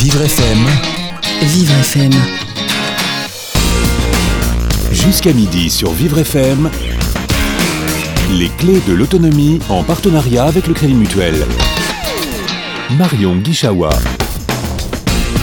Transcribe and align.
Vivre 0.00 0.22
FM, 0.22 0.58
Vivre 1.42 1.74
FM. 1.80 2.12
jusqu'à 4.92 5.32
midi 5.32 5.70
sur 5.70 5.90
Vivre 5.92 6.18
FM, 6.18 6.70
les 8.32 8.48
clés 8.48 8.80
de 8.86 8.92
l'autonomie 8.92 9.58
en 9.68 9.82
partenariat 9.82 10.44
avec 10.44 10.68
le 10.68 10.74
Crédit 10.74 10.94
Mutuel. 10.94 11.44
Marion 12.96 13.36
Guichawa. 13.36 13.90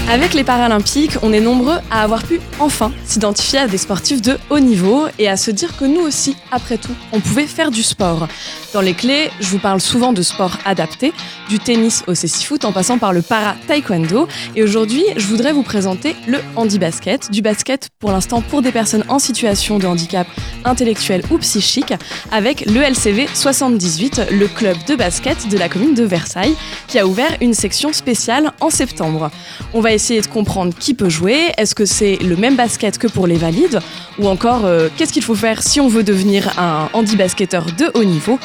Avec 0.07 0.35
les 0.35 0.43
Paralympiques, 0.43 1.17
on 1.23 1.33
est 1.33 1.39
nombreux 1.39 1.77
à 1.89 2.03
avoir 2.03 2.23
pu 2.23 2.39
enfin 2.59 2.91
s'identifier 3.05 3.57
à 3.57 3.67
des 3.67 3.79
sportifs 3.79 4.21
de 4.21 4.37
haut 4.51 4.59
niveau 4.59 5.07
et 5.17 5.27
à 5.27 5.35
se 5.35 5.49
dire 5.49 5.75
que 5.77 5.83
nous 5.83 5.99
aussi, 6.01 6.37
après 6.51 6.77
tout, 6.77 6.93
on 7.11 7.19
pouvait 7.19 7.47
faire 7.47 7.71
du 7.71 7.81
sport. 7.81 8.27
Dans 8.71 8.81
les 8.81 8.93
clés, 8.93 9.31
je 9.39 9.47
vous 9.47 9.57
parle 9.57 9.81
souvent 9.81 10.13
de 10.13 10.21
sport 10.21 10.57
adapté, 10.63 11.11
du 11.49 11.57
tennis 11.57 12.03
au 12.07 12.13
cécifoot 12.13 12.65
en 12.65 12.71
passant 12.71 12.99
par 12.99 13.13
le 13.13 13.23
para-taekwondo. 13.23 14.27
Et 14.55 14.61
aujourd'hui, 14.61 15.03
je 15.17 15.25
voudrais 15.25 15.53
vous 15.53 15.63
présenter 15.63 16.15
le 16.27 16.37
handi-basket, 16.55 17.31
du 17.31 17.41
basket 17.41 17.89
pour 17.99 18.11
l'instant 18.11 18.41
pour 18.41 18.61
des 18.61 18.71
personnes 18.71 19.05
en 19.07 19.17
situation 19.17 19.79
de 19.79 19.87
handicap 19.87 20.27
intellectuel 20.65 21.23
ou 21.31 21.39
psychique, 21.39 21.93
avec 22.31 22.65
le 22.67 22.81
LCV 22.81 23.27
78, 23.33 24.21
le 24.31 24.47
club 24.47 24.77
de 24.87 24.95
basket 24.95 25.47
de 25.49 25.57
la 25.57 25.67
commune 25.67 25.95
de 25.95 26.03
Versailles, 26.03 26.55
qui 26.87 26.99
a 26.99 27.07
ouvert 27.07 27.35
une 27.41 27.55
section 27.55 27.91
spéciale 27.91 28.51
en 28.61 28.69
septembre. 28.69 29.31
On 29.73 29.81
va 29.81 29.94
essayer 29.95 30.21
de 30.21 30.27
comprendre 30.27 30.73
qui 30.77 30.93
peut 30.93 31.09
jouer, 31.09 31.37
est-ce 31.57 31.73
que 31.73 31.85
c'est 31.85 32.17
le 32.17 32.35
même 32.35 32.55
basket 32.55 32.97
que 32.97 33.07
pour 33.07 33.27
les 33.27 33.37
valides, 33.37 33.79
ou 34.19 34.27
encore 34.27 34.65
euh, 34.65 34.89
qu'est-ce 34.95 35.13
qu'il 35.13 35.23
faut 35.23 35.35
faire 35.35 35.63
si 35.63 35.79
on 35.79 35.87
veut 35.87 36.03
devenir 36.03 36.59
un 36.59 36.89
handi-basketteur 36.93 37.65
de 37.77 37.91
haut 37.95 38.03
niveau? 38.03 38.37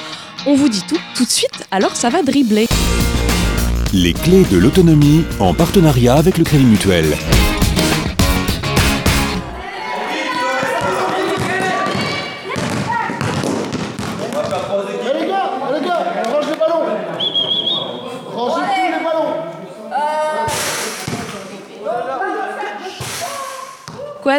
On 0.46 0.54
vous 0.54 0.68
dit 0.68 0.82
tout 0.88 0.98
tout 1.14 1.24
de 1.24 1.30
suite, 1.30 1.66
alors 1.70 1.96
ça 1.96 2.08
va 2.08 2.22
dribbler. 2.22 2.66
Les 3.92 4.12
clés 4.12 4.44
de 4.50 4.56
l'autonomie 4.56 5.24
en 5.40 5.52
partenariat 5.52 6.14
avec 6.14 6.38
le 6.38 6.44
Crédit 6.44 6.64
Mutuel. 6.64 7.06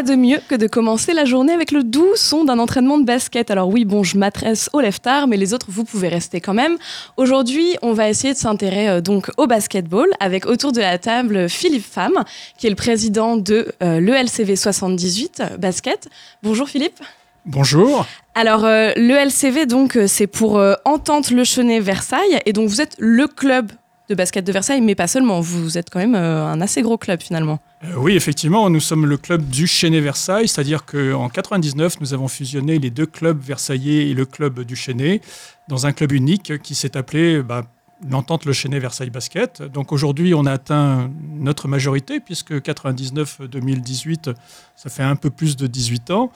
De 0.06 0.16
mieux 0.16 0.40
que 0.48 0.56
de 0.56 0.66
commencer 0.66 1.14
la 1.14 1.26
journée 1.26 1.54
avec 1.54 1.72
le 1.72 1.84
doux 1.84 2.14
son 2.16 2.44
d'un 2.44 2.58
entraînement 2.58 2.98
de 2.98 3.06
basket 3.06 3.52
Alors 3.52 3.68
oui, 3.68 3.86
bon, 3.86 4.02
je 4.02 4.18
m'adresse 4.18 4.68
aux 4.74 4.82
leftards, 4.82 5.28
mais 5.28 5.38
les 5.38 5.54
autres, 5.54 5.68
vous 5.70 5.84
pouvez 5.84 6.08
rester 6.08 6.42
quand 6.42 6.56
même. 6.56 6.78
Aujourd'hui, 7.18 7.78
on 7.84 7.94
va 7.94 8.10
essayer 8.10 8.34
de 8.34 8.40
s'intéresser 8.40 8.88
euh, 8.88 9.02
donc 9.02 9.30
au 9.38 9.46
basketball 9.46 10.08
avec 10.20 10.48
autour 10.48 10.72
de 10.72 10.82
la 10.82 10.98
table 10.98 11.48
Philippe 11.50 11.86
Pham, 11.86 12.24
qui 12.58 12.66
est 12.66 12.72
le 12.72 12.76
président 12.76 13.38
de 13.38 13.74
euh, 13.84 14.00
l'ELCV 14.00 14.56
78 14.56 15.40
euh, 15.40 15.58
Basket. 15.58 16.10
Bonjour 16.42 16.68
Philippe. 16.68 17.00
Bonjour. 17.46 18.06
Alors, 18.36 18.66
euh, 18.66 18.92
le 18.96 19.16
LCV, 19.16 19.66
donc, 19.66 19.98
euh, 19.98 20.06
c'est 20.08 20.28
pour 20.28 20.60
euh, 20.60 20.76
Entente 20.86 21.32
Le 21.32 21.44
Chenet 21.44 21.80
Versailles. 21.80 22.40
Et 22.46 22.54
donc, 22.54 22.70
vous 22.70 22.82
êtes 22.82 22.96
le 23.00 23.28
club 23.28 23.72
de 24.12 24.16
basket 24.16 24.46
de 24.46 24.52
Versailles, 24.52 24.82
mais 24.82 24.94
pas 24.94 25.08
seulement. 25.08 25.40
Vous 25.40 25.78
êtes 25.78 25.90
quand 25.90 26.00
même 26.00 26.16
euh, 26.16 26.46
un 26.46 26.62
assez 26.62 26.82
gros 26.82 26.98
club, 26.98 27.22
finalement. 27.22 27.60
Euh, 27.84 27.94
oui, 27.98 28.16
effectivement, 28.16 28.70
nous 28.70 28.82
sommes 28.82 29.06
le 29.06 29.18
club 29.18 29.50
du 29.50 29.66
Chenet 29.66 30.02
Versailles, 30.02 30.48
c'est-à-dire 30.48 30.86
qu'en 30.86 31.30
99, 31.30 32.02
nous 32.02 32.14
avons 32.14 32.28
fusionné 32.28 32.78
les 32.78 32.90
deux 32.90 33.06
clubs 33.06 33.42
versaillais 33.42 34.10
et 34.10 34.14
le 34.14 34.26
club 34.26 34.62
du 34.62 34.76
Chenet 34.76 35.22
dans 35.70 35.86
un 35.86 35.94
club 35.94 36.12
unique 36.12 36.62
qui 36.62 36.76
s'est 36.76 36.98
appelé 36.98 37.42
bah, 37.42 37.64
l'Entente 38.10 38.46
Le 38.46 38.54
Chenet 38.54 38.80
Versailles 38.80 39.10
Basket. 39.10 39.62
Donc 39.62 39.92
aujourd'hui, 39.92 40.34
on 40.34 40.46
a 40.46 40.52
atteint 40.52 41.10
notre 41.34 41.68
majorité, 41.68 42.20
puisque 42.20 42.52
99-2018, 42.52 44.34
ça 44.76 44.90
fait 44.90 45.04
un 45.04 45.16
peu 45.16 45.30
plus 45.30 45.56
de 45.56 45.68
18 45.68 46.12
ans. 46.12 46.32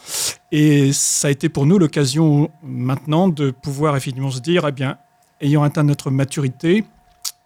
Et 0.52 0.94
ça 0.94 1.28
a 1.28 1.32
été 1.32 1.50
pour 1.50 1.66
nous 1.66 1.78
l'occasion 1.78 2.50
maintenant 2.64 3.28
de 3.28 3.52
pouvoir 3.52 3.98
effectivement 3.98 4.32
se 4.32 4.40
dire, 4.40 4.66
eh 4.68 4.72
bien, 4.72 4.98
ayant 5.42 5.64
atteint 5.64 5.84
notre 5.84 6.12
maturité, 6.12 6.86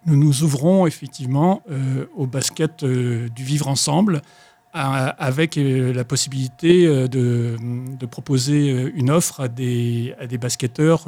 nous 0.06 0.16
nous 0.16 0.44
ouvrons 0.44 0.88
effectivement 0.88 1.62
euh, 1.70 2.06
au 2.16 2.26
basket 2.26 2.84
euh, 2.84 3.30
du 3.30 3.44
vivre 3.44 3.68
ensemble, 3.68 4.22
avec 4.72 5.58
euh, 5.58 5.92
la 5.94 6.04
possibilité 6.04 6.86
de, 7.08 7.58
proposer 8.06 8.70
une 8.70 9.10
offre 9.10 9.40
à 9.40 9.48
des, 9.48 10.16
basketteurs 10.40 11.08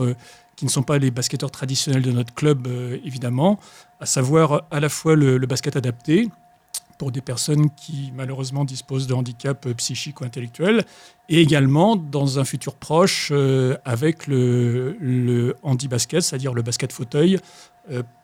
qui 0.56 0.66
ne 0.66 0.69
sont 0.72 0.81
pas 0.81 0.97
les 0.97 1.12
basketteurs 1.12 1.51
traditionnels 1.51 2.01
de 2.01 2.12
notre 2.12 2.34
club, 2.34 2.68
évidemment, 3.06 3.59
à 4.00 4.07
savoir 4.07 4.63
à 4.72 4.80
la 4.80 4.90
fois 4.90 5.16
le, 5.16 5.38
basket 5.46 5.75
adapté 5.75 6.28
pour 7.01 7.12
des 7.12 7.22
personnes 7.22 7.72
qui 7.72 8.12
malheureusement 8.16 8.63
disposent 8.63 9.07
de 9.07 9.16
handicap 9.16 9.66
euh, 9.66 9.74
psychique 9.74 10.22
ou 10.22 10.24
intellectuel, 10.24 10.85
et 11.30 11.41
également 11.41 11.96
dans 11.96 12.38
un 12.38 12.46
futur 12.46 12.75
proche 12.75 13.31
avec 13.85 14.28
le, 14.28 14.97
le 15.00 15.56
handi-basket, 15.63 16.22
c'est-à-dire 16.22 16.53
le 16.53 16.62
basket 16.62 16.91
fauteuil, 16.91 17.40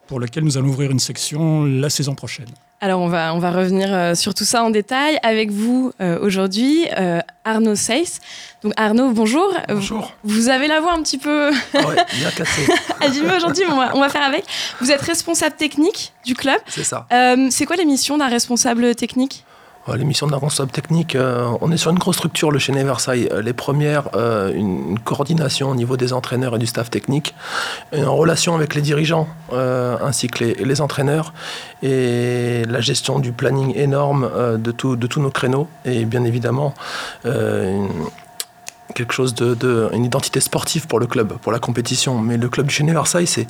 pour 0.08 0.20
lequel 0.20 0.44
nous 0.44 0.58
allons 0.58 0.70
ouvrir 0.70 0.92
une 0.92 1.00
section 1.00 1.66
la 1.66 1.90
saison 1.90 2.16
prochaine. 2.16 2.48
Alors, 2.80 3.02
on 3.02 3.08
va, 3.08 3.34
on 3.34 3.40
va 3.40 3.52
revenir 3.52 3.92
euh, 3.92 4.14
sur 4.14 4.36
tout 4.36 4.44
ça 4.44 4.64
en 4.64 4.70
détail 4.70 5.18
avec 5.24 5.50
vous 5.50 5.92
euh, 6.00 6.20
aujourd'hui, 6.22 6.86
euh, 6.96 7.20
Arnaud 7.44 7.76
Seyss. 7.76 8.20
Donc, 8.64 8.74
Arnaud, 8.78 9.10
bonjour. 9.14 9.52
Bonjour. 9.68 10.14
Vous 10.24 10.50
avez 10.50 10.68
la 10.68 10.80
voix 10.80 10.94
un 10.94 11.02
petit 11.02 11.18
peu 11.18 11.50
Ah 11.74 11.88
ouais, 11.88 11.96
bien 12.20 12.30
cassé, 12.30 12.68
abîmée 13.02 13.36
aujourd'hui, 13.36 13.64
mais 13.68 13.74
on 13.74 13.78
va, 13.78 13.96
on 13.96 14.00
va 14.00 14.10
faire 14.10 14.22
avec. 14.22 14.46
Vous 14.80 14.92
êtes 14.92 15.02
responsable 15.02 15.56
technique 15.56 16.14
du 16.24 16.36
club. 16.36 16.60
c'est 16.68 16.84
ça. 16.84 17.08
Euh, 17.12 17.48
c'est 17.50 17.66
quoi 17.66 17.78
les 17.78 17.86
missions 17.86 18.20
d'un 18.20 18.28
responsable 18.30 18.94
technique? 18.94 19.44
L'émission 19.96 20.28
responsable 20.28 20.72
technique, 20.72 21.16
euh, 21.16 21.50
on 21.62 21.72
est 21.72 21.78
sur 21.78 21.92
une 21.92 21.98
grosse 21.98 22.18
structure, 22.18 22.52
le 22.52 22.60
Chenet 22.60 22.84
Versailles. 22.84 23.30
Euh, 23.32 23.42
Les 23.42 23.54
premières, 23.54 24.10
euh, 24.16 24.52
une, 24.54 25.00
coordination 25.00 25.70
au 25.70 25.76
niveau 25.76 25.96
des 25.96 26.12
entraîneurs 26.12 26.56
et 26.56 26.60
du 26.60 26.66
staff 26.66 26.90
technique, 26.90 27.34
en 27.96 28.16
relation 28.16 28.56
avec 28.56 28.76
les 28.76 28.82
dirigeants 28.82 29.28
ainsi 29.54 30.28
que 30.28 30.44
les, 30.44 30.82
entraîneurs, 30.82 31.34
et 31.82 32.64
la 32.68 32.82
gestion 32.82 33.20
du 33.20 33.32
planning 33.32 33.74
énorme 33.78 34.30
de, 34.58 34.58
de 34.58 35.08
tous 35.08 35.22
nos 35.22 35.30
créneaux, 35.30 35.68
et 35.86 36.04
bien 36.06 36.24
évidemment, 36.26 36.74
une- 37.24 37.88
quelque 38.98 39.14
chose 39.14 39.36
de, 39.36 39.54
de- 39.54 39.90
une 39.94 40.04
identité 40.06 40.40
sportive 40.40 40.88
pour 40.88 41.00
le 41.00 41.06
club, 41.08 41.34
pour 41.42 41.52
la 41.52 41.60
compétition. 41.60 42.20
Mais 42.20 42.38
le 42.38 42.50
club 42.50 42.68
du 42.68 42.74
Chenet 42.74 42.92
Versailles, 42.94 43.28
c'est 43.28 43.48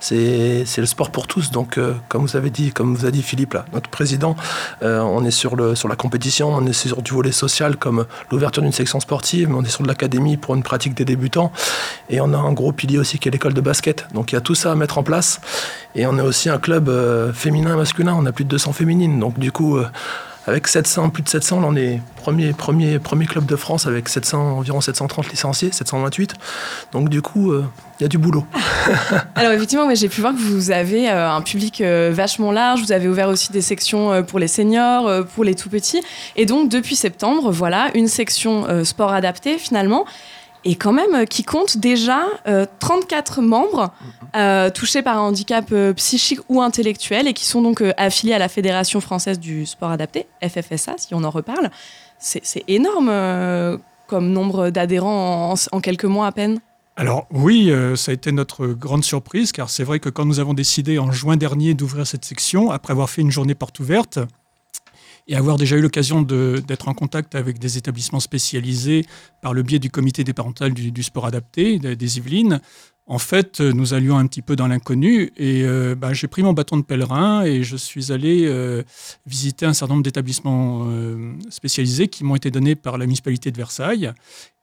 c'est 0.00 0.80
le 0.80 0.86
sport 0.86 1.10
pour 1.10 1.26
tous. 1.26 1.50
Donc, 1.50 1.78
euh, 1.78 1.94
comme 2.08 2.22
vous 2.22 2.36
avez 2.36 2.50
dit, 2.50 2.72
comme 2.72 2.94
vous 2.94 3.06
a 3.06 3.10
dit 3.10 3.22
Philippe, 3.22 3.54
là, 3.54 3.64
notre 3.72 3.88
président, 3.90 4.36
euh, 4.82 5.00
on 5.00 5.24
est 5.24 5.30
sur, 5.30 5.56
le, 5.56 5.74
sur 5.74 5.88
la 5.88 5.96
compétition, 5.96 6.48
on 6.54 6.66
est 6.66 6.72
sur 6.72 7.00
du 7.02 7.12
volet 7.12 7.32
social 7.32 7.76
comme 7.76 8.06
l'ouverture 8.30 8.62
d'une 8.62 8.72
section 8.72 9.00
sportive, 9.00 9.54
on 9.54 9.62
est 9.64 9.68
sur 9.68 9.82
de 9.82 9.88
l'académie 9.88 10.36
pour 10.36 10.54
une 10.54 10.62
pratique 10.62 10.94
des 10.94 11.04
débutants. 11.04 11.52
Et 12.10 12.20
on 12.20 12.32
a 12.34 12.36
un 12.38 12.52
gros 12.52 12.72
pilier 12.72 12.98
aussi 12.98 13.18
qui 13.18 13.28
est 13.28 13.30
l'école 13.32 13.54
de 13.54 13.60
basket. 13.60 14.06
Donc 14.14 14.32
il 14.32 14.34
y 14.34 14.38
a 14.38 14.40
tout 14.40 14.54
ça 14.56 14.72
à 14.72 14.74
mettre 14.74 14.98
en 14.98 15.02
place. 15.04 15.40
Et 15.94 16.06
on 16.06 16.18
est 16.18 16.22
aussi 16.22 16.48
un 16.48 16.58
club 16.58 16.88
euh, 16.88 17.32
féminin 17.32 17.74
et 17.74 17.76
masculin, 17.76 18.14
on 18.18 18.26
a 18.26 18.32
plus 18.32 18.44
de 18.44 18.50
200 18.50 18.72
féminines. 18.72 19.18
Donc 19.20 19.38
du 19.38 19.52
coup, 19.52 19.76
euh, 19.78 19.86
avec 20.48 20.66
700, 20.66 21.10
plus 21.10 21.22
de 21.22 21.28
700, 21.28 21.60
là, 21.60 21.66
on 21.68 21.76
est 21.76 22.00
premier, 22.16 22.52
premier, 22.52 22.98
premier 22.98 23.26
club 23.26 23.44
de 23.44 23.54
France 23.54 23.86
avec 23.86 24.08
700, 24.08 24.58
environ 24.58 24.80
730 24.80 25.30
licenciés, 25.30 25.70
728. 25.72 26.32
Donc 26.92 27.10
du 27.10 27.20
coup, 27.20 27.52
euh, 27.52 27.66
il 28.00 28.04
y 28.04 28.06
a 28.06 28.08
du 28.08 28.16
boulot. 28.16 28.46
Alors 29.34 29.52
effectivement, 29.52 29.86
j'ai 29.94 30.08
pu 30.08 30.22
voir 30.22 30.32
que 30.32 30.38
vous 30.38 30.70
avez 30.70 31.10
euh, 31.10 31.30
un 31.30 31.42
public 31.42 31.82
euh, 31.82 32.10
vachement 32.14 32.50
large. 32.50 32.80
Vous 32.80 32.92
avez 32.92 33.08
ouvert 33.08 33.28
aussi 33.28 33.52
des 33.52 33.60
sections 33.60 34.22
pour 34.22 34.38
les 34.38 34.48
seniors, 34.48 35.26
pour 35.26 35.44
les 35.44 35.54
tout 35.54 35.68
petits. 35.68 36.00
Et 36.34 36.46
donc 36.46 36.70
depuis 36.70 36.96
septembre, 36.96 37.50
voilà, 37.50 37.90
une 37.94 38.08
section 38.08 38.84
sport 38.84 39.12
adapté 39.12 39.58
finalement. 39.58 40.06
Et 40.64 40.74
quand 40.74 40.92
même, 40.92 41.14
euh, 41.14 41.24
qui 41.24 41.44
compte 41.44 41.76
déjà 41.78 42.20
euh, 42.46 42.66
34 42.80 43.40
membres 43.42 43.92
euh, 44.36 44.70
touchés 44.70 45.02
par 45.02 45.16
un 45.16 45.20
handicap 45.20 45.66
euh, 45.72 45.92
psychique 45.94 46.40
ou 46.48 46.60
intellectuel 46.60 47.28
et 47.28 47.32
qui 47.32 47.44
sont 47.44 47.62
donc 47.62 47.80
euh, 47.80 47.92
affiliés 47.96 48.34
à 48.34 48.38
la 48.38 48.48
Fédération 48.48 49.00
française 49.00 49.38
du 49.38 49.66
sport 49.66 49.90
adapté, 49.90 50.26
FFSA, 50.42 50.94
si 50.98 51.14
on 51.14 51.22
en 51.24 51.30
reparle. 51.30 51.70
C'est 52.18 52.40
c'est 52.44 52.64
énorme 52.68 53.08
euh, 53.10 53.78
comme 54.08 54.30
nombre 54.32 54.70
d'adhérents 54.70 55.52
en- 55.52 55.76
en 55.76 55.80
quelques 55.80 56.04
mois 56.06 56.26
à 56.26 56.32
peine. 56.32 56.60
Alors 56.96 57.26
oui, 57.30 57.70
euh, 57.70 57.94
ça 57.94 58.10
a 58.10 58.14
été 58.14 58.32
notre 58.32 58.66
grande 58.66 59.04
surprise, 59.04 59.52
car 59.52 59.70
c'est 59.70 59.84
vrai 59.84 60.00
que 60.00 60.08
quand 60.08 60.24
nous 60.24 60.40
avons 60.40 60.54
décidé 60.54 60.98
en 60.98 61.12
juin 61.12 61.36
dernier 61.36 61.74
d'ouvrir 61.74 62.06
cette 62.08 62.24
section, 62.24 62.72
après 62.72 62.92
avoir 62.92 63.08
fait 63.08 63.22
une 63.22 63.30
journée 63.30 63.54
porte 63.54 63.78
ouverte, 63.78 64.18
et 65.28 65.36
avoir 65.36 65.56
déjà 65.58 65.76
eu 65.76 65.80
l'occasion 65.82 66.22
d'être 66.22 66.88
en 66.88 66.94
contact 66.94 67.34
avec 67.34 67.58
des 67.58 67.78
établissements 67.78 68.20
spécialisés 68.20 69.04
par 69.42 69.54
le 69.54 69.62
biais 69.62 69.78
du 69.78 69.90
comité 69.90 70.24
départemental 70.24 70.72
du, 70.72 70.90
du 70.90 71.02
sport 71.02 71.26
adapté 71.26 71.78
de- 71.78 71.94
des 71.94 72.16
Yvelines, 72.18 72.60
en 73.10 73.18
fait, 73.18 73.62
euh, 73.62 73.72
nous 73.72 73.94
allions 73.94 74.18
un 74.18 74.26
petit 74.26 74.42
peu 74.42 74.54
dans 74.54 74.68
l'inconnu 74.68 75.32
et 75.38 75.62
euh, 75.64 75.94
bah, 75.94 76.12
j'ai 76.12 76.28
pris 76.28 76.42
mon 76.42 76.52
bâton 76.52 76.76
de 76.76 76.82
pèlerin 76.82 77.42
et 77.42 77.62
je 77.62 77.74
suis 77.76 78.12
allé 78.12 78.44
euh, 78.44 78.82
visiter 79.24 79.64
un 79.64 79.72
certain 79.72 79.94
nombre 79.94 80.04
d'établissements 80.04 80.86
spécialisés 81.48 82.08
qui 82.08 82.22
m'ont 82.22 82.36
été 82.36 82.50
donnés 82.50 82.74
par 82.74 82.98
la 82.98 83.06
municipalité 83.06 83.50
de 83.50 83.56
Versailles. 83.56 84.12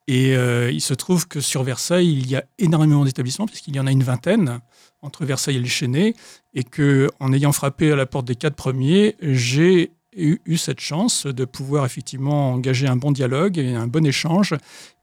Et 0.07 0.33
il 0.35 0.81
se 0.81 0.93
trouve 0.93 1.27
que 1.27 1.39
sur 1.39 1.63
Versailles, 1.63 2.11
il 2.11 2.29
y 2.29 2.35
a 2.35 2.43
énormément 2.59 3.03
d'établissements, 3.03 3.47
puisqu'il 3.47 3.75
y 3.75 3.79
en 3.79 3.87
a 3.87 3.91
une 3.91 4.03
vingtaine 4.03 4.59
entre 5.01 5.25
Versailles 5.25 5.55
et 5.55 5.59
le 5.59 5.65
Chênay, 5.65 6.13
et 6.53 6.63
que 6.63 7.09
en 7.19 7.33
ayant 7.33 7.51
frappé 7.51 7.91
à 7.91 7.95
la 7.95 8.05
porte 8.05 8.27
des 8.27 8.35
quatre 8.35 8.55
premiers, 8.55 9.15
j'ai 9.19 9.94
eu, 10.15 10.39
eu 10.45 10.57
cette 10.57 10.79
chance 10.79 11.25
de 11.25 11.45
pouvoir 11.45 11.85
effectivement 11.85 12.51
engager 12.53 12.87
un 12.87 12.95
bon 12.95 13.11
dialogue 13.11 13.57
et 13.57 13.73
un 13.75 13.87
bon 13.87 14.05
échange. 14.05 14.53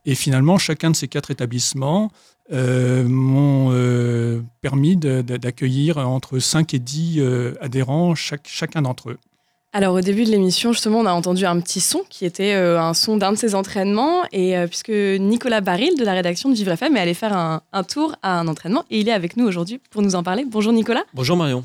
Et 0.05 0.15
finalement, 0.15 0.59
chacun 0.59 0.91
de 0.91 0.97
ces 0.97 1.09
quatre 1.09 1.31
établissements 1.31 2.11
euh, 2.53 3.05
m'ont 3.07 3.69
euh, 3.73 4.41
permis 4.61 4.97
d'accueillir 4.97 5.99
entre 5.99 6.39
5 6.39 6.75
et 6.75 6.79
10 6.79 7.21
euh, 7.21 7.55
adhérents, 7.61 8.15
chaque- 8.15 8.49
chacun 8.49 8.83
d'entre 8.83 9.11
eux. 9.11 9.19
Alors 9.75 9.95
au 9.95 10.01
début 10.03 10.25
de 10.25 10.31
l'émission, 10.31 10.73
justement, 10.75 10.99
on 11.01 11.07
a 11.07 11.13
entendu 11.13 11.47
un 11.47 11.59
petit 11.61 11.81
son 11.81 12.03
qui 12.11 12.27
était 12.27 12.53
euh, 12.53 12.79
un 12.79 12.93
son 12.93 13.17
d'un 13.17 13.33
de 13.33 13.39
ses 13.39 13.55
entraînements. 13.55 14.23
Et 14.31 14.55
euh, 14.59 14.67
puisque 14.67 14.91
Nicolas 14.91 15.63
Baril 15.63 15.97
de 15.99 16.05
la 16.05 16.13
rédaction 16.13 16.51
de 16.51 16.55
Vivre 16.55 16.73
FM 16.73 16.95
est 16.97 17.01
allé 17.01 17.15
faire 17.15 17.35
un, 17.35 17.63
un 17.73 17.83
tour 17.83 18.15
à 18.23 18.39
un 18.39 18.49
entraînement 18.49 18.85
et 18.91 19.01
il 19.01 19.09
est 19.09 19.13
avec 19.13 19.39
nous 19.39 19.47
aujourd'hui 19.47 19.81
pour 19.91 20.03
nous 20.03 20.15
en 20.15 20.23
parler. 20.23 20.45
Bonjour 20.47 20.75
Nicolas. 20.75 21.05
Bonjour 21.15 21.39
Marion. 21.39 21.65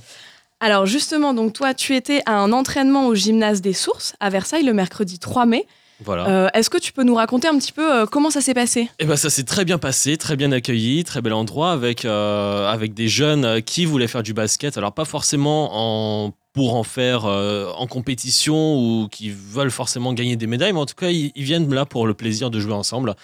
Alors 0.59 0.85
justement, 0.85 1.33
donc 1.33 1.53
toi, 1.53 1.73
tu 1.73 1.95
étais 1.95 2.21
à 2.25 2.33
un 2.39 2.51
entraînement 2.51 3.07
au 3.07 3.15
gymnase 3.15 3.61
des 3.61 3.73
Sources 3.73 4.15
à 4.19 4.29
Versailles 4.29 4.63
le 4.63 4.73
mercredi 4.73 5.19
3 5.19 5.45
mai. 5.45 5.67
Voilà. 6.03 6.27
Euh, 6.27 6.47
Est-ce 6.53 6.69
que 6.69 6.77
tu 6.77 6.93
peux 6.93 7.03
nous 7.03 7.15
raconter 7.15 7.47
un 7.47 7.57
petit 7.57 7.71
peu 7.71 8.01
euh, 8.01 8.05
comment 8.05 8.29
ça 8.29 8.41
s'est 8.41 8.53
passé? 8.53 8.87
Et 8.99 9.05
ben 9.05 9.15
ça 9.15 9.31
s'est 9.31 9.43
très 9.43 9.65
bien 9.65 9.79
passé, 9.79 10.17
très 10.17 10.35
bien 10.35 10.51
accueilli, 10.51 11.03
très 11.03 11.21
bel 11.21 11.33
endroit 11.33 11.71
avec 11.71 12.05
euh, 12.05 12.67
avec 12.67 12.93
des 12.93 13.07
jeunes 13.07 13.61
qui 13.63 13.85
voulaient 13.85 14.07
faire 14.07 14.21
du 14.21 14.33
basket. 14.33 14.77
Alors 14.77 14.93
pas 14.93 15.05
forcément 15.05 16.25
en 16.25 16.33
pour 16.53 16.75
en 16.75 16.83
faire 16.83 17.25
en 17.25 17.85
compétition 17.87 18.77
ou 18.77 19.07
qui 19.09 19.29
veulent 19.29 19.71
forcément 19.71 20.13
gagner 20.13 20.35
des 20.35 20.47
médailles, 20.47 20.73
mais 20.73 20.79
en 20.79 20.85
tout 20.87 20.95
cas 20.95 21.09
ils, 21.09 21.31
ils 21.35 21.43
viennent 21.43 21.71
là 21.71 21.85
pour 21.85 22.07
le 22.07 22.13
plaisir 22.15 22.49
de 22.49 22.59
jouer 22.59 22.73
ensemble. 22.73 23.15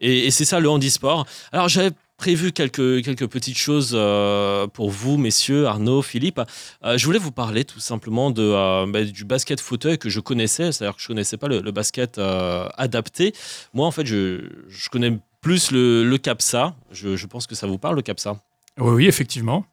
Et, 0.00 0.26
et 0.26 0.30
c'est 0.30 0.44
ça 0.46 0.60
le 0.60 0.70
handisport. 0.70 1.26
Alors 1.52 1.68
j'avais 1.68 1.90
prévu 2.18 2.52
quelques, 2.52 3.02
quelques 3.02 3.26
petites 3.28 3.56
choses 3.56 3.92
euh, 3.94 4.66
pour 4.66 4.90
vous, 4.90 5.16
messieurs, 5.16 5.66
Arnaud, 5.66 6.02
Philippe. 6.02 6.40
Euh, 6.84 6.98
je 6.98 7.06
voulais 7.06 7.18
vous 7.18 7.32
parler 7.32 7.64
tout 7.64 7.80
simplement 7.80 8.30
de, 8.30 8.42
euh, 8.42 8.86
bah, 8.86 9.04
du 9.04 9.24
basket 9.24 9.60
fauteuil 9.60 9.96
que 9.96 10.10
je 10.10 10.20
connaissais, 10.20 10.70
c'est-à-dire 10.72 10.96
que 10.96 11.00
je 11.00 11.06
connaissais 11.06 11.38
pas 11.38 11.48
le, 11.48 11.60
le 11.60 11.70
basket 11.70 12.18
adapté. 12.76 13.32
Moi, 13.72 13.86
en 13.86 13.90
fait, 13.92 14.04
je, 14.04 14.50
je 14.68 14.88
connais 14.90 15.16
plus 15.40 15.70
le, 15.70 16.04
le 16.04 16.18
CAPSA. 16.18 16.74
Je, 16.90 17.16
je 17.16 17.26
pense 17.26 17.46
que 17.46 17.54
ça 17.54 17.66
vous 17.66 17.78
parle, 17.78 17.96
le 17.96 18.02
CAPSA. 18.02 18.36
Oui, 18.80 18.90
oui, 18.94 19.06
effectivement. 19.06 19.64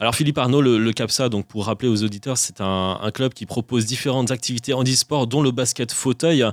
Alors 0.00 0.14
Philippe 0.14 0.38
Arnaud, 0.38 0.60
le, 0.62 0.92
CAPSA, 0.92 1.28
donc 1.28 1.46
pour 1.46 1.66
rappeler 1.66 1.88
aux 1.88 2.02
auditeurs, 2.02 2.36
c'est 2.36 2.60
un, 2.60 2.98
club 3.14 3.34
qui 3.34 3.46
propose 3.46 3.86
différentes 3.86 4.30
activités 4.30 4.72
handisport, 4.72 5.26
dont 5.26 5.42
le 5.42 5.52
basket 5.52 5.92
fauteuil. 5.92 6.44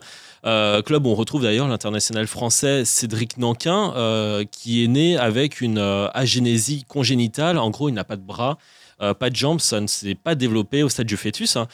Euh, 0.45 0.81
club 0.81 1.05
où 1.05 1.09
on 1.09 1.15
retrouve 1.15 1.43
d'ailleurs 1.43 1.67
l'international 1.67 2.27
français 2.27 2.85
Cédric 2.85 3.37
Nanquin, 3.37 3.93
euh, 3.95 4.45
qui 4.49 4.83
est 4.83 4.87
né 4.87 5.17
avec 5.17 5.61
une 5.61 5.79
euh, 5.79 6.07
agénésie 6.13 6.85
congénitale. 6.87 7.57
En 7.57 7.71
gros, 7.71 7.89
il 7.89 7.93
n'a 7.93 8.03
pas 8.03 8.15
de 8.15 8.21
bras, 8.21 8.57
pas 8.99 9.29
de 9.29 9.35
jambes, 9.35 9.61
ça 9.61 9.79
ne 9.79 9.87
s'est 9.87 10.15
pas 10.15 10.35
développé 10.35 10.83
au 10.83 10.89
stade 10.89 11.07
du 11.07 11.15
fœtus. 11.15 11.55
hein. 11.55 11.67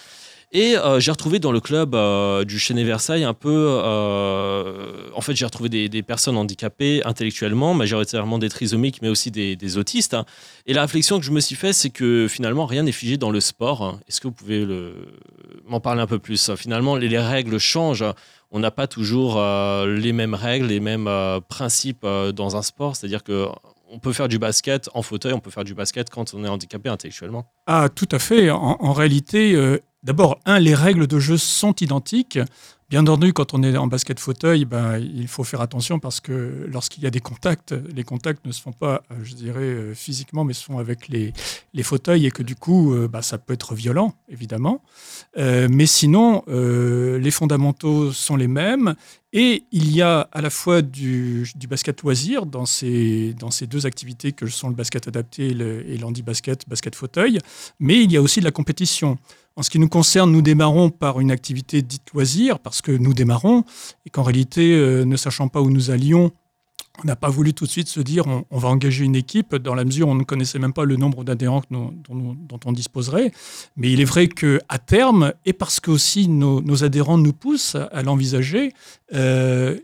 Et 0.57 0.77
euh, 0.77 1.01
j'ai 1.01 1.11
retrouvé 1.11 1.39
dans 1.39 1.51
le 1.51 1.59
club 1.59 1.95
euh, 1.95 2.45
du 2.45 2.59
Chenet 2.59 2.85
Versailles 2.85 3.25
un 3.25 3.33
peu. 3.33 3.77
euh, 3.83 5.09
en 5.13 5.19
fait, 5.19 5.35
j'ai 5.35 5.43
retrouvé 5.43 5.67
des, 5.67 6.01
personnes 6.01 6.37
handicapées 6.37 7.03
intellectuellement, 7.03 7.73
majoritairement 7.73 8.39
des 8.39 8.47
trisomiques, 8.47 9.01
mais 9.01 9.09
aussi 9.09 9.31
des, 9.31 9.77
autistes. 9.77 10.13
hein. 10.13 10.23
Et 10.65 10.71
la 10.71 10.83
réflexion 10.83 11.19
que 11.19 11.25
je 11.25 11.31
me 11.31 11.41
suis 11.41 11.57
fait, 11.57 11.73
c'est 11.73 11.89
que 11.89 12.27
finalement, 12.29 12.65
rien 12.65 12.83
n'est 12.83 12.93
figé 12.93 13.17
dans 13.17 13.31
le 13.31 13.41
sport. 13.41 13.99
Est-ce 14.07 14.21
que 14.21 14.29
vous 14.29 14.33
pouvez 14.33 14.65
m'en 15.67 15.81
parler 15.81 16.01
un 16.01 16.07
peu 16.07 16.19
plus 16.19 16.55
Finalement, 16.55 16.95
les, 16.95 17.09
les 17.09 17.19
règles 17.19 17.57
changent. 17.57 18.05
On 18.49 18.59
n'a 18.59 18.71
pas 18.71 18.87
toujours 18.87 19.43
les 19.85 20.13
mêmes 20.13 20.35
règles, 20.35 20.67
les 20.67 20.79
mêmes 20.79 21.09
principes 21.49 22.07
dans 22.33 22.55
un 22.55 22.61
sport. 22.61 22.95
C'est-à-dire 22.95 23.25
que 23.25 23.49
on 23.89 23.99
peut 23.99 24.13
faire 24.13 24.27
du 24.27 24.39
basket 24.39 24.89
en 24.93 25.01
fauteuil, 25.01 25.33
on 25.33 25.39
peut 25.39 25.51
faire 25.51 25.63
du 25.63 25.73
basket 25.73 26.09
quand 26.09 26.33
on 26.33 26.43
est 26.43 26.47
handicapé 26.47 26.89
intellectuellement. 26.89 27.45
Ah, 27.67 27.89
tout 27.93 28.09
à 28.11 28.19
fait. 28.19 28.49
En, 28.49 28.93
réalité, 28.93 29.53
euh, 29.53 29.79
d'abord, 30.03 30.39
un, 30.45 30.59
les 30.59 30.75
règles 30.75 31.07
de 31.07 31.19
jeu 31.19 31.37
sont 31.37 31.73
identiques. 31.75 32.39
Bien 32.87 33.01
entendu, 33.01 33.33
quand 33.33 33.55
on 33.55 33.63
est 33.63 33.75
en 33.77 33.87
basket 33.87 34.19
fauteuil, 34.19 34.65
ben, 34.65 34.99
il 34.99 35.27
faut 35.27 35.43
faire 35.43 35.61
attention 35.61 35.97
parce 35.97 36.19
que 36.19 36.67
lorsqu'il 36.71 37.03
y 37.03 37.07
a 37.07 37.09
des 37.09 37.19
contacts, 37.19 37.73
les 37.95 38.03
contacts 38.03 38.45
ne 38.45 38.51
se 38.51 38.61
font 38.61 38.73
pas, 38.73 39.01
euh, 39.11 39.15
je 39.23 39.33
dirais, 39.33 39.61
euh, 39.61 39.93
physiquement, 39.95 40.43
mais 40.43 40.53
se 40.53 40.63
font 40.63 40.77
avec 40.77 41.07
les, 41.07 41.33
fauteuils 41.81 42.27
et 42.27 42.31
que 42.31 42.43
du 42.43 42.55
coup, 42.55 42.95
bah, 43.11 43.21
ça 43.21 43.38
peut 43.38 43.53
être 43.53 43.75
violent, 43.75 44.13
évidemment. 44.29 44.81
Mais 45.35 45.85
sinon, 45.85 46.43
les 46.47 47.31
fondamentaux 47.31 48.11
sont 48.11 48.35
les 48.35 48.47
mêmes 48.47 48.95
et 49.33 49.66
il 49.72 49.94
y 49.94 50.01
a 50.01 50.22
à 50.31 50.42
la 50.42 50.50
fois 50.50 50.81
du, 50.81 51.45
basket 51.69 52.01
loisir 52.04 52.45
dans 52.45 52.66
ces, 52.66 53.33
dans 53.39 53.51
ces 53.51 53.68
deux 53.68 53.86
activités 53.86 54.31
que 54.31 54.48
sont 54.48 54.69
le 54.69 54.75
basket 54.75 55.07
adapté 55.07 55.48
et 55.48 55.54
le- 55.54 55.88
et 55.89 55.98
l'handi-basket, 55.98 56.68
basket 56.69 56.95
fauteuil, 56.95 57.39
mais 57.80 58.01
il 58.04 58.12
y 58.12 58.18
a 58.18 58.22
aussi 58.22 58.39
de 58.39 58.45
la 58.45 58.51
compétition. 58.51 59.18
En 59.57 59.63
ce 59.63 59.69
qui 59.69 59.80
nous 59.80 59.89
concerne, 59.89 60.31
nous 60.31 60.42
démarrons 60.42 60.89
par 60.89 61.19
une 61.22 61.31
activité 61.31 61.81
dite 61.81 62.12
loisir, 62.13 62.60
parce 62.60 62.81
que 62.81 62.92
nous 62.92 63.13
démarrons, 63.13 63.63
et 64.06 64.10
qu'en 64.10 64.24
réalité, 64.24 64.74
euh, 64.75 65.06
ne 65.06 65.16
sachant 65.16 65.48
pas 65.48 65.62
où 65.62 65.69
nous 65.69 65.92
allions, 65.92 66.31
on 67.03 67.07
n'a 67.07 67.15
pas 67.15 67.30
voulu 67.30 67.53
tout 67.53 67.65
de 67.65 67.69
suite 67.69 67.88
se 67.88 68.00
dire 68.00 68.25
on, 68.27 68.57
va 68.57 68.69
engager 68.69 69.03
une 69.03 69.15
équipe, 69.15 69.56
dans 69.56 69.75
la 69.75 69.86
mesure 69.86 70.07
où 70.07 70.12
on 70.12 70.15
ne 70.15 70.24
connaissait 70.24 70.59
même 70.59 70.74
pas 70.74 70.86
le 70.86 70.95
nombre 70.95 71.24
d'adhérents 71.24 71.62
que 71.62 71.68
dont, 71.69 72.59
on 72.65 72.71
disposerait. 72.71 73.31
Mais 73.75 73.92
il 73.92 74.01
est 74.01 74.06
vrai 74.06 74.27
qu'à 74.27 74.77
terme, 74.86 75.33
et 75.45 75.53
parce 75.53 75.80
que 75.80 75.92
aussi 75.92 76.27
nos, 76.27 76.83
adhérents 76.83 77.18
nous 77.18 77.33
poussent 77.33 77.75
à, 77.75 77.83
à 77.86 78.01
l'envisager, 78.03 78.74
euh, 79.13 79.77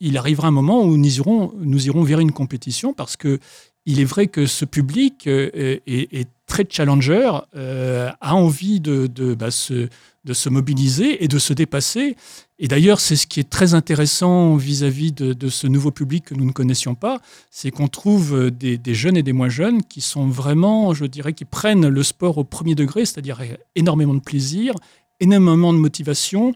il- 0.00 0.16
arrivera 0.16 0.48
un 0.48 0.52
moment 0.52 0.82
où 0.82 0.96
nous 0.96 1.18
irons, 1.18 2.02
vers 2.02 2.20
une 2.20 2.32
compétition, 2.32 2.92
parce 2.92 3.16
que 3.16 3.38
il 3.86 4.00
est 4.00 4.04
vrai 4.04 4.26
que 4.26 4.46
ce 4.46 4.64
public 4.64 5.26
euh, 5.26 5.78
est, 5.86 6.28
très 6.46 6.66
challenger, 6.68 7.30
euh, 7.56 8.10
a 8.20 8.34
envie 8.34 8.80
de, 8.80 9.06
de, 9.06 9.34
bah, 9.34 9.50
se, 9.50 9.88
de 10.28 10.34
se 10.34 10.50
mobiliser 10.50 11.24
et 11.24 11.28
de 11.28 11.38
se 11.38 11.54
dépasser. 11.54 12.14
Et 12.58 12.68
d'ailleurs, 12.68 13.00
c'est 13.00 13.16
ce 13.16 13.26
qui 13.26 13.40
est 13.40 13.48
très 13.48 13.72
intéressant 13.72 14.56
vis-à-vis 14.56 15.10
de, 15.12 15.48
ce 15.48 15.66
nouveau 15.66 15.90
public 15.90 16.26
que 16.26 16.34
nous 16.34 16.44
ne 16.44 16.52
connaissions 16.52 16.94
pas, 16.94 17.20
c'est 17.50 17.70
qu'on 17.70 17.88
trouve 17.88 18.36
euh, 18.36 18.50
des, 18.50 18.76
des 18.76 18.94
jeunes 18.94 19.16
et 19.16 19.22
des 19.22 19.32
moins 19.32 19.48
jeunes 19.48 19.82
qui 19.82 20.02
sont 20.02 20.28
vraiment, 20.28 20.92
je 20.92 21.06
dirais, 21.06 21.32
qui 21.32 21.46
prennent 21.46 21.88
le 21.88 22.02
sport 22.02 22.36
au 22.36 22.44
premier 22.44 22.74
degré, 22.74 23.06
c'est-à-dire 23.06 23.40
énormément 23.74 24.14
de 24.14 24.20
plaisir, 24.20 24.74
énormément 25.18 25.72
de 25.72 25.78
motivation, 25.78 26.54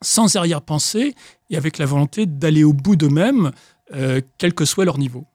sans 0.00 0.34
arrière-pensée 0.36 1.14
et 1.50 1.56
avec 1.56 1.78
la 1.78 1.86
volonté 1.86 2.24
d'aller 2.24 2.64
au 2.64 2.72
bout 2.72 2.96
d'eux-mêmes, 2.96 3.52
euh, 3.94 4.22
quel 4.38 4.54
que 4.54 4.64
soit 4.64 4.86
leur 4.86 4.98
niveau. 4.98 5.26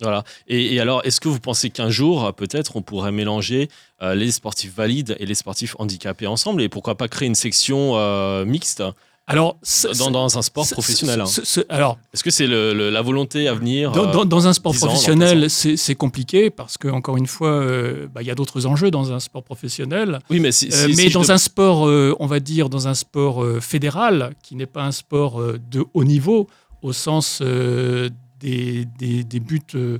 Voilà. 0.00 0.22
Et, 0.46 0.74
et 0.74 0.80
alors, 0.80 1.00
est-ce 1.04 1.20
que 1.20 1.28
vous 1.28 1.40
pensez 1.40 1.70
qu'un 1.70 1.90
jour, 1.90 2.32
peut-être, 2.34 2.76
on 2.76 2.82
pourrait 2.82 3.12
mélanger 3.12 3.68
euh, 4.02 4.14
les 4.14 4.30
sportifs 4.30 4.74
valides 4.74 5.16
et 5.18 5.26
les 5.26 5.34
sportifs 5.34 5.74
handicapés 5.78 6.26
ensemble 6.28 6.62
et 6.62 6.68
pourquoi 6.68 6.96
pas 6.96 7.08
créer 7.08 7.26
une 7.26 7.34
section 7.34 7.92
euh, 7.96 8.44
mixte? 8.44 8.82
Alors, 9.30 9.58
dans, 9.98 10.10
dans 10.10 10.38
un 10.38 10.40
sport 10.42 10.66
professionnel 10.70 11.20
hein 11.20 11.26
ce- 11.26 11.44
ce- 11.44 11.60
alors, 11.68 11.98
Est-ce 12.14 12.24
que 12.24 12.30
c'est 12.30 12.46
le- 12.46 12.72
le- 12.72 12.88
la 12.88 13.02
volonté 13.02 13.46
à 13.46 13.52
venir 13.52 13.92
Dans, 13.92 14.08
euh, 14.08 14.12
dans- 14.12 14.24
dans 14.24 14.46
un 14.46 14.54
sport 14.54 14.72
10 14.72 14.84
ans, 14.84 14.86
dans 14.86 14.92
professionnel, 14.92 15.40
15 15.50 15.74
c'est 15.76 15.94
compliqué 15.96 16.48
parce 16.48 16.78
que 16.78 16.88
encore 16.88 17.18
une 17.18 17.26
fois, 17.26 17.50
euh, 17.50 18.06
bah, 18.06 18.22
il 18.22 18.26
y 18.26 18.30
a 18.30 18.34
d'autres 18.34 18.64
enjeux 18.64 18.90
dans 18.90 19.12
un 19.12 19.20
sport 19.20 19.42
professionnel. 19.42 20.20
Oui, 20.30 20.40
mais, 20.40 20.50
si, 20.50 20.68
Euh, 20.68 20.70
si- 20.70 20.96
mais 20.96 21.08
si 21.08 21.10
dans 21.10 21.30
un 21.30 21.36
sport, 21.36 21.86
euh, 21.86 22.16
on 22.20 22.26
va 22.26 22.40
dire 22.40 22.70
dans 22.70 22.88
un 22.88 22.94
sport 22.94 23.44
fédéral, 23.60 24.32
qui 24.42 24.56
n'est 24.56 24.64
pas 24.64 24.84
un 24.84 24.92
sport 24.92 25.42
de 25.42 25.84
haut 25.92 26.04
niveau 26.04 26.46
au 26.80 26.94
sens 26.94 27.42
des, 28.38 28.84
des- 28.84 29.40
buts, 29.40 29.60
euh, 29.74 29.98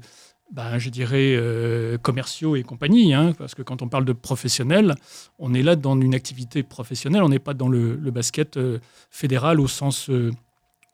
ben, 0.52 0.78
je 0.78 0.90
dirais 0.90 1.34
euh, 1.36 1.98
commerciaux 1.98 2.56
et 2.56 2.62
compagnie, 2.62 3.12
hein, 3.12 3.32
parce 3.36 3.54
que 3.54 3.62
quand 3.62 3.82
on 3.82 3.88
parle 3.88 4.04
de 4.04 4.12
professionnel, 4.12 4.94
on 5.38 5.54
est 5.54 5.62
là 5.62 5.76
dans 5.76 6.00
une 6.00 6.14
activité 6.14 6.62
professionnelle, 6.62 7.22
on 7.22 7.28
n'est 7.28 7.38
pas 7.38 7.54
dans 7.54 7.68
le, 7.68 7.96
basket 8.10 8.56
euh, 8.56 8.78
fédéral 9.10 9.60
au 9.60 9.68
sens 9.68 10.10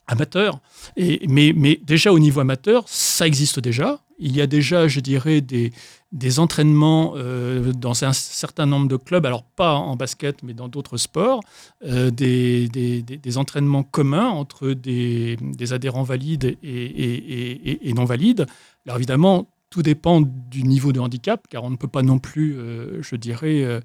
amateur. 0.06 0.60
Mais, 0.96 1.80
déjà 1.82 2.12
au 2.12 2.18
niveau 2.18 2.40
amateur, 2.40 2.84
ça 2.86 3.26
existe 3.26 3.60
déjà. 3.60 4.00
Il 4.18 4.36
y 4.36 4.40
a 4.40 4.46
déjà, 4.46 4.86
je 4.86 5.00
dirais, 5.00 5.40
des, 5.40 5.72
entraînements 6.38 7.14
euh, 7.16 7.72
dans 7.72 8.04
un 8.04 8.12
certain 8.12 8.66
nombre 8.66 8.88
de 8.88 8.96
clubs, 8.96 9.26
alors 9.26 9.42
pas 9.42 9.74
en 9.74 9.96
basket, 9.96 10.42
mais 10.42 10.54
dans 10.54 10.68
d'autres 10.68 10.96
sports, 10.96 11.40
euh, 11.84 12.10
des, 12.10 13.38
entraînements 13.38 13.82
communs 13.82 14.28
entre 14.28 14.70
des, 14.70 15.36
adhérents 15.72 16.04
valides 16.04 16.56
et- 16.62 17.88
et 17.88 17.92
non 17.92 18.04
valides. 18.04 18.46
Alors 18.86 18.98
évidemment, 18.98 19.48
tout 19.74 19.82
dépend 19.82 20.20
du 20.20 20.62
niveau 20.62 20.92
de 20.92 21.00
handicap, 21.00 21.48
car 21.50 21.64
on 21.64 21.70
ne 21.70 21.74
peut 21.74 21.88
pas 21.88 22.02
non 22.02 22.20
plus, 22.20 22.56
euh, 22.56 23.02
je 23.02 23.16
dirais, 23.16 23.64
euh, 23.64 23.80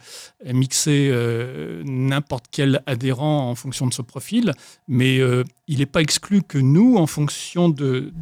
mixer 0.45 1.09
euh, 1.11 1.81
n'importe 1.83 2.45
quel 2.51 2.83
adhérent 2.85 3.49
en 3.49 3.55
fonction 3.55 3.87
de 3.87 3.93
ce 3.95 4.03
profil, 4.03 4.53
mais 4.87 5.17
il 5.67 5.79
n'est 5.79 5.87
pas 5.87 6.01
exclu 6.01 6.43
que 6.43 6.59
nous, 6.59 6.97
en 6.97 7.07
fonction 7.07 7.69
de, 7.69 8.13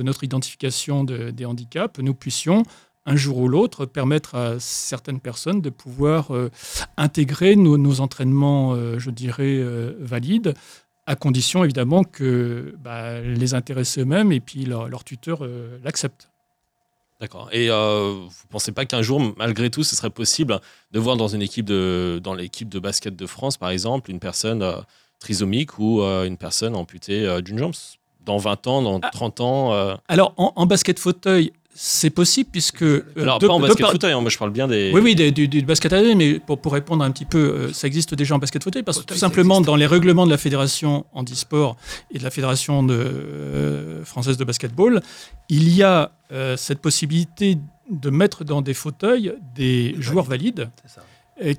notre 0.00 0.22
identification 0.22 1.02
de- 1.02 1.30
des 1.32 1.44
handicaps, 1.44 1.98
nous 1.98 2.14
puissions 2.14 2.62
un 3.06 3.16
jour 3.16 3.38
ou 3.38 3.48
l'autre 3.48 3.86
permettre 3.86 4.36
à 4.36 4.60
certaines 4.60 5.18
personnes 5.18 5.60
de 5.60 5.70
pouvoir 5.70 6.30
intégrer 6.96 7.56
nos, 7.56 8.00
entraînements, 8.00 8.76
je 8.98 9.10
dirais, 9.10 9.60
valides 9.98 10.54
à 11.06 11.16
condition 11.16 11.64
évidemment 11.64 12.04
que 12.04 12.76
bah, 12.78 13.20
les 13.20 13.52
intéressés 13.52 14.02
eux-mêmes 14.02 14.30
et 14.30 14.40
puis 14.40 14.64
leur, 14.64 14.88
leur 14.88 15.02
tuteur 15.02 15.44
l'acceptent. 15.82 16.30
D'accord. 17.24 17.48
Et 17.52 17.70
euh, 17.70 18.12
vous 18.18 18.26
ne 18.26 18.50
pensez 18.50 18.70
pas 18.72 18.84
qu'un 18.84 19.00
jour, 19.00 19.18
malgré 19.38 19.70
tout, 19.70 19.82
ce 19.82 19.96
serait 19.96 20.10
possible 20.10 20.60
de 20.92 20.98
voir 21.00 21.16
dans 21.16 21.28
une 21.28 21.40
équipe 21.40 21.64
de, 21.64 22.20
dans 22.22 22.34
l'équipe 22.34 22.68
de 22.68 22.78
basket 22.78 23.16
de 23.16 23.26
France, 23.26 23.56
par 23.56 23.70
exemple, 23.70 24.10
une 24.10 24.18
personne 24.20 24.62
euh, 24.62 24.76
trisomique 25.20 25.78
ou 25.78 26.02
euh, 26.02 26.26
une 26.26 26.36
personne 26.36 26.76
amputée 26.76 27.40
d'une 27.40 27.58
jambe? 27.58 27.72
Dans 28.26 28.36
20 28.36 28.66
ans, 28.66 28.82
dans 28.82 29.00
Ah. 29.02 29.08
30 29.10 29.40
ans 29.40 29.72
euh, 29.72 29.94
Alors 30.08 30.34
en, 30.36 30.52
en 30.56 30.66
basket 30.66 30.98
fauteuil, 30.98 31.52
c'est 31.76 32.10
possible 32.10 32.50
puisque... 32.52 32.82
euh, 32.82 33.04
Alors, 33.16 33.38
de- 33.40 33.46
pas 33.48 33.52
en 33.52 33.58
de 33.58 33.62
basket 33.66 33.80
par- 33.82 33.90
fauteuil, 33.92 34.12
hein, 34.12 34.20
moi 34.20 34.30
je 34.30 34.38
parle 34.38 34.52
bien 34.52 34.68
des. 34.68 34.92
Oui, 34.94 35.00
oui, 35.02 35.14
des- 35.16 35.32
du, 35.32 35.48
du 35.48 35.62
basket 35.62 35.92
à 35.92 36.00
mais 36.14 36.38
pour, 36.38 36.58
pour 36.60 36.72
répondre 36.72 37.02
un 37.04 37.10
petit 37.10 37.24
peu, 37.24 37.38
euh, 37.38 37.72
ça 37.72 37.86
existe 37.88 38.14
déjà 38.14 38.34
en 38.36 38.38
basket 38.38 38.62
fauteuil, 38.62 38.82
parce 38.84 39.00
que 39.00 39.04
tout 39.04 39.14
simplement, 39.16 39.60
dans 39.60 39.74
les 39.76 39.86
règlements 39.86 40.24
de 40.24 40.30
la 40.30 40.38
Fédération 40.38 41.04
handisport 41.12 41.76
et 42.12 42.18
de 42.18 42.22
la 42.24 42.30
Fédération 42.30 42.82
de, 42.84 42.94
euh, 42.94 44.04
française 44.04 44.36
de 44.36 44.44
basketball, 44.44 45.02
il 45.48 45.68
y 45.74 45.82
a 45.82 46.12
euh, 46.32 46.56
cette 46.56 46.78
possibilité 46.80 47.58
de 47.90 48.10
mettre 48.10 48.44
dans 48.44 48.62
des 48.62 48.74
fauteuils 48.74 49.34
des 49.54 49.94
joueurs 49.98 50.24
valides 50.24 50.70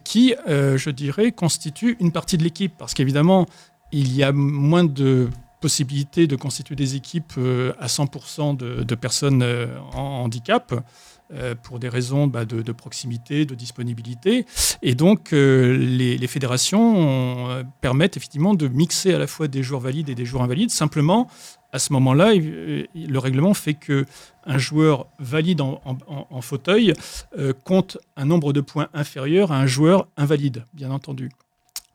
qui, 0.05 0.34
euh, 0.48 0.77
je 0.77 0.89
dirais, 0.89 1.31
constituent 1.34 1.98
une 2.00 2.12
partie 2.13 2.38
de 2.38 2.43
l'équipe. 2.43 2.72
Parce 2.77 2.93
qu'évidemment, 2.93 3.45
il 3.91 4.15
y 4.15 4.24
a 4.24 4.31
moins 4.31 4.86
de 4.86 5.27
possibilités 5.65 6.27
de 6.27 6.36
constituer 6.36 6.75
des 6.75 6.95
équipes 6.95 7.34
euh, 7.39 7.74
à 7.79 7.88
100% 7.88 8.55
de, 8.55 8.95
personnes 8.95 9.41
euh, 9.41 9.65
en 9.93 10.24
handicap. 10.24 10.75
euh, 11.34 11.55
pour 11.55 11.79
des 11.79 11.89
raisons 11.89 12.27
bah, 12.27 12.45
de, 12.45 12.72
proximité, 12.72 13.45
de 13.48 13.55
disponibilité. 13.55 14.45
Et 14.84 14.93
donc, 14.93 15.31
les, 15.31 16.27
fédérations 16.27 17.65
permettent 17.81 18.15
effectivement 18.15 18.53
de 18.53 18.67
mixer 18.67 19.12
à 19.15 19.17
la 19.17 19.25
fois 19.25 19.48
des 19.48 19.63
joueurs 19.63 19.81
valides 19.81 20.07
et 20.07 20.13
des 20.13 20.24
joueurs 20.24 20.43
invalides. 20.43 20.69
Simplement, 20.69 21.27
à 21.72 21.79
ce 21.79 21.93
moment-là, 21.93 22.36
le 22.36 23.17
règlement 23.17 23.55
fait 23.55 23.74
que 23.74 24.05
un 24.45 24.60
joueur 24.60 25.07
valide 25.17 25.62
en, 25.62 25.81
en- 26.38 26.41
fauteuil 26.41 26.93
compte 27.63 27.98
un 28.15 28.25
nombre 28.25 28.53
de 28.53 28.62
points 28.62 28.89
inférieur 28.93 29.51
à 29.51 29.57
un 29.57 29.65
joueur 29.65 30.07
invalide, 30.17 30.63
bien 30.75 30.91
entendu. 30.91 31.31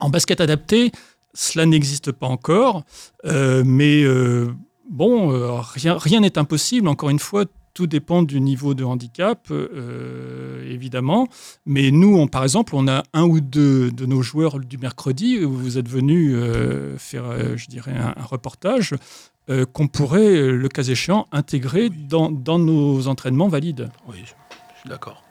En 0.01 0.11
basket 0.11 0.41
adapté, 0.41 0.91
cela 1.35 1.67
n'existe 1.67 2.13
pas 2.13 2.27
encore, 2.27 2.83
euh, 3.25 3.63
mais 3.65 4.03
euh, 4.03 4.53
bon, 4.89 5.33
euh, 5.33 5.61
rien 5.61 5.97
rien 5.99 6.21
n'est 6.21 6.39
impossible. 6.39 6.89
Encore 6.89 7.11
une 7.11 7.19
fois, 7.19 7.45
tout 7.73 7.87
dépend 7.87 8.23
du 8.25 8.41
niveau 8.41 8.75
de 8.75 8.83
handicap, 8.83 9.47
euh, 9.51 10.69
évidemment. 10.69 11.29
Mais 11.67 11.91
nous, 11.93 12.17
on, 12.17 12.27
par 12.27 12.43
exemple, 12.43 12.75
on 12.75 12.89
a 12.89 13.05
un 13.13 13.25
ou 13.25 13.41
deux 13.41 13.93
de 13.93 14.07
nos 14.07 14.23
joueurs 14.23 14.59
du 14.59 14.77
mercredi 14.77 15.45
où 15.45 15.53
vous 15.53 15.79
êtes 15.79 15.89
venus 15.89 16.33
euh, 16.35 16.99
faire, 16.99 17.27
euh, 17.27 17.57
je 17.57 17.69
dirais, 17.69 17.93
un, 17.93 18.15
un 18.21 18.25
reportage 18.25 18.95
qu'on 19.73 19.89
pourrait, 19.89 20.53
le 20.53 20.69
cas 20.69 20.85
échéant, 20.85 21.27
intégrer 21.33 21.91
dans, 21.91 22.31
dans 22.31 22.61
nos 22.61 23.09
entraînements 23.09 23.49
valides. 23.49 23.89
Oui, 24.09 24.19
je 24.23 24.81
suis 24.81 24.89
d'accord. 24.89 25.25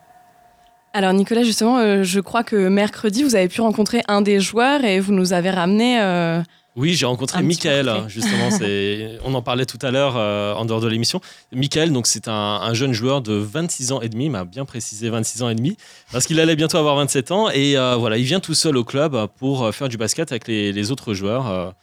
Alors 0.93 1.13
Nicolas, 1.13 1.43
justement, 1.43 1.77
euh, 1.77 2.03
je 2.03 2.19
crois 2.19 2.43
que 2.43 2.67
mercredi, 2.67 3.23
vous 3.23 3.35
avez 3.35 3.47
pu 3.47 3.61
rencontrer 3.61 4.01
un 4.07 4.21
des 4.21 4.39
joueurs 4.39 4.83
et 4.83 4.99
vous 4.99 5.13
nous 5.13 5.33
avez 5.33 5.51
ramené... 5.51 6.01
euh, 6.01 6.41
Oui, 6.75 6.95
j'ai 6.95 7.05
rencontré 7.05 7.43
Michael, 7.43 7.85
portrait. 7.85 8.09
justement. 8.09 8.49
On 9.25 9.33
en 9.35 9.41
parlait 9.43 9.67
tout 9.67 9.77
à 9.83 9.91
l'heure 9.91 10.15
euh, 10.17 10.55
en 10.55 10.65
dehors 10.65 10.81
de 10.81 10.87
l'émission. 10.87 11.21
Michael, 11.53 11.91
donc 11.93 12.07
c'est 12.07 12.27
un, 12.27 12.33
un 12.33 12.73
jeune 12.73 12.93
joueur 12.93 13.21
de 13.21 13.33
26 13.33 13.91
ans 13.91 14.01
et 14.01 14.09
demi, 14.09 14.25
il 14.25 14.31
m'a 14.31 14.45
bien 14.45 14.65
précisé 14.65 15.09
26 15.09 15.43
ans 15.43 15.49
et 15.49 15.55
demi, 15.55 15.77
parce 16.11 16.25
qu'il 16.25 16.39
allait 16.39 16.55
bientôt 16.55 16.77
avoir 16.77 16.95
27 16.95 17.31
ans. 17.31 17.49
Et 17.51 17.75
voilà, 17.75 18.17
il 18.17 18.23
vient 18.23 18.39
tout 18.39 18.55
seul 18.55 18.75
au 18.75 18.83
club 18.83 19.15
pour 19.37 19.73
faire 19.75 19.89
du 19.89 19.97
basket 19.97 20.31
avec 20.31 20.47
les, 20.47 20.71
les 20.71 20.91
autres 20.91 21.13
joueurs. 21.13 21.73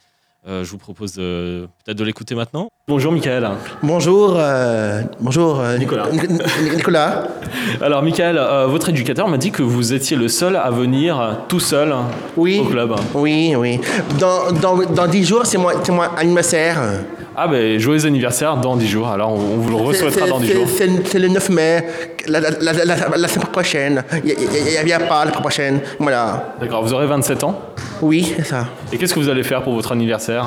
Euh, 0.47 0.63
je 0.63 0.71
vous 0.71 0.77
propose 0.77 1.13
de- 1.15 1.67
peut-être 1.83 1.97
de 1.97 2.03
l'écouter 2.05 2.33
maintenant. 2.33 2.69
Bonjour 2.87 3.11
Michael. 3.11 3.49
Bonjour, 3.83 4.35
euh, 4.37 5.01
bonjour 5.19 5.59
euh, 5.59 5.77
Nicolas. 5.77 6.05
Nic- 6.09 6.29
Nic- 6.29 6.75
Nicolas. 6.77 7.27
Alors 7.81 8.01
Michael, 8.01 8.37
euh, 8.37 8.65
votre 8.67 8.87
éducateur 8.87 9.27
m'a 9.27 9.37
dit 9.37 9.51
que 9.51 9.61
vous 9.61 9.91
étiez 9.93 10.15
le 10.15 10.29
seul 10.29 10.55
à 10.55 10.69
venir 10.71 11.39
tout 11.49 11.59
seul 11.59 11.93
Oui. 12.37 12.61
au 12.61 12.69
club. 12.69 12.95
Oui, 13.13 13.55
oui. 13.57 13.81
Dans, 14.19 14.53
dans, 14.53 14.77
dans 14.85 15.07
10 15.07 15.25
jours, 15.25 15.45
c'est 15.45 15.57
mon, 15.57 15.67
c'est 15.83 15.91
mon 15.91 16.03
anniversaire. 16.03 16.79
Ah 17.39 17.47
ben 17.47 17.77
joyeux 17.79 18.05
anniversaire 18.07 18.57
dans 18.57 18.75
10 18.75 18.87
jours, 18.87 19.07
alors 19.09 19.31
on, 19.33 19.35
vous 19.57 19.69
le 19.69 19.75
re-souhaitera 19.75 20.25
dans 20.27 20.39
10 20.39 20.47
c'est- 20.47 20.53
jours. 20.55 20.67
C'est 21.05 21.19
le 21.19 21.27
9 21.27 21.49
mai, 21.49 21.83
la, 22.27 22.39
la, 22.39 22.49
la, 22.59 22.73
la- 22.73 22.95
la 23.15 23.27
semaine 23.27 23.47
prochaine. 23.51 24.03
Il 24.25 24.33
n'y 24.85 24.91
a, 24.91 24.99
pas 24.99 25.23
la 25.23 25.29
semaine 25.31 25.41
prochaine. 25.41 25.79
Voilà. 25.99 26.55
D'accord, 26.59 26.81
vous 26.83 26.93
aurez 26.93 27.05
27 27.05 27.43
ans. 27.43 27.61
Oui, 28.01 28.33
c'est 28.37 28.43
ça. 28.45 28.65
Et 28.91 28.97
qu'est-ce 28.97 29.13
que 29.13 29.19
vous 29.19 29.29
allez 29.29 29.43
faire 29.43 29.61
pour 29.61 29.73
votre 29.75 29.91
anniversaire 29.91 30.45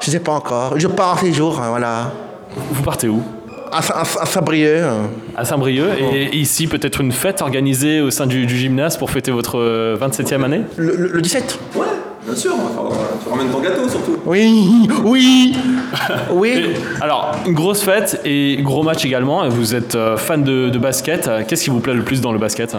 Je 0.00 0.08
ne 0.08 0.12
sais 0.12 0.18
pas 0.20 0.32
encore. 0.32 0.74
Je 0.76 0.88
pars 0.88 1.20
ces 1.20 1.32
jours, 1.32 1.60
hein, 1.60 1.68
voilà. 1.70 2.10
Vous 2.56 2.82
partez 2.82 3.06
où? 3.06 3.22
À, 3.70 3.80
Sa- 3.80 3.94
à, 3.94 4.00
à 4.02 4.26
Saint-Brieuc. 4.26 4.80
hein. 4.82 5.10
À 5.36 5.44
Saint-Brieuc. 5.44 5.88
Et 6.12 6.36
ici, 6.36 6.66
peut-être 6.66 7.00
une 7.00 7.12
fête 7.12 7.40
organisée 7.40 8.00
au 8.00 8.10
sein 8.10 8.26
du, 8.26 8.46
du 8.46 8.56
gymnase 8.56 8.96
pour 8.98 9.10
fêter 9.12 9.30
votre 9.30 9.58
euh, 9.58 9.96
27e 9.96 10.42
année? 10.44 10.62
Le, 10.76 10.94
le- 10.96 11.08
le 11.08 11.20
17 11.22 11.58
Ouais, 11.76 11.86
bien 12.32 12.40
sûr, 12.40 12.52
on 12.58 12.82
va 12.84 12.90
faire- 12.90 12.98
tu 13.22 13.28
ramènes 13.30 13.50
ton 13.50 13.60
gâteau 13.60 13.88
surtout. 13.88 14.16
Oui, 14.24 14.88
oui, 15.04 15.56
oui. 16.32 16.48
Et- 16.50 17.02
Alors, 17.02 17.32
une 17.46 17.52
grosse 17.54 17.82
fête 17.82 18.20
et 18.24 18.58
gros 18.62 18.82
match 18.82 19.04
également. 19.04 19.48
Vous 19.48 19.74
êtes 19.74 19.94
euh, 19.94 20.16
fan 20.16 20.42
de, 20.42 20.68
de 20.68 20.78
basket. 20.78 21.28
Qu'est-ce 21.46 21.64
qui 21.64 21.70
vous 21.70 21.80
plaît 21.80 21.94
le 21.94 22.02
plus 22.02 22.20
dans 22.20 22.32
le 22.32 22.38
basket? 22.38 22.76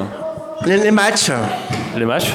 Les, 0.65 0.77
les 0.77 0.91
matchs, 0.91 1.29
Les 1.97 2.05
matchs? 2.05 2.31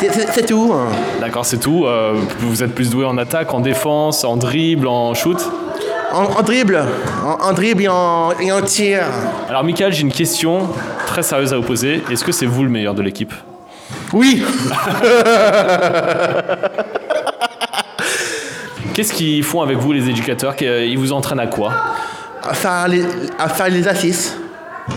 C'est- 0.00 0.12
c'est 0.12 0.28
c'est 0.32 0.46
tout. 0.46 0.72
hein. 0.74 0.88
D'accord, 1.20 1.44
c'est 1.46 1.58
tout. 1.58 1.84
Euh, 1.86 2.14
vous 2.40 2.62
êtes 2.62 2.74
plus 2.74 2.90
doué 2.90 3.04
en 3.04 3.16
attaque, 3.18 3.52
en 3.54 3.60
défense, 3.60 4.24
en 4.24 4.36
dribble, 4.36 4.86
en 4.88 5.14
shoot? 5.14 5.38
En, 6.12 6.24
en 6.24 6.42
dribble, 6.42 6.82
en, 7.24 7.44
en 7.48 7.52
dribble 7.52 7.82
et 7.82 7.88
en, 7.88 8.30
et 8.40 8.50
en 8.50 8.62
tir. 8.62 9.00
Alors, 9.48 9.62
Michael, 9.62 9.92
j'ai 9.92 10.00
une 10.02 10.10
question 10.12 10.68
très 11.06 11.22
sérieuse 11.22 11.52
à 11.52 11.56
vous 11.56 11.62
poser. 11.62 12.02
Est-ce 12.10 12.24
que 12.24 12.32
c'est 12.32 12.46
vous 12.46 12.62
le 12.64 12.70
meilleur 12.70 12.94
de 12.94 13.02
l'équipe? 13.02 13.32
Oui. 14.12 14.42
Qu'est-ce 18.94 19.12
qu'ils 19.12 19.44
font 19.44 19.62
avec 19.62 19.78
vous, 19.78 19.92
les 19.92 20.08
éducateurs 20.08 20.54
Ils 20.60 20.98
vous 20.98 21.12
entraînent 21.12 21.40
à 21.40 21.46
quoi 21.46 21.72
à 22.42 22.54
faire 22.54 22.88
les, 22.88 23.04
à 23.38 23.48
faire 23.48 23.68
les 23.68 23.86
assises. 23.86 24.34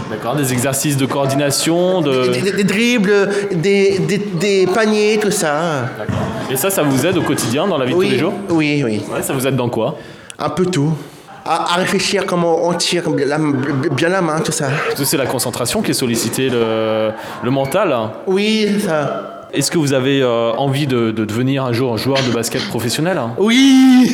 D'accord, 0.09 0.35
des 0.37 0.53
exercices 0.53 0.95
de 0.95 1.05
coordination, 1.05 1.99
de... 2.01 2.27
Des, 2.31 2.41
des- 2.41 2.51
des 2.53 2.63
dribbles, 2.63 3.29
des, 3.51 3.99
des, 3.99 4.17
des 4.17 4.67
paniers, 4.67 5.19
tout 5.21 5.31
ça. 5.31 5.89
Et 6.49 6.55
ça, 6.55 6.69
ça 6.69 6.81
vous 6.83 7.05
aide 7.05 7.17
au 7.17 7.23
quotidien, 7.23 7.67
dans 7.67 7.77
la 7.77 7.85
vie 7.85 7.91
de 7.91 7.97
tous 7.97 8.01
les 8.03 8.09
Oui, 8.11 8.17
jours 8.19 8.33
oui, 8.51 8.81
oui. 8.85 9.01
Ouais, 9.13 9.21
ça 9.21 9.33
vous 9.33 9.45
aide 9.45 9.55
dans 9.57 9.67
quoi 9.69 9.97
Un 10.39 10.49
peu 10.49 10.65
tout. 10.65 10.93
À, 11.45 11.73
à 11.73 11.75
réfléchir 11.77 12.25
comment 12.25 12.67
on 12.67 12.73
tire 12.73 13.09
bien 13.09 13.25
la, 13.25 13.37
bien 13.91 14.09
la 14.09 14.21
main, 14.21 14.39
tout 14.41 14.51
ça. 14.51 14.67
C'est 14.95 15.17
la 15.17 15.25
concentration 15.25 15.81
qui 15.81 15.91
est 15.91 15.95
sollicitée, 15.95 16.49
le, 16.49 17.09
le 17.43 17.51
mental. 17.51 17.95
Oui, 18.27 18.67
ça. 18.85 19.47
Est-ce 19.53 19.69
que 19.69 19.77
vous 19.77 19.91
avez 19.93 20.21
euh, 20.21 20.51
envie 20.53 20.87
de, 20.87 21.11
de 21.11 21.25
devenir 21.25 21.65
un 21.65 21.73
jour 21.73 21.93
un 21.93 21.97
joueur 21.97 22.19
de 22.25 22.31
basket 22.31 22.61
professionnel? 22.69 23.19
Oui. 23.37 24.11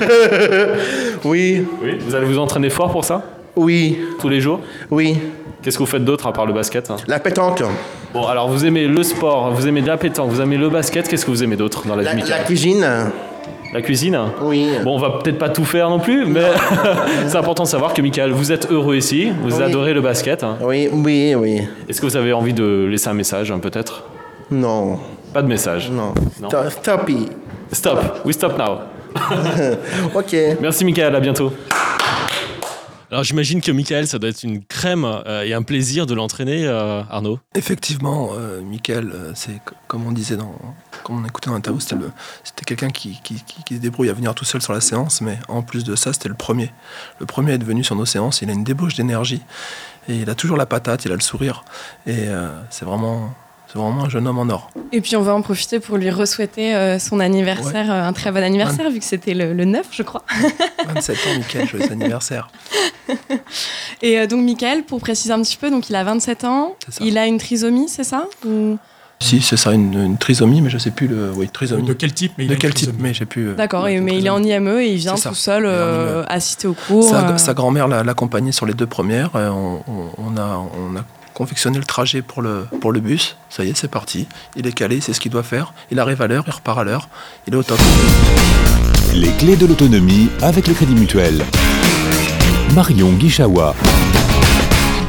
oui, 1.24 1.66
Oui. 1.82 1.98
Vous 2.06 2.14
allez 2.14 2.26
vous 2.26 2.38
entraîner 2.38 2.70
fort 2.70 2.90
pour 2.92 3.04
ça? 3.04 3.22
Oui, 3.56 3.98
Tous 4.20 4.28
les 4.28 4.40
jours? 4.40 4.60
Oui. 4.90 5.18
Qu'est-ce 5.62 5.78
que 5.78 5.82
vous 5.82 5.88
faites 5.90 6.04
d'autre 6.04 6.26
à 6.26 6.32
part 6.32 6.46
le 6.46 6.52
basket? 6.52 6.92
La 7.08 7.18
pétanque. 7.18 7.62
Bon, 8.12 8.26
alors 8.26 8.48
vous 8.48 8.64
aimez 8.64 8.86
le 8.86 9.02
sport, 9.02 9.50
vous 9.52 9.66
aimez 9.66 9.80
la 9.80 9.96
pétanque, 9.96 10.30
vous 10.30 10.40
aimez 10.40 10.56
le 10.58 10.68
basket, 10.68 11.08
qu'est-ce 11.08 11.24
que 11.26 11.30
vous 11.30 11.42
aimez 11.42 11.56
d'autre 11.56 11.86
dans 11.86 11.96
la, 11.96 12.02
La, 12.02 12.14
vie 12.14 12.22
la 12.28 12.38
cuisine. 12.40 12.86
La 13.76 13.82
cuisine 13.82 14.18
Oui. 14.40 14.70
Bon, 14.84 14.94
on 14.94 14.98
va 14.98 15.18
peut-être 15.22 15.38
pas 15.38 15.50
tout 15.50 15.66
faire 15.66 15.90
non 15.90 15.98
plus, 15.98 16.24
mais 16.24 16.40
c'est 17.28 17.36
important 17.36 17.64
de 17.64 17.68
savoir 17.68 17.92
que 17.92 18.00
Michael, 18.00 18.30
vous 18.30 18.50
êtes 18.50 18.72
heureux 18.72 18.96
ici, 18.96 19.30
vous 19.42 19.58
Oui. 19.58 19.62
adorez 19.62 19.92
le 19.92 20.00
basket. 20.00 20.42
hein. 20.44 20.56
Oui, 20.62 20.88
oui, 20.90 21.34
oui. 21.34 21.60
Est-ce 21.86 22.00
que 22.00 22.06
vous 22.06 22.16
avez 22.16 22.32
envie 22.32 22.54
de 22.54 22.86
laisser 22.90 23.08
un 23.08 23.12
message, 23.12 23.50
hein, 23.50 23.58
peut-être? 23.58 24.04
Non, 24.50 24.98
Pas 25.34 25.42
de 25.42 25.48
message. 25.48 25.90
non. 25.90 26.14
Non. 26.40 26.48
Stop. 26.70 27.10
Stop, 27.70 27.98
we 28.24 28.32
stop 28.34 28.56
now. 28.56 28.78
Ok. 30.14 30.34
Merci 30.58 30.86
Michael, 30.86 31.14
à 31.14 31.20
bientôt. 31.20 31.52
Alors 33.10 33.22
j'imagine 33.22 33.60
que 33.60 33.70
Michael, 33.70 34.08
ça 34.08 34.18
doit 34.18 34.30
être 34.30 34.42
une 34.42 34.64
crème 34.64 35.04
euh, 35.04 35.44
et 35.44 35.54
un 35.54 35.62
plaisir 35.62 36.06
de 36.06 36.14
l'entraîner, 36.14 36.66
euh, 36.66 37.02
Arnaud. 37.08 37.38
Effectivement, 37.54 38.30
euh, 38.34 38.60
Michael, 38.62 39.12
c'est 39.34 39.60
comme 39.86 40.06
on 40.06 40.12
disait 40.12 40.36
dans, 40.36 40.58
comme 41.04 41.22
on 41.22 41.24
écoutait 41.24 41.50
dans 41.50 41.54
l'interview, 41.54 41.80
c'était 41.80 42.64
quelqu'un 42.64 42.90
qui, 42.90 43.20
qui, 43.22 43.36
se 43.70 43.80
débrouille 43.80 44.10
à 44.10 44.12
venir 44.12 44.34
tout 44.34 44.44
seul 44.44 44.60
sur 44.60 44.72
la 44.72 44.80
séance, 44.80 45.20
mais 45.20 45.38
en 45.48 45.62
plus 45.62 45.84
de 45.84 45.94
ça, 45.94 46.12
c'était 46.12 46.28
le 46.28 46.34
premier. 46.34 46.72
Le 47.20 47.26
premier 47.26 47.52
à 47.52 47.54
être 47.54 47.64
venu 47.64 47.84
sur 47.84 47.94
nos 47.94 48.06
séances, 48.06 48.42
il 48.42 48.50
a 48.50 48.52
une 48.52 48.64
débauche 48.64 48.96
d'énergie 48.96 49.42
et 50.08 50.16
il 50.16 50.28
a 50.30 50.34
toujours 50.34 50.56
la 50.56 50.66
patate, 50.66 51.04
il 51.04 51.12
a 51.12 51.14
le 51.14 51.20
sourire 51.20 51.64
et 52.06 52.26
c'est 52.70 52.84
vraiment, 52.84 53.34
c'est 53.76 53.82
vraiment 53.82 54.04
un 54.04 54.08
jeune 54.08 54.26
homme 54.26 54.38
en 54.38 54.48
or. 54.48 54.70
Et 54.92 55.00
puis 55.00 55.16
on 55.16 55.22
va 55.22 55.34
en 55.34 55.42
profiter 55.42 55.80
pour 55.80 55.96
lui 55.98 56.10
resouhaiter 56.10 56.74
euh, 56.74 56.98
son 56.98 57.20
anniversaire, 57.20 57.90
euh, 57.92 58.02
un 58.08 58.12
très 58.12 58.30
bon 58.32 58.42
anniversaire, 58.42 58.90
vu 58.90 58.98
que 59.00 59.04
c'était 59.04 59.34
le, 59.34 59.52
le 59.52 59.64
9, 59.64 59.86
je 59.90 60.02
crois. 60.02 60.22
27 60.94 61.16
ans, 61.16 61.20
Michael, 61.38 61.68
joyeux 61.68 61.88
anniversaire. 61.92 62.48
Et 64.02 64.18
euh, 64.18 64.26
donc 64.26 64.42
Michael, 64.44 64.84
pour 64.84 65.00
préciser 65.00 65.32
un 65.32 65.42
petit 65.42 65.56
peu, 65.56 65.70
donc 65.70 65.88
il 65.90 65.96
a 65.96 66.04
27 66.04 66.44
ans, 66.44 66.74
il 67.00 67.18
a 67.18 67.26
une 67.26 67.38
trisomie, 67.38 67.88
c'est 67.88 68.04
ça 68.04 68.26
Ou- 68.46 68.78
Si, 69.18 69.40
c'est 69.40 69.56
ça, 69.56 69.72
une, 69.72 69.94
une 69.94 70.18
trisomie, 70.18 70.60
mais 70.60 70.68
je 70.70 70.76
sais 70.78 70.90
plus 70.90 71.06
le. 71.08 71.32
Oui, 71.34 71.48
trisomie. 71.48 71.82
De 71.86 71.92
quel 71.94 72.12
type 72.12 72.32
mais 72.36 72.44
il 72.44 72.48
De 72.50 72.54
quel 72.54 72.74
type. 72.74 72.90
Mais 72.98 73.14
j'ai 73.14 73.24
plus. 73.24 73.54
D'accord, 73.54 73.84
mais 73.84 74.18
il 74.18 74.26
est 74.26 74.30
en. 74.30 74.42
IME 74.42 74.78
et 74.80 74.88
il 74.88 74.96
vient 74.98 75.14
tout 75.14 75.34
seul 75.34 75.64
euh, 75.66 76.18
IME. 76.22 76.26
assister 76.28 76.68
aux 76.68 76.74
cours. 76.74 77.04
Sa, 77.08 77.28
euh. 77.30 77.38
sa 77.38 77.54
grand-mère 77.54 77.88
l'a- 77.88 78.02
l'accompagnait 78.04 78.52
sur 78.52 78.66
les 78.66 78.74
deux 78.74 78.86
premières. 78.86 79.30
et 79.34 79.48
on, 79.48 79.82
on- 79.88 80.10
on 80.18 80.36
a, 80.36 80.62
on 80.78 80.96
a 80.96 81.04
confectionné 81.36 81.76
le 81.76 81.84
trajet 81.84 82.22
pour 82.22 82.40
le, 82.40 82.66
pour 82.80 82.92
le 82.92 83.00
bus. 83.00 83.36
Ça 83.50 83.62
y 83.62 83.68
est, 83.68 83.76
c'est 83.76 83.88
parti. 83.88 84.26
Il 84.56 84.66
est 84.66 84.72
calé, 84.72 85.02
c'est 85.02 85.12
ce 85.12 85.20
qu'il 85.20 85.30
doit 85.30 85.42
faire. 85.42 85.74
Il 85.90 86.00
arrive 86.00 86.22
à 86.22 86.26
l'heure, 86.26 86.44
il 86.46 86.50
repart 86.50 86.78
à 86.78 86.84
l'heure. 86.84 87.10
Il 87.46 87.52
est 87.52 87.56
au 87.58 87.62
top. 87.62 87.78
Les 89.14 89.30
clés 89.32 89.56
de 89.56 89.66
l'autonomie 89.66 90.30
avec 90.40 90.66
le 90.66 90.72
Crédit 90.72 90.94
Mutuel. 90.94 91.44
Marion 92.74 93.12
Guichawa. 93.12 93.74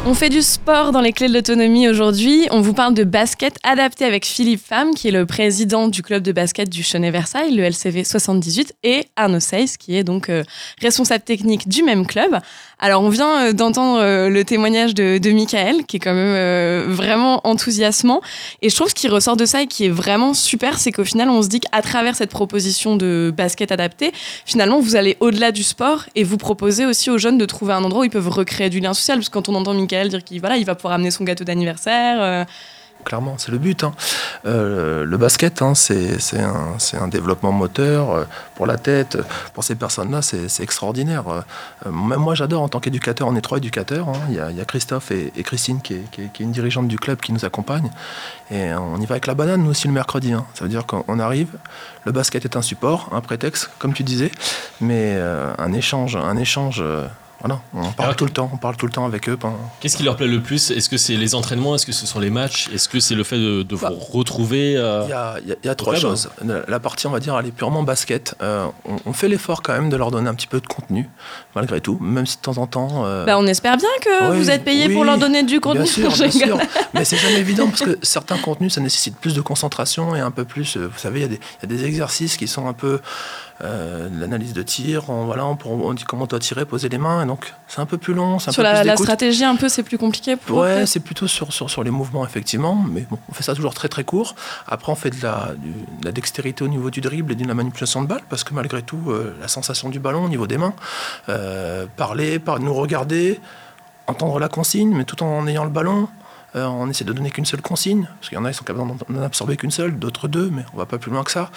On 0.10 0.14
fait 0.14 0.30
du 0.30 0.42
sport 0.42 0.94
dans 0.94 1.02
les 1.02 1.12
clés 1.12 1.28
de 1.28 1.34
l'autonomie 1.34 1.90
aujourd'hui. 1.90 2.48
On 2.50 2.62
vous 2.62 2.72
parle 2.72 2.94
de 2.94 3.04
basket 3.04 3.58
adapté 3.64 4.06
avec 4.06 4.26
Philippe 4.26 4.62
Fam, 4.66 4.96
qui 4.96 5.10
est 5.10 5.12
le 5.12 5.26
président 5.26 5.90
du 5.90 6.02
club 6.02 6.24
de 6.24 6.32
basket 6.32 6.70
du 6.70 6.82
Chenet-Versailles, 6.82 7.54
le 7.54 7.64
LCV 7.64 8.06
78, 8.06 8.74
et 8.84 9.04
Arnaud 9.18 9.42
Seyss, 9.42 9.76
qui 9.76 9.98
est 9.98 10.06
donc 10.06 10.30
euh, 10.30 10.46
responsable 10.82 11.26
technique 11.26 11.68
du 11.68 11.84
même 11.84 12.08
club. 12.08 12.40
Alors, 12.80 13.04
on 13.04 13.10
vient 13.10 13.48
euh, 13.48 13.52
d'entendre 13.52 14.00
euh, 14.00 14.30
le 14.30 14.46
témoignage 14.46 14.96
de, 14.96 15.18
de 15.18 15.32
Michael, 15.32 15.84
qui 15.86 15.98
est 15.98 16.00
quand 16.00 16.14
même 16.14 16.90
vraiment 16.90 17.46
enthousiasmant. 17.46 18.22
Et 18.62 18.70
je 18.70 18.76
trouve 18.78 18.88
ce 18.88 18.96
qui 18.96 19.10
ressort 19.10 19.36
de 19.36 19.46
ça 19.46 19.64
et 19.64 19.68
qui 19.68 19.88
est 19.88 19.90
vraiment 19.90 20.34
super, 20.34 20.80
c'est 20.80 20.94
qu'au 20.94 21.04
final, 21.04 21.30
on 21.30 21.42
se 21.42 21.50
dit 21.50 21.60
qu'à 21.60 21.82
travers 21.82 22.16
cette 22.16 22.30
proposition 22.30 22.96
de 22.96 23.34
basket 23.36 23.74
adapté, 23.74 24.14
finalement, 24.46 24.80
vous 24.80 24.96
allez 24.96 25.18
au-delà 25.20 25.52
du 25.52 25.64
sport 25.64 26.06
et 26.16 26.24
vous 26.24 26.38
proposez 26.38 26.86
aussi 26.86 27.10
aux 27.10 27.18
jeunes 27.18 27.38
de 27.38 27.46
trouver 27.46 27.74
un 27.74 27.84
endroit 27.84 28.04
où 28.04 28.06
ils 28.06 28.10
peuvent 28.10 28.30
recréer 28.30 28.70
du 28.70 28.80
lien 28.80 28.94
social. 28.94 29.18
Parce 29.18 29.28
que 29.28 29.34
quand 29.34 29.50
on 29.50 29.56
entend 29.56 29.74
Michael 29.74 29.97
dire 30.06 30.24
qu'il 30.24 30.40
voilà, 30.40 30.58
il 30.58 30.66
va 30.66 30.76
pouvoir 30.76 30.94
amener 30.94 31.12
son 31.12 31.24
gâteau 31.24 31.44
d'anniversaire, 31.44 32.18
euh, 32.22 32.46
Clairement, 33.06 33.36
c'est 33.38 33.52
le 33.52 33.60
but. 33.60 33.84
hein. 33.84 33.94
Euh, 34.48 35.06
le 35.06 35.18
basket, 35.18 35.62
hein, 35.62 35.76
c'est 35.76 36.18
un, 36.40 36.76
un 37.00 37.08
développement 37.08 37.52
moteur 37.52 38.10
euh, 38.12 38.24
pour 38.56 38.66
la 38.66 38.78
tête. 38.78 39.18
Pour 39.54 39.64
ces 39.64 39.76
personnes-là, 39.76 40.22
c'est 40.24 40.60
extraordinaire. 40.62 41.24
Même 41.86 42.20
moi, 42.20 42.34
j'adore 42.34 42.64
en 42.64 42.68
tant 42.70 42.80
qu'éducateur. 42.80 43.28
On 43.28 43.36
est 43.36 43.42
trois 43.42 43.60
éducateurs. 43.60 44.10
hein. 44.10 44.20
Il 44.30 44.36
y, 44.36 44.40
a, 44.62 44.66
Christophe 44.66 45.12
et, 45.12 45.32
Christine, 45.44 45.80
qui 45.80 45.94
est, 45.94 46.04
qui 46.12 46.22
est- 46.24 46.40
une 46.40 46.52
dirigeante 46.52 46.88
du 46.88 46.98
club, 46.98 47.20
qui 47.22 47.32
nous 47.32 47.46
accompagne. 47.46 47.90
Et 48.52 48.74
on 48.74 48.98
y 49.00 49.06
va 49.06 49.14
avec 49.14 49.28
la 49.28 49.36
banane, 49.36 49.62
nous 49.64 49.70
aussi, 49.70 49.88
le 49.88 49.94
mercredi. 49.94 50.34
hein. 50.34 50.46
Ça 50.56 50.64
veut 50.66 50.70
dire 50.70 50.86
qu'on 50.88 51.20
arrive, 51.20 51.50
le 52.04 52.12
basket 52.12 52.44
est 52.46 52.58
un 52.58 52.64
support, 52.64 53.10
un 53.14 53.22
prétexte, 53.22 53.70
comme 53.78 53.94
tu 53.94 54.04
disais, 54.04 54.32
mais 54.82 55.18
un 55.60 55.72
échange, 55.72 56.16
un 56.18 56.36
échange. 56.36 56.84
Voilà, 57.40 57.62
on 57.74 57.82
parle 57.92 57.94
Alors, 58.00 58.16
tout 58.16 58.26
le 58.26 58.32
temps, 58.32 58.50
on 58.52 58.58
parle 58.58 58.76
tout 58.78 58.86
le 58.88 58.92
temps 58.92 59.06
avec 59.06 59.30
eux. 59.30 59.38
pendant- 59.38 59.58
Qu'est-ce 59.80 59.96
qui 59.96 60.04
leur 60.04 60.16
plaît 60.16 60.28
le 60.28 60.42
plus? 60.42 60.72
Est-ce 60.72 60.90
que 60.90 60.98
c'est 60.98 61.14
les 61.16 61.36
entraînements? 61.36 61.76
Est-ce 61.76 61.86
que 61.86 61.92
ce 61.92 62.08
sont 62.08 62.20
les 62.20 62.32
matchs? 62.32 62.68
Est-ce 62.74 62.90
que 62.90 63.00
c'est 63.00 63.14
le 63.14 63.24
fait 63.24 63.38
de, 63.38 63.62
de 63.64 63.76
vous 63.76 63.86
Bah, 63.86 63.92
retrouver 64.12 64.76
euh, 64.76 65.04
Il 65.06 65.10
y 65.10 65.14
a, 65.14 65.36
il 65.44 65.50
y 65.50 65.52
a- 65.52 65.56
il 65.64 65.68
y 65.68 65.70
a 65.70 65.76
trois 65.76 65.94
club, 65.94 66.02
choses. 66.02 66.30
La, 66.44 66.62
la 66.68 66.80
partie, 66.80 67.06
on 67.06 67.12
va 67.12 67.20
dire, 67.20 67.38
elle 67.40 67.46
est 67.46 67.52
purement 67.52 67.84
basket. 67.84 68.34
Euh, 68.42 68.66
on, 68.86 68.96
on 69.06 69.14
fait 69.14 69.28
l'effort 69.28 69.62
quand 69.62 69.74
même 69.74 69.90
de 69.90 69.96
leur 69.98 70.10
donner 70.10 70.30
un 70.30 70.34
petit 70.34 70.48
peu 70.48 70.60
de 70.60 70.68
contenu, 70.68 71.10
malgré 71.56 71.80
tout, 71.80 71.98
même 72.02 72.26
si 72.26 72.38
de 72.38 72.42
temps 72.42 72.58
en 72.58 72.66
temps. 72.66 73.04
euh, 73.06 73.26
bah, 73.26 73.38
on 73.38 73.46
espère 73.46 73.78
bien 73.78 73.88
que 74.02 74.32
oui, 74.32 74.38
vous 74.38 74.50
êtes 74.50 74.64
payé 74.64 74.90
pour 74.90 75.04
leur 75.06 75.18
donner 75.20 75.44
du 75.44 75.60
contenu. 75.60 75.84
Bien 75.84 75.92
sûr, 75.92 76.12
bien 76.14 76.32
sûr. 76.32 76.58
Mais 76.96 77.06
c'est 77.06 77.18
jamais 77.18 77.38
évident 77.40 77.68
parce 77.68 77.82
que 77.84 78.00
certains 78.02 78.38
contenus, 78.40 78.74
ça 78.74 78.82
nécessite 78.82 79.16
plus 79.18 79.36
de 79.36 79.42
concentration 79.42 80.16
et 80.16 80.20
un 80.20 80.32
peu 80.32 80.44
plus. 80.46 80.76
euh, 80.78 80.88
Vous 80.92 80.98
savez, 81.00 81.22
y, 81.22 81.24
il 81.26 81.32
y 81.34 81.36
a 81.64 81.68
des 81.68 81.86
exercices 81.86 82.36
qui 82.38 82.48
sont 82.48 82.68
un 82.68 82.74
peu 82.74 83.00
euh, 83.64 84.08
l'analyse 84.20 84.54
de 84.54 84.62
tir. 84.62 85.10
On, 85.10 85.26
voilà, 85.26 85.46
on, 85.46 85.94
dit 85.94 86.04
comment 86.04 86.24
on 86.24 86.28
doit 86.28 86.40
tirer, 86.40 86.66
poser 86.66 86.90
les 86.90 86.98
mains. 86.98 87.24
Et 87.24 87.26
donc, 87.26 87.54
c'est 87.68 87.80
un 87.82 87.86
peu 87.86 87.98
plus 87.98 88.14
long. 88.14 88.36
un 88.36 88.40
Sur 88.40 88.54
peu 88.56 88.62
la, 88.64 88.70
plus 88.72 88.78
la 88.78 88.84
d'écoute. 88.94 89.06
stratégie, 89.06 89.44
un 89.46 89.56
peu, 89.56 89.68
c'est 89.70 89.84
plus 89.84 89.98
compliqué 89.98 90.36
pour 90.36 90.60
Ouais, 90.60 90.86
c'est 90.86 91.00
plutôt 91.00 91.28
sur, 91.28 91.52
sur, 91.54 91.70
sur 91.70 91.84
les 91.84 91.90
mouvements, 91.92 92.26
effectivement. 92.26 92.76
Mais 92.92 93.06
bon, 93.10 93.18
on 93.30 93.34
fait 93.34 93.44
ça 93.44 93.56
toujours 93.56 93.74
très 93.74 93.88
très 93.90 94.04
court. 94.04 94.36
Après, 94.68 94.92
on 94.92 94.96
fait 94.96 95.10
de 95.10 95.22
la, 95.24 95.52
du- 95.58 95.72
de 95.72 96.06
la 96.06 96.12
dextérité 96.12 96.64
au 96.64 96.68
niveau 96.68 96.90
du 96.90 97.02
dribble 97.02 97.32
et 97.32 97.36
de 97.36 97.48
la 97.48 97.54
manipulation 97.54 98.02
de 98.02 98.08
balle, 98.08 98.22
parce 98.30 98.44
que 98.44 98.54
malgré 98.54 98.82
tout, 98.84 99.00
euh, 99.10 99.36
la 99.42 99.48
sensation 99.48 99.90
du 99.90 100.00
ballon 100.00 100.26
au 100.26 100.30
niveau 100.30 100.48
des 100.48 100.58
mains, 100.58 100.74
euh, 101.30 101.86
parler, 101.98 102.40
par, 102.40 102.60
nous 102.60 102.74
regarder, 102.74 103.40
entendre 104.08 104.40
la 104.40 104.50
consigne, 104.50 104.94
mais 104.96 105.04
tout 105.04 105.22
en 105.24 105.48
ayant 105.48 105.64
le 105.64 105.70
ballon. 105.72 106.08
Euh, 106.58 106.66
on 106.68 106.90
essaie 106.90 107.04
de 107.06 107.14
donner 107.14 107.30
qu'une 107.32 107.46
seule 107.46 107.62
consigne, 107.62 108.08
parce 108.20 108.30
qu'il 108.30 108.38
y 108.38 108.42
en 108.42 108.46
a, 108.46 108.50
ils 108.52 108.54
sont 108.54 108.64
capables 108.66 108.92
d'en- 109.10 109.22
absorber 109.22 109.56
qu'une 109.58 109.72
seule, 109.72 109.98
d'autres 109.98 110.28
deux, 110.28 110.50
mais 110.52 110.64
on 110.74 110.78
va 110.78 110.86
pas 110.86 110.98
plus 110.98 111.12
loin 111.12 111.24
que 111.24 111.32
ça. 111.32 111.52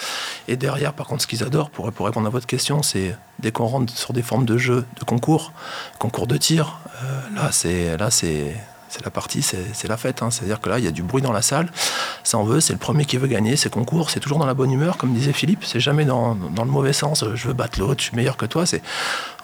Et 0.48 0.56
derrière, 0.56 0.92
par 0.92 1.06
contre, 1.06 1.22
ce 1.22 1.26
qu'ils 1.26 1.42
adorent, 1.42 1.70
pour, 1.70 1.90
pour 1.92 2.06
répondre 2.06 2.26
à 2.26 2.30
votre 2.30 2.46
question, 2.46 2.82
c'est 2.82 3.16
dès 3.38 3.52
qu'on 3.52 3.66
rentre 3.66 3.96
sur 3.96 4.12
des 4.12 4.22
formes 4.22 4.44
de 4.44 4.58
jeu, 4.58 4.84
de 4.98 5.04
concours, 5.04 5.52
concours 5.98 6.26
de 6.26 6.36
tir, 6.36 6.78
euh, 7.02 7.20
là, 7.36 7.48
c'est 7.52 7.96
là, 7.96 8.10
c'est 8.10 8.54
c'est 8.90 9.04
la 9.04 9.10
partie, 9.10 9.40
c'est 9.42 9.88
la 9.88 9.96
fête. 9.96 10.22
hein. 10.22 10.30
C'est-à-dire 10.30 10.60
que 10.60 10.68
là, 10.68 10.78
il 10.78 10.84
y 10.84 10.88
a 10.88 10.90
du 10.90 11.02
bruit 11.02 11.22
dans 11.22 11.32
la 11.32 11.42
salle. 11.42 11.70
Ça 12.24 12.36
en 12.38 12.44
veut, 12.44 12.60
c'est 12.60 12.72
le 12.72 12.78
premier 12.78 13.04
qui 13.04 13.16
veut 13.16 13.28
gagner. 13.28 13.56
C'est 13.56 13.70
concours, 13.70 14.10
c'est 14.10 14.20
toujours 14.20 14.38
dans 14.38 14.46
la 14.46 14.54
bonne 14.54 14.70
humeur, 14.72 14.96
comme 14.96 15.14
disait 15.14 15.32
Philippe. 15.32 15.64
C'est 15.64 15.80
jamais 15.80 16.04
dans, 16.04 16.34
dans 16.34 16.64
le 16.64 16.70
mauvais 16.70 16.92
sens. 16.92 17.22
euh, 17.22 17.36
Je 17.36 17.48
veux 17.48 17.54
battre 17.54 17.78
l'autre, 17.78 18.00
je 18.00 18.06
suis 18.08 18.16
meilleur 18.16 18.36
que 18.36 18.46
toi. 18.46 18.66
C'est 18.66 18.82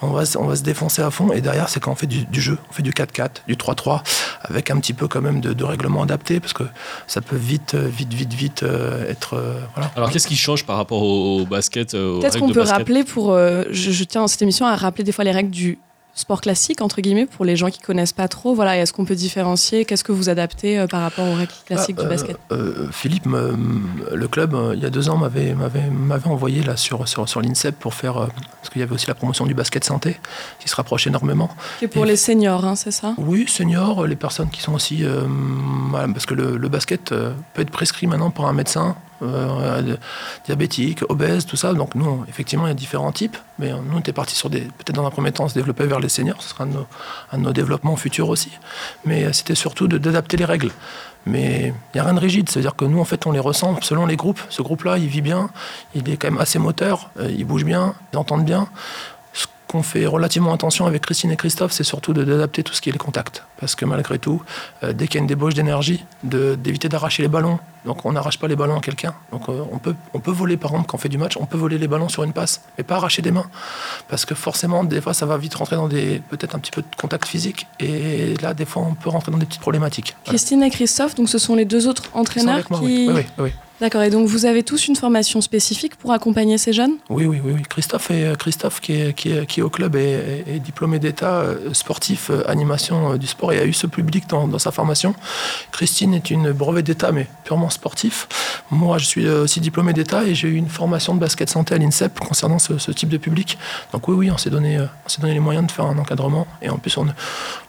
on 0.02 0.08
va, 0.08 0.26
se- 0.26 0.36
on 0.36 0.46
va 0.46 0.56
se 0.56 0.62
défoncer 0.62 1.00
à 1.00 1.10
fond. 1.10 1.32
Et 1.32 1.40
derrière, 1.40 1.68
c'est 1.68 1.80
quand 1.80 1.92
on 1.92 1.94
fait 1.94 2.06
du, 2.06 2.24
du 2.26 2.40
jeu. 2.40 2.58
On 2.68 2.72
fait 2.72 2.82
du 2.82 2.90
4-4, 2.92 3.28
du 3.46 3.54
3-3, 3.56 4.02
avec 4.42 4.70
un 4.70 4.78
petit 4.78 4.92
peu 4.92 5.08
quand 5.08 5.22
même 5.22 5.40
de, 5.40 5.52
de 5.52 5.64
règlement 5.64 6.02
adapté, 6.02 6.40
parce 6.40 6.52
que 6.52 6.64
ça 7.06 7.20
peut 7.20 7.36
vite, 7.36 7.74
euh, 7.74 7.86
vite, 7.88 8.12
vite, 8.12 8.34
vite 8.34 8.62
euh, 8.64 9.08
être. 9.10 9.34
euh, 9.34 9.54
voilà. 9.74 9.90
Alors 9.96 10.10
qu'est-ce 10.10 10.26
qui 10.26 10.36
change 10.36 10.66
par 10.66 10.76
rapport 10.76 11.02
au, 11.02 11.40
au 11.42 11.46
basket 11.46 11.94
aux 11.94 12.18
Peut-être 12.20 12.38
qu'on 12.38 12.48
peut 12.48 12.54
basket? 12.60 12.76
rappeler 12.78 13.04
pour. 13.04 13.32
euh, 13.32 13.62
je, 13.70 13.90
je 13.92 14.04
tiens 14.04 14.20
dans 14.22 14.28
cette 14.28 14.42
émission 14.42 14.66
à 14.66 14.74
rappeler 14.76 15.04
des 15.04 15.12
fois 15.12 15.24
les 15.24 15.30
règles 15.32 15.50
du 15.50 15.78
sport 16.16 16.40
classique, 16.40 16.80
entre 16.80 17.00
guillemets, 17.02 17.26
pour 17.26 17.44
les 17.44 17.54
gens 17.56 17.68
qui 17.68 17.78
connaissent 17.78 18.14
pas 18.14 18.26
trop. 18.26 18.54
Voilà, 18.54 18.76
et 18.76 18.80
est-ce 18.80 18.92
qu'on 18.92 19.04
peut 19.04 19.14
différencier? 19.14 19.84
Qu'est-ce 19.84 20.02
que 20.02 20.12
vous 20.12 20.28
adaptez 20.30 20.78
euh, 20.78 20.86
par 20.86 21.02
rapport 21.02 21.28
aux 21.28 21.34
règles 21.34 21.52
classiques 21.66 21.96
Ah, 21.98 22.02
du 22.02 22.06
euh, 22.06 22.10
basket? 22.10 22.36
euh, 22.52 22.88
Philippe, 22.90 23.26
le 23.26 24.26
club, 24.28 24.56
il 24.74 24.80
y 24.82 24.86
a 24.86 24.90
deux 24.90 25.08
ans, 25.10 25.18
m'avait 25.18 25.54
m'avait- 25.54 25.90
m'avait 25.90 26.28
envoyé 26.28 26.62
là 26.62 26.76
sur, 26.76 27.06
sur, 27.06 27.28
sur 27.28 27.40
l'INSEP 27.42 27.78
pour 27.78 27.94
faire. 27.94 28.14
parce 28.14 28.70
qu'il 28.72 28.80
y 28.80 28.82
avait 28.82 28.94
aussi 28.94 29.06
la 29.06 29.14
promotion 29.14 29.46
du 29.46 29.54
basket 29.54 29.84
santé, 29.84 30.16
qui 30.58 30.68
se 30.68 30.74
rapproche 30.74 31.06
énormément. 31.06 31.50
Est 31.82 31.88
pour 31.88 32.04
et- 32.04 32.08
les 32.08 32.16
seniors, 32.16 32.64
hein, 32.64 32.76
c'est 32.76 32.90
ça? 32.90 33.14
Oui, 33.18 33.44
seniors, 33.46 34.06
les 34.06 34.16
personnes 34.16 34.48
qui 34.50 34.62
sont 34.62 34.72
aussi. 34.74 35.04
voilà, 35.90 36.08
parce 36.12 36.24
que 36.26 36.34
le, 36.34 36.56
le 36.56 36.68
basket 36.68 37.10
peut 37.10 37.60
être 37.62 37.70
prescrit 37.70 38.06
maintenant 38.06 38.30
par 38.30 38.46
un 38.46 38.52
médecin. 38.54 38.96
Euh, 39.22 39.80
euh, 39.82 39.96
diabétique, 40.44 41.00
obèse, 41.08 41.46
tout 41.46 41.56
ça. 41.56 41.72
Donc 41.72 41.94
nous, 41.94 42.24
effectivement, 42.28 42.66
il 42.66 42.70
y 42.70 42.72
a 42.72 42.74
différents 42.74 43.12
types. 43.12 43.36
Mais 43.58 43.72
euh, 43.72 43.76
nous, 43.76 43.96
on 43.96 44.00
était 44.00 44.12
parti 44.12 44.34
sur 44.34 44.50
des, 44.50 44.60
peut-être 44.60 44.94
dans 44.94 45.06
un 45.06 45.10
premier 45.10 45.32
temps, 45.32 45.48
se 45.48 45.54
développer 45.54 45.86
vers 45.86 46.00
les 46.00 46.08
seniors. 46.08 46.42
Ce 46.42 46.50
sera 46.50 46.64
un 46.64 46.66
de 46.66 46.72
nos, 46.74 46.86
nos 47.38 47.52
développements 47.52 47.96
futurs 47.96 48.28
aussi. 48.28 48.50
Mais 49.04 49.24
euh, 49.24 49.32
c'était 49.32 49.54
surtout 49.54 49.88
d'adapter 49.88 50.36
les 50.36 50.44
règles. 50.44 50.70
Mais 51.24 51.72
il 51.92 51.96
n'y 51.96 52.00
a 52.00 52.04
rien 52.04 52.14
de 52.14 52.20
rigide. 52.20 52.48
C'est-à-dire 52.48 52.76
que 52.76 52.84
nous, 52.84 53.00
en 53.00 53.04
fait, 53.04 53.26
on 53.26 53.32
les 53.32 53.40
ressent 53.40 53.76
selon 53.82 54.06
les 54.06 54.16
groupes. 54.16 54.40
Ce 54.48 54.62
groupe-là, 54.62 54.98
il 54.98 55.08
vit 55.08 55.22
bien. 55.22 55.50
Il 55.94 56.08
est 56.08 56.16
quand 56.16 56.30
même 56.30 56.40
assez 56.40 56.60
moteur. 56.60 57.10
il 57.18 57.44
bouge 57.44 57.64
bien. 57.64 57.94
Ils 58.12 58.18
entendent 58.18 58.44
bien. 58.44 58.68
Qu'on 59.76 59.82
fait 59.82 60.06
relativement 60.06 60.54
attention 60.54 60.86
avec 60.86 61.02
Christine 61.02 61.32
et 61.32 61.36
Christophe, 61.36 61.70
c'est 61.70 61.84
surtout 61.84 62.14
d'adapter 62.14 62.62
tout 62.62 62.72
ce 62.72 62.80
qui 62.80 62.88
est 62.88 62.92
les 62.92 62.98
contacts. 62.98 63.44
Parce 63.60 63.74
que 63.74 63.84
malgré 63.84 64.18
tout, 64.18 64.40
euh, 64.82 64.94
dès 64.94 65.06
qu'il 65.06 65.16
y 65.16 65.18
a 65.18 65.20
une 65.20 65.26
débauche 65.26 65.52
d'énergie, 65.52 66.02
d'éviter 66.22 66.88
d'arracher 66.88 67.22
les 67.22 67.28
ballons. 67.28 67.58
Donc 67.84 68.06
on 68.06 68.12
n'arrache 68.12 68.38
pas 68.38 68.48
les 68.48 68.56
ballons 68.56 68.78
à 68.78 68.80
quelqu'un. 68.80 69.12
Donc 69.32 69.50
euh, 69.50 69.60
on, 69.70 69.76
peut, 69.76 69.94
on 70.14 70.20
peut 70.20 70.30
voler, 70.30 70.56
par 70.56 70.70
exemple, 70.70 70.88
quand 70.88 70.96
on 70.96 70.98
fait 70.98 71.10
du 71.10 71.18
match, 71.18 71.36
on 71.36 71.44
peut 71.44 71.58
voler 71.58 71.76
les 71.76 71.88
ballons 71.88 72.08
sur 72.08 72.22
une 72.22 72.32
passe, 72.32 72.62
mais 72.78 72.84
pas 72.84 72.96
arracher 72.96 73.20
des 73.20 73.32
mains. 73.32 73.44
Parce 74.08 74.24
que 74.24 74.34
forcément, 74.34 74.82
des 74.82 75.02
fois, 75.02 75.12
ça 75.12 75.26
va 75.26 75.36
vite 75.36 75.54
rentrer 75.54 75.76
dans 75.76 75.88
des 75.88 76.22
peut-être 76.30 76.54
un 76.56 76.58
petit 76.58 76.72
peu 76.72 76.80
de 76.80 76.96
contact 76.96 77.28
physique. 77.28 77.66
Et 77.78 78.34
là, 78.40 78.54
des 78.54 78.64
fois, 78.64 78.80
on 78.80 78.94
peut 78.94 79.10
rentrer 79.10 79.30
dans 79.30 79.36
des 79.38 79.44
petites 79.44 79.60
problématiques. 79.60 80.16
Voilà. 80.24 80.38
Christine 80.38 80.62
et 80.62 80.70
Christophe, 80.70 81.16
donc 81.16 81.28
ce 81.28 81.36
sont 81.36 81.54
les 81.54 81.66
deux 81.66 81.86
autres 81.86 82.04
entraîneurs 82.14 82.64
moi, 82.70 82.80
qui. 82.80 82.86
Oui, 82.86 83.10
oui, 83.14 83.26
oui. 83.38 83.52
D'accord, 83.78 84.02
et 84.02 84.08
donc 84.08 84.26
vous 84.26 84.46
avez 84.46 84.62
tous 84.62 84.88
une 84.88 84.96
formation 84.96 85.42
spécifique 85.42 85.96
pour 85.96 86.12
accompagner 86.12 86.56
ces 86.56 86.72
jeunes? 86.72 86.94
Oui, 87.10 87.26
oui, 87.26 87.40
oui. 87.44 87.62
Christophe, 87.68 88.10
est, 88.10 88.34
Christophe 88.38 88.80
qui, 88.80 88.92
est, 88.94 89.12
qui, 89.12 89.32
est, 89.32 89.44
qui 89.44 89.60
au 89.60 89.68
club, 89.68 89.96
est, 89.96 90.60
diplômé 90.60 90.98
d'État 90.98 91.40
euh, 91.40 91.74
sportif, 91.74 92.30
euh, 92.30 92.42
animation 92.48 93.12
euh, 93.12 93.16
du 93.18 93.26
sport 93.26 93.52
et 93.52 93.58
a 93.58 93.66
eu 93.66 93.74
ce 93.74 93.86
public 93.86 94.28
dans, 94.28 94.48
dans 94.48 94.58
sa 94.58 94.70
formation. 94.70 95.14
Christine 95.72 96.14
est 96.14 96.30
une 96.30 96.52
brevet 96.52 96.82
d'État, 96.82 97.12
mais 97.12 97.26
purement 97.44 97.68
sportif. 97.68 98.28
Moi, 98.70 98.98
je 98.98 99.04
suis 99.04 99.26
euh, 99.26 99.44
aussi 99.44 99.60
diplômé 99.60 99.92
d'État 99.92 100.24
et 100.24 100.34
j'ai 100.34 100.48
eu 100.48 100.56
une 100.56 100.68
formation 100.68 101.14
de 101.14 101.20
basket 101.20 101.48
santé 101.48 101.74
à 101.74 101.78
l'INSEP 101.78 102.18
concernant 102.18 102.58
ce, 102.58 102.90
type 102.90 103.08
de 103.08 103.16
public. 103.16 103.58
Donc 103.92 104.08
oui, 104.08 104.14
oui, 104.16 104.30
on 104.30 104.38
s'est 104.38 104.50
donné, 104.50 104.76
euh, 104.76 104.86
on 105.04 105.08
s'est 105.08 105.20
donné 105.20 105.34
les 105.34 105.40
moyens 105.40 105.66
de 105.66 105.70
faire 105.70 105.84
un 105.84 105.96
encadrement. 105.98 106.46
Et 106.62 106.68
en 106.68 106.78
plus, 106.78 106.96
on, 106.98 107.06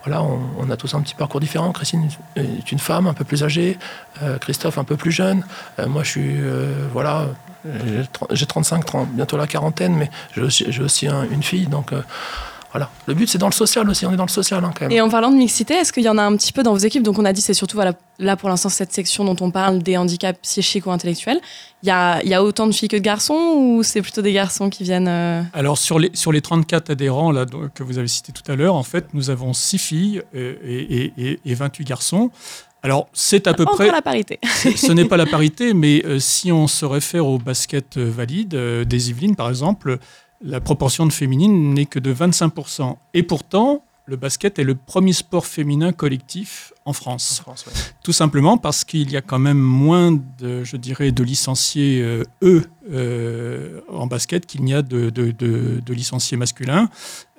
voilà, 0.03 0.23
on, 0.23 0.69
a 0.69 0.77
tous 0.77 0.95
un 0.95 1.01
petit 1.01 1.13
parcours 1.13 1.39
différent. 1.39 1.71
Christine 1.71 2.09
est 2.35 2.71
une 2.71 2.79
femme 2.79 3.05
un 3.05 3.13
peu 3.13 3.23
plus 3.23 3.43
âgée, 3.43 3.77
euh, 4.23 4.37
Christophe 4.39 4.77
un 4.79 4.83
peu 4.83 4.95
plus 4.95 5.11
jeune. 5.11 5.43
Euh, 5.79 5.87
moi, 5.97 6.03
je 6.03 6.09
suis, 6.11 6.35
euh, 6.37 6.71
voilà, 6.93 7.25
j'ai 7.65 8.01
tr- 8.03 8.27
j'ai 8.31 8.45
35, 8.45 8.85
30, 8.85 9.09
bientôt 9.13 9.35
la 9.35 9.47
quarantaine, 9.47 9.95
mais 9.95 10.11
j'ai 10.35 10.41
aussi, 10.41 10.65
j'ai 10.69 10.83
aussi 10.83 11.07
un- 11.07 11.23
une 11.31 11.41
fille. 11.41 11.65
Donc 11.65 11.91
euh, 11.91 12.01
voilà. 12.71 12.91
Le 13.07 13.15
but, 13.15 13.27
c'est 13.27 13.39
dans 13.39 13.47
le 13.47 13.53
social 13.53 13.89
aussi. 13.89 14.05
On 14.05 14.13
est 14.13 14.17
dans 14.17 14.25
le 14.25 14.29
social 14.29 14.63
hein, 14.63 14.71
quand 14.77 14.81
même. 14.85 14.91
Et 14.91 15.01
en 15.01 15.09
parlant 15.09 15.31
de 15.31 15.37
mixité, 15.37 15.73
est-ce 15.73 15.91
qu'il 15.91 16.03
y 16.03 16.09
en 16.09 16.19
a 16.19 16.21
un 16.23 16.35
petit 16.37 16.53
peu 16.53 16.61
dans 16.61 16.73
vos 16.73 16.77
équipes? 16.77 17.01
Donc 17.01 17.17
on 17.17 17.25
a 17.25 17.33
dit 17.33 17.41
c'est 17.41 17.55
surtout 17.55 17.75
voilà, 17.77 17.93
là 18.19 18.35
pour 18.35 18.49
l'instant 18.49 18.69
cette 18.69 18.93
section 18.93 19.25
dont 19.25 19.37
on 19.41 19.49
parle 19.49 19.79
des 19.79 19.97
handicaps 19.97 20.37
psychiques 20.43 20.85
ou 20.85 20.91
intellectuels. 20.91 21.39
Il 21.81 21.87
y 21.87 21.91
a, 21.91 22.21
il 22.23 22.29
y 22.29 22.33
a 22.35 22.43
autant 22.43 22.67
de 22.67 22.73
filles 22.73 22.89
que 22.89 22.97
de 22.97 23.01
garçons 23.01 23.53
ou 23.57 23.81
c'est 23.83 24.01
plutôt 24.03 24.21
des 24.21 24.33
garçons 24.33 24.69
qui 24.69 24.83
viennent 24.83 25.07
euh, 25.07 25.41
Alors 25.53 25.77
sur 25.79 25.97
les, 25.97 26.11
sur 26.13 26.31
les 26.31 26.41
34 26.41 26.91
adhérents 26.91 27.31
là, 27.31 27.45
que 27.73 27.83
vous 27.83 27.97
avez 27.97 28.07
cités 28.07 28.31
tout 28.33 28.49
à 28.51 28.55
l'heure, 28.55 28.75
en 28.75 28.83
fait, 28.83 29.05
nous 29.13 29.29
avons 29.31 29.53
6 29.53 29.77
filles 29.79 30.21
et, 30.33 30.41
et- 30.41 31.13
et- 31.17 31.39
et 31.45 31.53
28 31.55 31.85
garçons. 31.85 32.29
Alors, 32.87 33.09
c'est 33.11 33.47
à 33.47 33.53
peu 33.53 33.65
Pas 33.65 33.71
près. 33.73 33.83
encore 33.83 33.95
la 33.97 34.01
parité. 34.01 34.39
Ce 34.45 34.93
n'est 34.93 35.03
pas 35.03 35.17
la 35.17 35.25
parité, 35.25 35.73
mais 35.73 36.05
euh, 36.05 36.19
si 36.19 36.53
on 36.53 36.67
se 36.67 36.85
réfère 36.85 37.27
au 37.27 37.37
basket 37.37 37.97
euh, 37.97 38.09
valide 38.09 38.55
euh, 38.55 38.85
des 38.85 39.09
Yvelines, 39.09 39.35
par 39.35 39.49
exemple, 39.49 39.97
la 40.41 40.61
proportion 40.61 41.05
de 41.05 41.11
féminines 41.11 41.73
n'est 41.73 41.85
que 41.85 41.99
de 41.99 42.13
25%. 42.13 42.95
Et 43.13 43.23
pourtant, 43.23 43.83
le 44.09 44.15
basket 44.15 44.57
est 44.57 44.63
le 44.63 44.73
premier 44.75 45.11
sport 45.13 45.45
féminin 45.45 45.91
collectif 45.91 46.71
en 46.85 46.93
France. 46.93 47.41
France, 47.43 47.65
ouais. 47.67 47.73
Tout 48.03 48.13
simplement 48.13 48.57
parce 48.57 48.85
qu'il 48.85 49.11
y 49.11 49.17
a 49.17 49.21
quand 49.21 49.37
même 49.39 49.57
moins 49.59 50.13
de, 50.39 50.63
je 50.63 50.77
dirais, 50.77 51.11
de 51.11 51.23
licenciés 51.23 52.01
euh, 52.01 52.23
eux 52.41 52.63
euh, 52.89 53.81
en 53.89 54.07
basket 54.07 54.45
qu'il 54.45 54.63
n'y 54.63 54.73
a 54.73 54.81
de, 54.81 55.09
de- 55.09 55.31
de- 55.31 55.81
de 55.85 55.93
licenciés 55.93 56.37
masculins. 56.37 56.89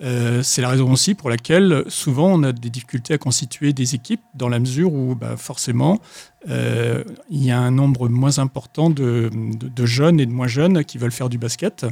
Euh, 0.02 0.42
c'est 0.42 0.60
la 0.60 0.68
raison 0.68 0.92
aussi 0.92 1.14
pour 1.14 1.30
laquelle 1.30 1.84
souvent 1.88 2.28
on 2.34 2.42
a 2.42 2.52
des 2.52 2.68
difficultés 2.68 3.14
à 3.14 3.18
constituer 3.18 3.72
des 3.72 3.94
équipes 3.94 4.20
dans 4.34 4.50
la 4.50 4.58
mesure 4.58 4.92
où 4.92 5.14
bah, 5.14 5.38
forcément 5.38 6.00
euh, 6.50 7.02
il 7.30 7.42
y 7.42 7.50
a 7.50 7.58
un 7.58 7.70
nombre 7.70 8.10
moins 8.10 8.38
important 8.38 8.90
de 8.90 9.30
jeunes 9.86 10.20
et 10.20 10.26
de 10.26 10.32
moins 10.32 10.46
jeunes 10.48 10.84
qui 10.84 10.98
veulent 10.98 11.12
faire 11.12 11.30
du 11.30 11.38
basket. 11.38 11.86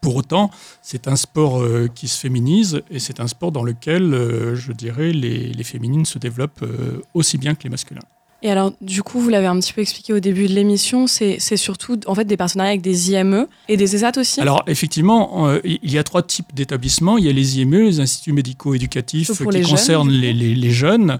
Pour 0.00 0.16
autant, 0.16 0.50
c'est 0.82 1.06
un 1.08 1.16
sport 1.16 1.60
euh, 1.62 1.88
qui 1.94 2.08
se 2.08 2.18
féminise 2.18 2.82
et 2.90 2.98
c'est 2.98 3.20
un 3.20 3.26
sport 3.28 3.52
dans 3.52 3.62
lequel, 3.64 4.14
euh, 4.14 4.54
je 4.56 4.72
dirais, 4.72 5.12
les, 5.12 5.48
les 5.52 5.64
féminines 5.64 6.04
se 6.06 6.18
développent 6.18 6.62
euh, 6.62 7.02
aussi 7.14 7.38
bien 7.38 7.54
que 7.54 7.62
les 7.64 7.70
masculins. 7.70 8.00
Et 8.44 8.50
alors, 8.50 8.72
du 8.80 9.04
coup, 9.04 9.20
vous 9.20 9.28
l'avez 9.28 9.46
un 9.46 9.56
petit 9.60 9.72
peu 9.72 9.82
expliqué 9.82 10.12
au 10.12 10.18
début 10.18 10.48
de 10.48 10.52
l'émission, 10.52 11.06
c'est 11.06 11.38
surtout 11.56 12.00
en 12.06 12.14
fait 12.16 12.24
des 12.24 12.36
partenariats 12.36 12.70
avec 12.72 12.82
des 12.82 13.12
IME 13.12 13.46
et 13.68 13.76
des 13.76 13.94
ESAT 13.94 14.18
aussi? 14.18 14.40
Alors, 14.40 14.64
effectivement, 14.66 15.46
euh, 15.48 15.60
il 15.64 15.92
y 15.92 15.96
a 15.96 16.02
trois 16.02 16.24
types 16.24 16.52
d'établissements. 16.52 17.18
Il 17.18 17.24
y 17.24 17.28
a 17.28 17.32
les 17.32 17.60
IME, 17.60 17.84
les 17.84 18.00
instituts 18.00 18.32
médico-éducatifs 18.32 19.30
qui 19.30 19.44
les 19.56 19.62
concernent 19.62 20.10
les, 20.10 20.32
les- 20.32 20.56
les 20.56 20.70
jeunes. 20.72 21.18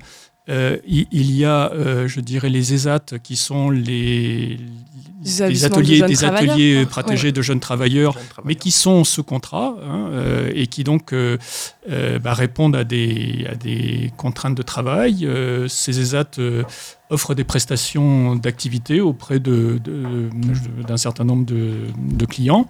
Euh, 0.48 0.78
il, 0.88 1.06
il 1.12 1.30
y 1.36 1.44
a, 1.44 1.70
euh, 1.72 2.08
je 2.08 2.18
dirais, 2.18 2.50
les 2.50 2.74
ESAT 2.74 3.20
qui 3.22 3.36
sont 3.36 3.70
les, 3.70 4.58
Des 5.48 5.60
de 5.60 5.64
ateliers, 5.66 5.98
des 6.08 6.14
ateliers 6.24 6.86
protégés 6.86 7.32
de 7.32 7.42
jeunes 7.42 7.60
travailleurs 7.60 8.12
Jeunes 8.14 8.22
travailleurs. 8.28 8.44
mais 8.46 8.54
qui 8.56 8.70
sont 8.70 9.04
sous 9.04 9.22
contrat 9.22 9.76
hein, 9.82 10.08
euh, 10.12 10.50
et 10.54 10.66
qui 10.66 10.82
donc 10.84 11.12
euh, 11.12 11.38
euh, 11.90 12.18
bah, 12.18 12.34
répondent 12.34 12.74
à 12.76 12.84
des, 12.84 13.46
à 13.50 13.54
des 13.54 14.12
contraintes 14.16 14.56
de 14.56 14.62
travail. 14.62 15.24
Euh, 15.26 15.68
ces 15.68 16.00
ESAT 16.00 16.38
euh, 16.38 16.62
offrent 17.10 17.34
des 17.34 17.44
prestations 17.44 18.36
d'activité 18.36 19.00
auprès 19.00 19.38
de- 19.38 19.78
de- 19.82 20.28
d'un 20.86 20.96
certain 20.96 21.24
nombre 21.24 21.44
de, 21.46 21.72
de 21.96 22.26
clients. 22.26 22.66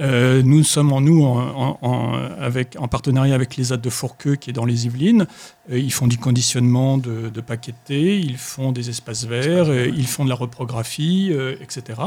Euh, 0.00 0.42
nous 0.42 0.64
sommes 0.64 0.90
en 0.94 1.02
nous 1.02 1.22
en, 1.22 1.38
en- 1.38 1.78
en- 1.82 2.14
avec, 2.40 2.76
en 2.78 2.88
partenariat 2.88 3.34
avec 3.34 3.56
les 3.56 3.64
ZAD 3.64 3.82
de 3.82 3.90
Fourqueux 3.90 4.36
qui 4.36 4.48
est 4.48 4.52
dans 4.54 4.64
les 4.64 4.86
Yvelines. 4.86 5.26
Euh, 5.70 5.78
ils 5.78 5.92
font 5.92 6.06
du 6.06 6.16
conditionnement 6.16 6.96
de, 6.96 7.28
de 7.28 7.40
paquets 7.42 7.72
de 7.72 7.76
thé, 7.84 8.18
ils 8.18 8.38
font 8.38 8.72
des 8.72 8.88
espaces 8.88 9.24
verts, 9.26 9.68
euh, 9.68 9.86
ils 9.94 10.06
font 10.06 10.24
de 10.24 10.30
la 10.30 10.34
reprographie, 10.34 11.30
etc. 11.60 12.00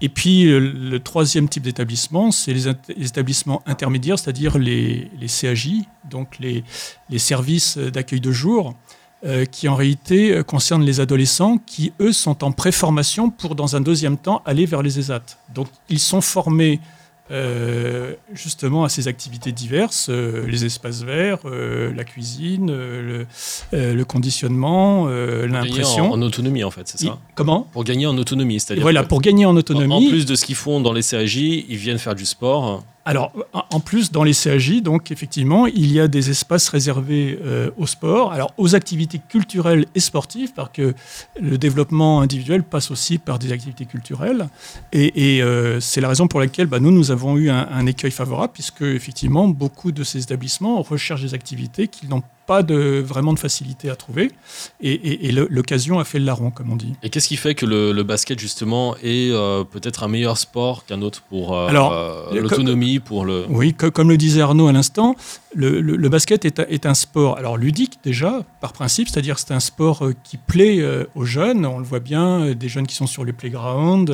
Et 0.00 0.08
puis 0.08 0.44
le 0.44 0.98
troisième 1.00 1.48
type 1.48 1.64
d'établissement, 1.64 2.30
c'est 2.30 2.52
les, 2.54 2.68
établissements 3.04 3.62
intermédiaires, 3.66 4.18
c'est-à-dire 4.18 4.56
les, 4.56 5.10
les 5.20 5.26
CAJ, 5.28 5.70
donc 6.08 6.38
les, 6.38 6.62
les 7.10 7.18
services 7.18 7.78
d'accueil 7.78 8.20
de 8.20 8.30
jour, 8.30 8.74
euh, 9.26 9.44
qui 9.44 9.66
en 9.66 9.74
réalité 9.74 10.40
concernent 10.46 10.84
les 10.84 11.00
adolescents 11.00 11.58
qui, 11.66 11.92
eux, 11.98 12.12
sont 12.12 12.44
en 12.44 12.52
préformation 12.52 13.28
pour, 13.30 13.56
dans 13.56 13.74
un 13.74 13.80
deuxième 13.80 14.16
temps, 14.18 14.40
aller 14.46 14.66
vers 14.66 14.82
les 14.82 15.00
ESAT. 15.00 15.22
Donc 15.52 15.66
ils 15.88 15.98
sont 15.98 16.20
formés 16.20 16.78
euh, 17.30 18.14
justement 18.32 18.84
à 18.84 18.88
ces 18.88 19.08
activités 19.08 19.52
diverses, 19.52 20.08
euh, 20.10 20.46
les 20.46 20.64
espaces 20.64 21.02
verts, 21.02 21.40
euh, 21.44 21.92
la 21.94 22.04
cuisine, 22.04 22.70
le, 22.70 23.26
le 23.72 24.04
conditionnement, 24.04 25.06
l'impression. 25.08 26.12
En, 26.12 26.18
en 26.18 26.22
autonomie, 26.22 26.64
en 26.64 26.70
fait, 26.70 26.86
c'est 26.88 27.00
Il- 27.02 27.08
ça 27.08 27.18
Comment? 27.34 27.68
Pour 27.72 27.84
gagner 27.84 28.06
en 28.06 28.16
autonomie, 28.18 28.60
c'est-à-dire. 28.60 28.82
Voilà, 28.82 29.02
pour 29.04 29.20
gagner 29.20 29.44
en 29.46 29.50
en- 29.50 29.56
autonomie. 29.56 30.06
En 30.06 30.10
plus 30.10 30.26
de 30.26 30.34
ce 30.34 30.44
qu'ils 30.44 30.54
font 30.54 30.80
dans 30.80 30.92
les 30.92 31.02
CAJ, 31.02 31.36
ils 31.68 31.76
viennent 31.76 31.98
faire 31.98 32.14
du 32.14 32.26
sport. 32.26 32.84
Alors, 33.08 33.32
en- 33.54 33.80
plus, 33.80 34.12
dans 34.12 34.22
les 34.22 34.34
CAJ, 34.34 34.82
donc 34.82 35.10
effectivement, 35.10 35.66
il 35.66 35.90
y 35.90 35.98
a 35.98 36.08
des 36.08 36.28
espaces 36.28 36.68
réservés 36.68 37.38
euh, 37.42 37.70
au 37.78 37.86
sport, 37.86 38.34
alors 38.34 38.52
aux 38.58 38.74
activités 38.74 39.18
culturelles 39.30 39.86
et 39.94 40.00
sportives, 40.00 40.52
parce 40.54 40.68
que 40.74 40.92
le 41.40 41.56
développement 41.56 42.20
individuel 42.20 42.62
passe 42.62 42.90
aussi 42.90 43.16
par 43.16 43.38
des 43.38 43.50
activités 43.50 43.86
culturelles. 43.86 44.50
Et, 44.92 45.42
euh, 45.42 45.80
c'est 45.80 46.02
la 46.02 46.08
raison 46.08 46.28
pour 46.28 46.38
laquelle 46.38 46.66
bah, 46.66 46.80
nous, 46.80 46.90
nous 46.90 47.10
avons 47.10 47.38
eu 47.38 47.48
un, 47.48 47.86
écueil 47.86 48.10
favorable, 48.10 48.52
puisque 48.52 48.82
effectivement, 48.82 49.48
beaucoup 49.48 49.90
de 49.90 50.04
ces 50.04 50.22
établissements 50.22 50.82
recherchent 50.82 51.22
des 51.22 51.32
activités 51.32 51.88
qu'ils 51.88 52.10
n'ont 52.10 52.22
pas 52.48 52.62
de, 52.64 53.00
vraiment 53.06 53.32
de 53.34 53.38
facilité 53.38 53.90
à 53.90 53.94
trouver. 53.96 54.32
Et, 54.80 54.90
et- 54.92 55.26
et 55.28 55.32
le- 55.32 55.46
l'occasion 55.50 55.98
a 56.00 56.04
fait 56.04 56.18
le 56.18 56.24
larron, 56.24 56.50
comme 56.50 56.72
on 56.72 56.76
dit. 56.76 56.94
Et 57.02 57.10
qu'est-ce 57.10 57.28
qui 57.28 57.36
fait 57.36 57.54
que 57.54 57.66
le, 57.66 57.92
le 57.92 58.02
basket, 58.02 58.38
justement, 58.40 58.96
est 59.02 59.30
euh, 59.30 59.62
peut-être 59.64 60.02
un 60.02 60.08
meilleur 60.08 60.38
sport 60.38 60.84
qu'un 60.86 61.02
autre 61.02 61.22
pour 61.28 61.54
euh, 61.56 61.68
euh, 61.92 62.24
l'autonomie, 62.42 62.98
pour 63.00 63.24
le. 63.24 63.44
Oui, 63.50 63.74
co- 63.74 63.90
comme 63.90 64.08
le 64.08 64.16
disait 64.16 64.40
Arnaud 64.40 64.66
à 64.66 64.72
l'instant, 64.72 65.14
le, 65.54 66.08
basket 66.08 66.44
est, 66.44 66.86
un- 66.86 66.94
sport 66.94 67.38
alors 67.38 67.56
ludique 67.56 67.98
déjà, 68.02 68.42
par 68.60 68.72
principe, 68.72 69.08
c'est-à-dire 69.08 69.38
c'est 69.38 69.52
un 69.52 69.60
sport 69.60 70.04
euh, 70.04 70.14
qui 70.24 70.36
plaît 70.36 70.80
euh, 70.80 71.04
aux 71.14 71.24
jeunes, 71.24 71.64
on 71.64 71.78
le 71.78 71.84
voit 71.84 72.00
bien, 72.00 72.40
euh, 72.40 72.54
des 72.54 72.68
jeunes 72.68 72.86
qui 72.86 72.94
sont 72.94 73.06
sur 73.06 73.24
les 73.24 73.32
playgrounds, 73.32 74.12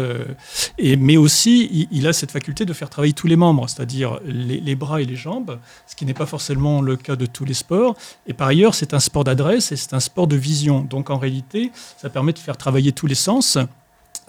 mais 0.78 1.16
aussi 1.16 1.88
il, 1.90 2.06
a 2.06 2.12
cette 2.12 2.30
faculté 2.30 2.64
de 2.64 2.72
faire 2.72 2.90
travailler 2.90 3.12
tous 3.12 3.26
les 3.26 3.36
membres, 3.36 3.68
c'est-à-dire 3.68 4.20
les 4.24 4.74
bras 4.74 5.00
et 5.00 5.04
les 5.04 5.16
jambes, 5.16 5.58
ce 5.86 5.96
qui 5.96 6.04
n'est 6.04 6.14
pas 6.14 6.26
forcément 6.26 6.80
le 6.80 6.96
cas 6.96 7.16
de 7.16 7.26
tous 7.26 7.44
les 7.44 7.54
sports. 7.54 7.96
Et 8.26 8.34
par 8.34 8.48
ailleurs, 8.48 8.74
c'est 8.74 8.94
un 8.94 9.00
sport 9.00 9.24
d'adresse 9.24 9.72
et 9.72 9.76
c'est 9.76 9.94
un 9.94 10.00
sport 10.00 10.26
de 10.26 10.36
vision. 10.36 10.80
Donc 10.82 11.10
en 11.10 11.18
réalité, 11.18 11.70
ça 11.96 12.10
permet 12.10 12.32
de 12.32 12.38
faire 12.38 12.56
travailler 12.56 12.92
tous 12.92 13.06
les 13.06 13.14
sens. 13.14 13.58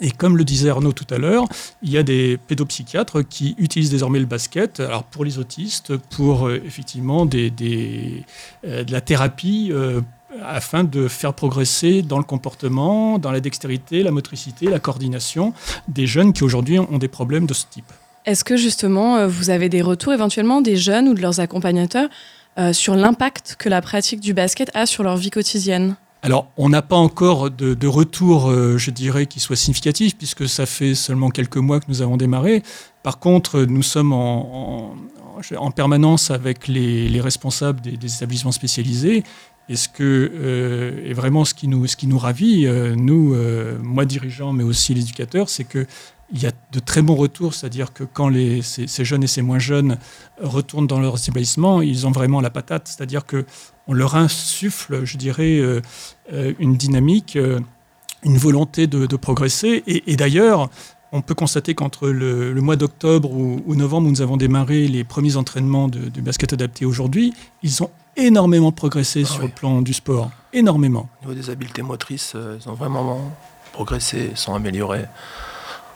Et 0.02 0.12
comme 0.12 0.38
le 0.38 0.44
disait 0.44 0.70
Arnaud 0.70 0.92
tout 0.92 1.08
à 1.14 1.18
l'heure, 1.18 1.46
il 1.82 1.90
y 1.90 1.98
a 1.98 2.04
des 2.04 2.38
pédopsychiatres 2.38 3.28
qui 3.28 3.56
utilisent 3.58 3.92
désormais 3.92 4.20
le 4.20 4.26
basket, 4.26 4.80
alors 4.80 5.04
pour 5.04 5.24
les 5.24 5.40
autistes, 5.40 5.96
pour 5.96 6.48
euh, 6.48 6.62
effectivement 6.66 7.28
euh, 7.34 7.50
de 7.50 8.92
la 8.92 9.02
thérapie 9.02 9.70
euh, 9.72 10.02
afin 10.44 10.84
de 10.84 11.08
faire 11.08 11.34
progresser 11.34 12.02
dans 12.02 12.18
le 12.18 12.24
comportement, 12.26 13.20
dans 13.20 13.32
la 13.32 13.40
dextérité, 13.40 14.04
la 14.04 14.12
motricité, 14.12 14.68
la 14.68 14.80
coordination 14.80 15.54
des 15.88 16.08
jeunes 16.08 16.34
qui 16.34 16.44
aujourd'hui 16.44 16.78
ont 16.78 16.98
des 16.98 17.08
problèmes 17.08 17.46
de 17.46 17.54
ce 17.54 17.66
type. 17.70 17.86
Est-ce 18.26 18.44
que 18.44 18.58
justement, 18.58 19.28
vous 19.28 19.50
avez 19.50 19.70
des 19.70 19.82
retours 19.82 20.12
éventuellement 20.12 20.60
des 20.60 20.76
jeunes 20.76 21.08
ou 21.08 21.14
de 21.14 21.22
leurs 21.22 21.40
accompagnateurs 21.40 22.10
sur 22.74 22.96
l'impact 22.96 23.56
que 23.60 23.70
la 23.70 23.82
pratique 23.82 24.20
du 24.20 24.34
basket 24.34 24.72
a 24.74 24.86
sur 24.86 25.04
leur 25.04 25.16
vie 25.16 25.30
quotidienne? 25.30 25.96
Alors, 26.26 26.48
on 26.58 26.70
n'a 26.70 26.82
pas 26.82 26.96
encore 26.96 27.52
de, 27.52 27.88
retour, 27.88 28.50
euh, 28.50 28.80
je 28.80 28.90
dirais, 28.90 29.28
qui 29.28 29.40
soit 29.40 29.56
significatif, 29.56 30.18
puisque 30.18 30.50
ça 30.50 30.66
fait 30.66 30.96
seulement 30.96 31.30
quelques 31.30 31.58
mois 31.58 31.80
que 31.80 31.86
nous 31.88 32.02
avons 32.02 32.18
démarré. 32.18 32.64
Par 33.04 33.20
contre, 33.20 33.62
nous 33.62 33.84
sommes 33.84 34.12
en, 34.12 34.96
en- 34.96 35.56
en 35.56 35.70
permanence 35.70 36.32
avec 36.32 36.68
les, 36.68 37.10
les 37.10 37.22
responsables 37.22 37.80
des, 37.80 38.16
établissements 38.16 38.52
spécialisés. 38.52 39.24
Et 39.70 39.76
ce 39.76 39.88
que 39.88 40.32
euh, 40.34 41.14
vraiment 41.14 41.46
ce 41.46 41.54
qui 41.54 41.68
nous, 41.68 41.86
ce 41.86 41.96
qui 41.96 42.08
nous 42.08 42.18
ravit, 42.18 42.66
euh, 42.66 42.96
nous, 42.96 43.36
moi 43.84 44.06
dirigeant, 44.06 44.52
mais 44.52 44.64
aussi 44.64 44.96
l'éducateur, 44.96 45.48
c'est 45.48 45.64
que 45.64 45.86
il 46.36 46.44
y 46.44 46.48
a 46.48 46.52
de 46.74 46.80
très 46.82 47.02
bons 47.02 47.16
retours, 47.16 47.54
c'est-à-dire 47.54 47.94
que 47.94 48.04
quand 48.04 48.28
les, 48.28 48.62
ces, 48.62 48.88
ces 48.88 49.06
jeunes 49.06 49.24
et 49.24 49.28
ces 49.28 49.42
moins 49.42 49.58
jeunes 49.58 49.98
retournent 50.42 50.86
dans 50.86 51.00
leurs 51.00 51.18
établissements, 51.18 51.82
ils 51.82 52.06
ont 52.06 52.12
vraiment 52.12 52.42
la 52.42 52.50
patate, 52.50 52.90
c'est-à-dire 52.90 53.26
que 53.26 53.46
on 53.88 53.94
leur 53.94 54.16
insuffle, 54.16 55.06
je 55.06 55.16
dirais, 55.18 55.58
euh, 55.60 55.82
euh, 56.34 56.54
une 56.60 56.76
dynamique, 56.76 57.38
euh, 57.38 57.62
une 58.24 58.38
volonté 58.38 58.86
de, 58.86 59.06
de 59.06 59.16
progresser. 59.16 59.82
Et, 59.88 60.12
et 60.12 60.16
d'ailleurs, 60.18 60.70
on 61.14 61.22
peut 61.22 61.36
constater 61.36 61.74
qu'entre 61.74 62.10
le, 62.10 62.52
le 62.52 62.62
mois 62.62 62.76
d'octobre 62.76 63.32
ou, 63.32 63.62
ou 63.66 63.76
novembre, 63.76 64.08
où 64.08 64.12
nous 64.12 64.22
avons 64.22 64.36
démarré 64.36 64.90
les 64.90 65.06
premiers 65.06 65.38
entraînements 65.38 65.88
de, 65.88 66.10
de 66.10 66.22
basket 66.22 66.52
adapté 66.52 66.84
aujourd'hui, 66.84 67.34
ils 67.64 67.82
ont 67.82 67.92
énormément 68.18 68.74
progressé 68.74 69.22
Ah 69.24 69.30
sur 69.30 69.42
oui. 69.44 69.48
le 69.48 69.54
plan 69.54 69.82
du 69.82 69.94
sport. 69.94 70.32
Énormément. 70.52 71.08
Au 71.24 71.30
niveau 71.30 71.40
des 71.42 71.50
habiletés 71.50 71.82
motrices, 71.84 72.36
ils 72.36 72.68
ont 72.70 72.74
vraiment 72.74 73.22
progressé, 73.72 74.32
sont 74.36 74.54
améliorés. 74.54 75.06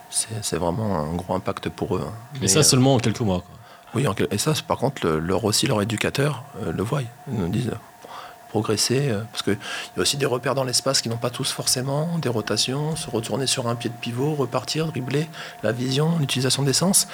C'est 0.10 0.58
vraiment 0.58 1.00
un 1.00 1.13
gros 1.15 1.34
impact 1.36 1.69
pour 1.69 1.95
eux. 1.98 2.04
hein. 2.06 2.12
Mais 2.34 2.39
Mais, 2.41 2.48
ça 2.48 2.60
euh, 2.60 2.63
seulement 2.63 2.95
en 2.95 3.00
quelques 3.00 3.19
mois. 3.22 3.39
quoi. 3.41 3.56
Oui, 3.95 4.08
en 4.08 4.13
et 4.32 4.38
ça, 4.38 4.54
par 4.67 4.78
contre, 4.78 5.06
le- 5.06 5.19
leur 5.19 5.43
aussi, 5.45 5.65
leur 5.67 5.82
éducateur 5.82 6.43
euh, 6.63 6.72
le 6.72 6.84
voient. 6.84 7.02
Ils 7.32 7.39
nous 7.39 7.48
disent 7.50 7.69
euh, 7.69 7.76
progresser, 8.50 9.13
parce 9.32 9.43
qu'il 9.43 9.54
y 9.54 10.00
a 10.00 10.02
aussi 10.02 10.17
des 10.17 10.26
repères 10.26 10.56
dans 10.56 10.63
l'espace 10.63 11.02
qui 11.04 11.10
n'ont 11.10 11.17
pas 11.17 11.30
tous 11.30 11.52
forcément, 11.52 12.17
des 12.17 12.30
rotations, 12.30 12.95
se 12.95 13.08
retourner 13.10 13.45
sur 13.45 13.67
un 13.67 13.76
pied 13.76 13.91
de 13.91 13.95
pivot, 13.95 14.34
repartir, 14.34 14.88
dribbler, 14.88 15.30
la 15.62 15.72
vision, 15.72 16.17
l'utilisation 16.19 16.63
des 16.63 16.74
sens. 16.74 17.08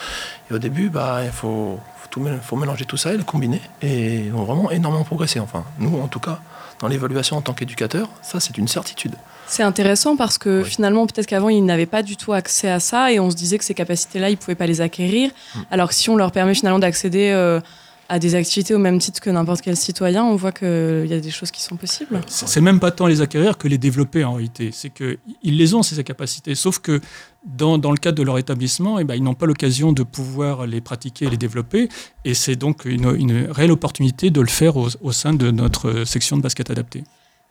Et 0.49 0.53
au 0.53 0.59
début, 0.59 0.89
bah, 0.89 1.23
il 1.25 1.31
faut, 1.31 1.77
faut, 1.97 2.07
tout 2.09 2.25
faut 2.41 2.55
mélanger 2.55 2.85
tout 2.85 2.95
ça 2.95 3.13
et 3.13 3.17
le 3.17 3.23
combiner. 3.25 3.61
Et 3.81 4.19
ils 4.27 4.33
ont 4.33 4.43
vraiment 4.45 4.71
énormément 4.71 5.03
progressé. 5.03 5.41
Enfin, 5.41 5.65
nous, 5.77 5.99
en 5.99 6.07
tout 6.07 6.21
cas, 6.21 6.39
dans 6.79 6.87
l'évaluation 6.87 7.35
en 7.35 7.41
tant 7.41 7.53
qu'éducateur, 7.53 8.07
ça, 8.21 8.39
c'est 8.39 8.57
une 8.57 8.69
certitude. 8.69 9.15
C'est 9.47 9.63
intéressant 9.63 10.15
parce 10.15 10.37
que 10.37 10.61
Oui. 10.63 10.69
finalement, 10.69 11.05
peut-être 11.07 11.27
qu'avant, 11.27 11.49
ils 11.49 11.63
n'avaient 11.63 11.85
pas 11.85 12.03
du 12.03 12.17
tout 12.17 12.33
accès 12.33 12.69
à 12.69 12.79
ça 12.79 13.11
et 13.11 13.19
on 13.19 13.29
se 13.29 13.35
disait 13.35 13.57
que 13.57 13.65
ces 13.65 13.73
capacités-là, 13.73 14.29
ils 14.29 14.33
ne 14.33 14.37
pouvaient 14.37 14.55
pas 14.55 14.67
les 14.67 14.81
acquérir. 14.81 15.31
Mm. 15.55 15.59
Alors 15.71 15.89
que 15.89 15.95
si 15.95 16.09
on 16.09 16.15
leur 16.15 16.31
permet 16.31 16.55
finalement 16.55 16.79
d'accéder 16.79 17.29
euh, 17.31 17.59
à 18.09 18.19
des 18.19 18.35
activités 18.35 18.73
au 18.75 18.77
même 18.77 18.99
titre 18.99 19.19
que 19.19 19.29
n'importe 19.29 19.61
quel 19.61 19.75
citoyen, 19.75 20.23
on 20.23 20.35
voit 20.35 20.51
qu'il 20.51 21.07
y 21.07 21.13
a 21.13 21.19
des 21.19 21.31
choses 21.31 21.51
qui 21.51 21.61
sont 21.61 21.75
possibles. 21.75 22.21
C'est 22.27 22.61
même 22.61 22.79
pas 22.79 22.91
tant 22.91 23.07
les 23.07 23.21
acquérir 23.21 23.57
que 23.57 23.67
les 23.67 23.77
développer 23.77 24.23
en 24.23 24.33
réalité. 24.33 24.69
C'est 24.71 24.91
qu'ils 24.91 25.17
les 25.57 25.73
ont, 25.73 25.81
ces 25.81 26.03
capacités. 26.03 26.55
Sauf 26.55 26.79
que 26.79 27.01
dans, 27.45 27.77
dans 27.77 27.91
le 27.91 27.97
cadre 27.97 28.17
de 28.17 28.23
leur 28.23 28.37
établissement, 28.37 28.99
eh 28.99 29.03
ben, 29.03 29.15
ils 29.15 29.23
n'ont 29.23 29.33
pas 29.33 29.45
l'occasion 29.45 29.91
de 29.91 30.03
pouvoir 30.03 30.67
les 30.67 30.81
pratiquer 30.81 31.25
et 31.25 31.29
les 31.29 31.37
développer. 31.37 31.89
Et 32.25 32.33
c'est 32.33 32.55
donc 32.55 32.85
une, 32.85 33.15
une, 33.15 33.47
réelle 33.51 33.71
opportunité 33.71 34.29
de 34.29 34.41
le 34.41 34.47
faire 34.47 34.77
au, 34.77 34.87
au, 35.01 35.11
sein 35.11 35.33
de 35.33 35.49
notre 35.51 36.03
section 36.05 36.37
de 36.37 36.41
basket 36.41 36.69
adapté. 36.69 37.03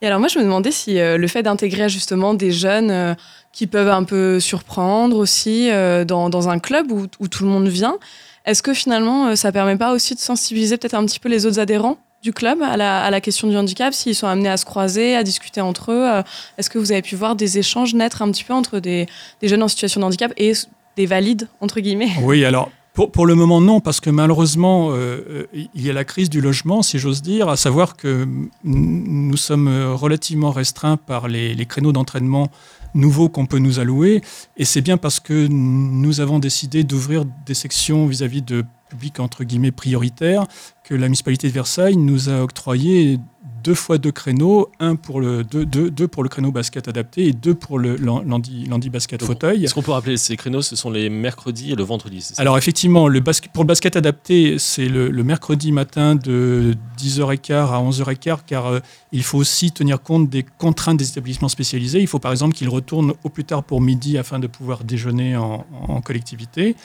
Et 0.03 0.07
alors 0.07 0.19
moi, 0.19 0.29
je 0.29 0.39
me 0.39 0.45
demandais 0.45 0.71
si 0.71 0.99
euh, 0.99 1.17
le 1.17 1.27
fait 1.29 1.43
d'intégrer 1.43 1.89
justement 1.89 2.35
des 2.35 2.51
jeunes 2.51 2.91
euh, 2.91 3.15
qui 3.53 3.67
peuvent 3.67 3.89
un 3.89 4.05
peu 4.05 4.41
surprendre 4.41 5.17
aussi 5.17 5.71
euh, 5.71 6.05
dans, 6.05 6.49
un 6.49 6.59
club 6.59 6.91
où, 6.91 7.07
tout 7.07 7.45
le 7.45 7.51
monde 7.51 7.69
vient, 7.69 7.97
est-ce 8.45 8.63
que 8.63 8.75
finalement, 8.75 9.35
ça 9.37 9.53
permet 9.53 9.77
pas 9.77 9.93
aussi 9.93 10.15
de 10.15 10.21
sensibiliser 10.21 10.77
peut-être 10.77 10.95
un 10.95 11.07
petit 11.07 11.19
peu 11.19 11.29
les 11.29 11.47
autres 11.47 11.59
adhérents 11.59 11.97
du 12.23 12.33
club 12.33 12.61
à 12.63 12.77
la, 12.77 13.21
question 13.21 13.49
du 13.49 13.57
handicap, 13.57 13.95
s'ils 13.95 14.15
sont 14.15 14.27
amenés 14.27 14.49
à 14.49 14.57
se 14.57 14.65
croiser, 14.65 15.15
à 15.17 15.23
discuter 15.23 15.61
entre 15.61 15.93
eux 15.93 16.23
Est-ce 16.59 16.69
que 16.69 16.79
vous 16.79 16.93
avez 16.93 17.03
pu 17.03 17.17
voir 17.17 17.37
des 17.37 17.59
échanges 17.59 17.95
naître 17.95 18.23
un 18.23 18.31
petit 18.31 18.45
peu 18.45 18.53
entre 18.53 18.81
des 18.81 19.07
jeunes 19.43 19.63
en 19.63 19.69
situation 19.69 20.01
de 20.01 20.07
handicap 20.07 20.33
et 20.37 20.53
des 20.97 21.07
valides, 21.07 21.49
entre 21.61 21.81
guillemets? 21.81 22.13
Oui, 22.23 22.45
alors 22.45 22.71
pour, 22.95 23.27
le 23.27 23.35
moment, 23.35 23.61
non, 23.61 23.81
parce 23.81 24.01
que 24.01 24.09
malheureusement, 24.09 24.91
euh, 24.93 25.47
il 25.53 25.83
y 25.83 25.91
a 25.91 25.93
la 25.93 26.05
crise 26.05 26.31
du 26.31 26.41
logement, 26.41 26.83
si 26.83 26.99
j'ose 26.99 27.23
dire, 27.23 27.49
à 27.49 27.57
savoir 27.57 27.97
que 27.97 28.27
nous 28.63 29.37
sommes 29.37 29.69
relativement 29.95 30.53
restreints 30.53 30.97
par 30.97 31.27
les, 31.27 31.55
les 31.55 31.67
créneaux 31.67 31.93
d'entraînement 31.93 32.51
nouveaux 32.95 33.29
qu'on 33.29 33.47
peut 33.47 33.59
nous 33.59 33.81
allouer. 33.81 34.23
Et 34.57 34.65
c'est 34.65 34.81
bien 34.81 34.97
parce 34.97 35.21
que 35.21 35.49
nous 35.49 36.21
avons 36.21 36.39
décidé 36.39 36.85
d'ouvrir 36.85 37.25
des 37.47 37.55
sections 37.55 38.07
vis-à-vis 38.07 38.41
-vis 38.41 38.45
de 38.45 38.65
publics 38.89 39.21
entre 39.21 39.45
guillemets 39.45 39.73
prioritaires 39.73 40.47
que 40.85 40.95
la 40.95 41.07
municipalité 41.07 41.49
de 41.49 41.53
Versailles 41.53 41.97
nous 41.97 42.29
a 42.29 42.43
octroyé 42.43 43.19
deux 43.65 43.75
fois 43.75 43.97
deux 43.97 44.13
créneaux, 44.13 44.71
un 44.79 44.95
pour 44.95 45.21
le, 45.21 45.43
deux, 45.43 45.65
deux, 45.65 45.91
deux 45.91 46.07
pour 46.07 46.23
le 46.23 46.29
créneau 46.29 46.53
basket 46.53 46.87
adapté 46.87 47.27
et 47.27 47.33
deux 47.33 47.55
pour 47.55 47.79
le 47.79 47.97
lundi, 47.97 48.67
lundi 48.67 48.91
basket 48.91 49.21
Donc, 49.21 49.29
fauteuil. 49.29 49.65
Est-ce 49.65 49.75
qu'on 49.75 49.83
peut 49.83 49.93
rappeler 49.93 50.19
ces 50.19 50.37
créneaux 50.37 50.61
Ce 50.61 50.77
sont 50.77 50.91
les 50.91 51.09
mercredis 51.09 51.73
et 51.73 51.75
le 51.75 51.83
vendredi 51.83 52.33
Alors 52.37 52.59
effectivement, 52.59 53.09
le 53.09 53.21
basket, 53.21 53.51
pour 53.53 53.65
le 53.65 53.69
basket 53.69 53.97
adapté, 53.97 54.59
c'est 54.59 54.87
le, 54.87 55.09
le, 55.09 55.25
mercredi 55.25 55.73
matin 55.73 56.15
de 56.15 56.75
10h15 56.99 57.53
à 57.55 57.81
11h15 57.81 58.41
car 58.47 58.67
euh, 58.67 58.81
il 59.13 59.23
faut 59.23 59.39
aussi 59.39 59.73
tenir 59.73 60.03
compte 60.03 60.29
des 60.29 60.43
contraintes 60.43 60.99
des 60.99 61.09
établissements 61.09 61.49
spécialisés. 61.49 62.01
Il 62.01 62.07
faut 62.07 62.19
par 62.19 62.33
exemple 62.33 62.55
qu'ils 62.55 62.69
retournent 62.69 63.15
au 63.25 63.31
plus 63.31 63.45
tard 63.45 63.65
pour 63.65 63.81
midi 63.81 64.19
afin 64.19 64.39
de 64.39 64.47
pouvoir 64.47 64.85
déjeuner 64.85 65.37
en, 65.37 65.65
en 65.89 66.03
collectivité. 66.03 66.77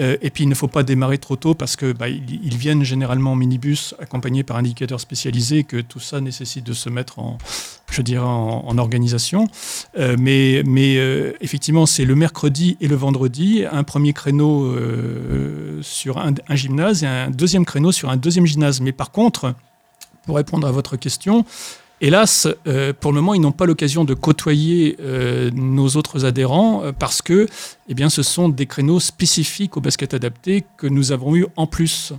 Euh, 0.00 0.16
et 0.20 0.30
puis 0.30 0.42
il 0.42 0.48
ne 0.48 0.54
faut 0.56 0.68
pas 0.68 0.82
démarrer 0.82 1.18
trop 1.18 1.36
tôt 1.36 1.54
parce 1.54 1.76
que 1.76 1.92
bah, 1.92 2.08
ils, 2.08 2.40
ils 2.42 2.56
viennent 2.56 2.82
généralement 2.82 3.32
en 3.32 3.36
minibus 3.36 3.94
accompagnés 4.00 4.42
par 4.42 4.56
indicateurs 4.56 5.00
spécialisés 5.00 5.62
que 5.62 5.80
tout 5.80 6.00
ça 6.00 6.20
nécessite 6.24 6.64
de 6.64 6.72
se 6.72 6.88
mettre 6.88 7.18
en, 7.18 7.38
je 7.90 8.02
dirais, 8.02 8.24
en, 8.24 8.76
organisation. 8.78 9.46
Euh, 9.98 10.16
mais 10.18 10.62
mais 10.66 10.96
euh, 10.96 11.32
effectivement, 11.40 11.86
c'est 11.86 12.04
le 12.04 12.14
mercredi 12.14 12.76
et 12.80 12.88
le 12.88 12.96
vendredi, 12.96 13.64
un 13.70 13.84
premier 13.84 14.12
créneau 14.12 14.64
euh, 14.64 15.78
sur 15.82 16.18
un, 16.18 16.34
gymnase 16.50 17.04
et 17.04 17.06
un 17.06 17.30
deuxième 17.30 17.64
créneau 17.64 17.92
sur 17.92 18.10
un 18.10 18.16
deuxième 18.16 18.46
gymnase. 18.46 18.80
Mais 18.80 18.92
par 18.92 19.10
contre, 19.10 19.54
pour 20.26 20.36
répondre 20.36 20.66
à 20.66 20.72
votre 20.72 20.96
question, 20.96 21.44
Hélas, 22.00 22.48
pour 23.00 23.12
le 23.12 23.20
moment, 23.20 23.34
ils 23.34 23.40
n'ont 23.40 23.52
pas 23.52 23.64
l'occasion 23.64 24.04
de 24.04 24.12
côtoyer 24.12 24.98
nos 25.54 25.88
autres 25.90 26.26
adhérents 26.26 26.82
parce 26.98 27.22
que 27.22 27.46
eh 27.88 27.94
bien, 27.94 28.10
ce 28.10 28.22
sont 28.22 28.50
des 28.50 28.66
créneaux 28.66 29.00
spécifiques 29.00 29.76
au 29.76 29.80
basket 29.80 30.12
adapté 30.12 30.64
que 30.76 30.86
nous 30.86 31.12
avons 31.12 31.34
eu 31.36 31.46
en 31.56 31.66
plus. 31.66 32.12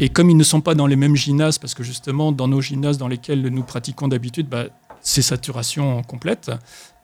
Et 0.00 0.08
comme 0.08 0.30
ils 0.30 0.36
ne 0.36 0.44
sont 0.44 0.60
pas 0.60 0.76
dans 0.76 0.86
les 0.86 0.94
mêmes 0.94 1.16
gymnases, 1.16 1.58
parce 1.58 1.74
que 1.74 1.82
justement, 1.82 2.30
dans 2.30 2.46
nos 2.46 2.60
gymnases 2.60 2.98
dans 2.98 3.08
lesquels 3.08 3.42
nous 3.42 3.64
pratiquons 3.64 4.06
d'habitude, 4.06 4.48
bah, 4.48 4.66
c'est 5.00 5.22
saturation 5.22 6.02
complète. 6.04 6.52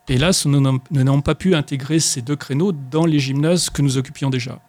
Hélas, 0.08 0.46
nous 0.46 0.60
n'avons 0.90 1.20
pas 1.20 1.34
pu 1.34 1.54
intégrer 1.56 1.98
ces 1.98 2.22
deux 2.22 2.36
créneaux 2.36 2.72
dans 2.72 3.06
les 3.06 3.18
gymnases 3.18 3.68
que 3.68 3.82
nous 3.82 3.96
occupions 3.96 4.30
déjà. 4.30 4.60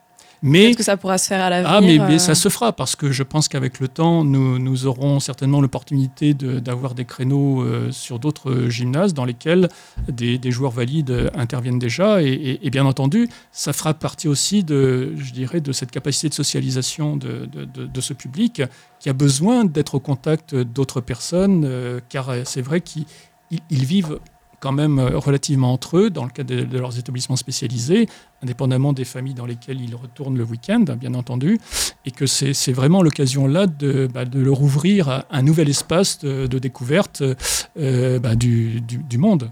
Mais 0.48 0.70
Est-ce 0.70 0.78
que 0.78 0.84
ça 0.84 0.96
pourra 0.96 1.18
se 1.18 1.28
faire 1.28 1.42
à 1.42 1.50
l'avenir 1.50 1.72
Ah, 1.74 1.82
mais, 1.82 1.98
mais, 1.98 2.20
ça 2.20 2.36
se 2.36 2.50
fera 2.50 2.72
parce 2.72 2.96
que 2.96 3.12
je 3.12 3.24
pense 3.24 3.48
qu'avec 3.48 3.80
le 3.80 3.88
temps, 3.88 4.24
nous, 4.24 4.60
nous 4.60 4.86
aurons 4.86 5.20
certainement 5.20 5.60
l'opportunité 5.60 6.36
d'avoir 6.36 6.92
de, 6.92 6.98
des 6.98 7.06
créneaux 7.06 7.64
euh, 7.64 7.92
sur 7.92 8.20
d'autres 8.20 8.70
gymnases 8.70 9.16
dans 9.16 9.26
lesquels 9.26 9.70
des, 10.08 10.38
des, 10.38 10.52
joueurs 10.52 10.72
valides 10.72 11.32
interviennent 11.34 11.80
déjà. 11.80 12.22
Et, 12.22 12.28
et, 12.28 12.68
et, 12.68 12.70
bien 12.70 12.86
entendu, 12.86 13.28
ça 13.52 13.74
fera 13.74 13.96
partie 13.96 14.28
aussi 14.28 14.64
de, 14.64 15.16
je 15.18 15.34
dirais, 15.34 15.62
de 15.62 15.72
cette 15.72 15.90
capacité 15.90 16.30
de 16.30 16.36
socialisation 16.36 17.18
de, 17.18 17.50
de, 17.52 17.66
de 17.88 18.02
ce 18.02 18.14
public 18.14 18.62
qui 19.00 19.10
a 19.10 19.14
besoin 19.14 19.66
d'être 19.66 19.96
au 19.96 20.00
contact 20.00 20.54
d'autres 20.54 21.02
personnes, 21.02 21.64
euh, 21.66 22.00
car 22.08 22.32
c'est 22.44 22.62
vrai 22.62 22.82
qu'ils 22.82 23.06
vivent 23.72 24.20
quand 24.66 24.72
même 24.72 25.00
relativement 25.00 25.72
entre 25.72 25.98
eux 25.98 26.10
dans 26.10 26.24
le 26.24 26.32
cadre 26.32 26.50
de, 26.50 26.64
de, 26.64 26.80
leurs 26.80 26.98
établissements 26.98 27.36
spécialisés, 27.36 28.10
indépendamment 28.42 28.94
des 28.94 29.06
familles 29.06 29.36
dans 29.36 29.46
lesquelles 29.46 29.80
ils 29.80 29.94
retournent 29.94 30.40
le 30.40 30.44
week-end, 30.44 30.84
bien 31.00 31.14
entendu, 31.14 31.60
et 32.04 32.10
que 32.10 32.26
c'est 32.26 32.72
vraiment 32.72 33.04
l'occasion 33.04 33.46
là 33.46 33.68
de, 33.68 34.10
bah, 34.12 34.26
de, 34.26 34.40
leur 34.40 34.64
ouvrir 34.64 35.24
un 35.30 35.42
nouvel 35.44 35.70
espace 35.70 36.18
de, 36.18 36.48
de 36.48 36.58
découverte 36.58 37.22
euh, 37.78 38.18
bah, 38.18 38.34
du, 38.34 38.82
du, 38.82 38.98
du 38.98 39.18
monde. 39.20 39.52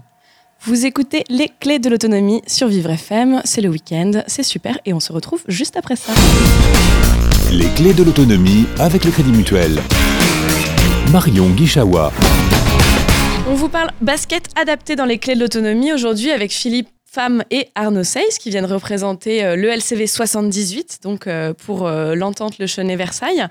Vous 0.62 0.84
écoutez 0.84 1.22
les 1.28 1.48
clés 1.60 1.78
de 1.78 1.88
l'autonomie 1.88 2.42
sur 2.48 2.66
Vivre 2.66 2.90
FM, 2.90 3.40
c'est 3.44 3.60
le 3.60 3.68
week-end, 3.68 4.24
c'est 4.26 4.42
super, 4.42 4.80
et 4.84 4.92
on 4.92 4.98
se 4.98 5.12
retrouve 5.12 5.44
juste 5.46 5.76
après 5.76 5.94
ça. 5.94 6.12
Les 7.52 7.68
clés 7.76 7.94
de 7.94 8.02
l'autonomie 8.02 8.66
avec 8.80 9.04
le 9.04 9.12
Crédit 9.12 9.30
Mutuel. 9.30 9.78
Marion 11.12 11.50
Guichawa. 11.50 12.10
On 13.54 13.56
vous 13.56 13.68
parle 13.68 13.92
basket 14.00 14.48
adapté 14.56 14.96
dans 14.96 15.04
les 15.04 15.18
clés 15.18 15.36
de 15.36 15.40
l'autonomie 15.40 15.92
aujourd'hui 15.92 16.32
avec 16.32 16.50
Philippe 16.50 16.88
Femme 17.06 17.44
et 17.52 17.68
Arnaud 17.76 18.02
Seyss 18.02 18.38
qui 18.38 18.50
viennent 18.50 18.64
représenter 18.64 19.44
euh, 19.44 19.54
le 19.54 19.68
LCV 19.68 20.08
78, 20.08 20.98
donc 21.04 21.28
euh, 21.28 21.54
pour 21.54 21.86
euh, 21.86 22.16
l'entente 22.16 22.58
Le 22.58 22.66
Chenet 22.66 22.96
Versailles. 22.96 23.46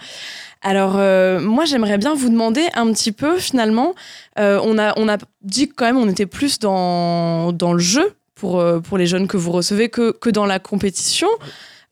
Alors 0.61 0.95
moi 1.41 1.63
j'aimerais 1.63 1.97
bien 1.97 2.13
vous 2.15 2.27
demander 2.27 2.67
un 2.73 2.91
petit 2.91 3.13
peu 3.13 3.37
finalement, 3.37 3.95
on, 4.37 4.77
a, 4.77 4.93
on 4.97 5.07
a 5.07 5.17
dit 5.41 5.69
quand 5.69 5.85
même 5.85 5.97
on 5.97 6.09
était 6.09 6.25
plus 6.25 6.59
dans, 6.59 7.53
dans 7.53 7.71
le 7.71 7.79
jeu 7.79 8.13
pour, 8.35 8.61
pour 8.83 8.97
les 8.97 9.05
jeunes 9.05 9.27
que 9.29 9.37
vous 9.37 9.51
recevez 9.51 9.87
que, 9.87 10.11
que 10.11 10.29
dans 10.29 10.45
la 10.45 10.59
compétition. 10.59 11.29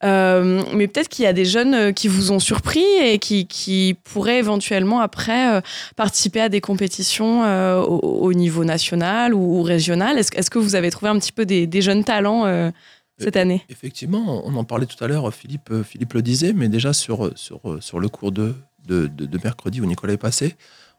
Euh, 0.03 0.63
mais 0.73 0.87
peut-être 0.87 1.09
qu'il 1.09 1.23
y 1.23 1.27
a 1.27 1.33
des 1.33 1.45
jeunes 1.45 1.93
qui 1.93 2.07
vous 2.07 2.31
ont 2.31 2.39
surpris 2.39 2.83
et 3.03 3.19
qui, 3.19 3.45
qui 3.45 3.95
pourraient 4.03 4.39
éventuellement 4.39 4.99
après 4.99 5.55
euh, 5.55 5.61
participer 5.95 6.41
à 6.41 6.49
des 6.49 6.61
compétitions 6.61 7.43
euh, 7.43 7.81
au, 7.81 7.99
au, 7.99 8.33
niveau 8.33 8.63
national 8.65 9.33
ou, 9.33 9.59
ou 9.59 9.61
régional. 9.61 10.17
Est-ce 10.17 10.31
est 10.35 10.49
que 10.49 10.59
vous 10.59 10.75
avez 10.75 10.89
trouvé 10.89 11.09
un 11.09 11.19
petit 11.19 11.31
peu 11.31 11.45
des, 11.45 11.67
des 11.67 11.81
jeunes 11.81 12.03
talents 12.03 12.45
euh, 12.45 12.71
cette 13.19 13.37
année? 13.37 13.63
Effectivement, 13.69 14.41
on 14.45 14.55
en 14.55 14.63
parlait 14.63 14.87
tout 14.87 15.01
à 15.03 15.07
l'heure, 15.07 15.31
Philippe, 15.33 15.71
Philippe 15.83 16.13
le 16.13 16.21
disait, 16.23 16.53
mais 16.53 16.67
déjà 16.67 16.93
sur, 16.93 17.31
sur, 17.35 17.61
sur 17.79 17.99
le 17.99 18.09
cours 18.09 18.31
de, 18.31 18.55
de, 18.87 19.05
de, 19.05 19.25
de 19.25 19.39
mercredi 19.43 19.81
où 19.81 19.85
Nicolas 19.85 20.13
est 20.13 20.17
passé, 20.17 20.55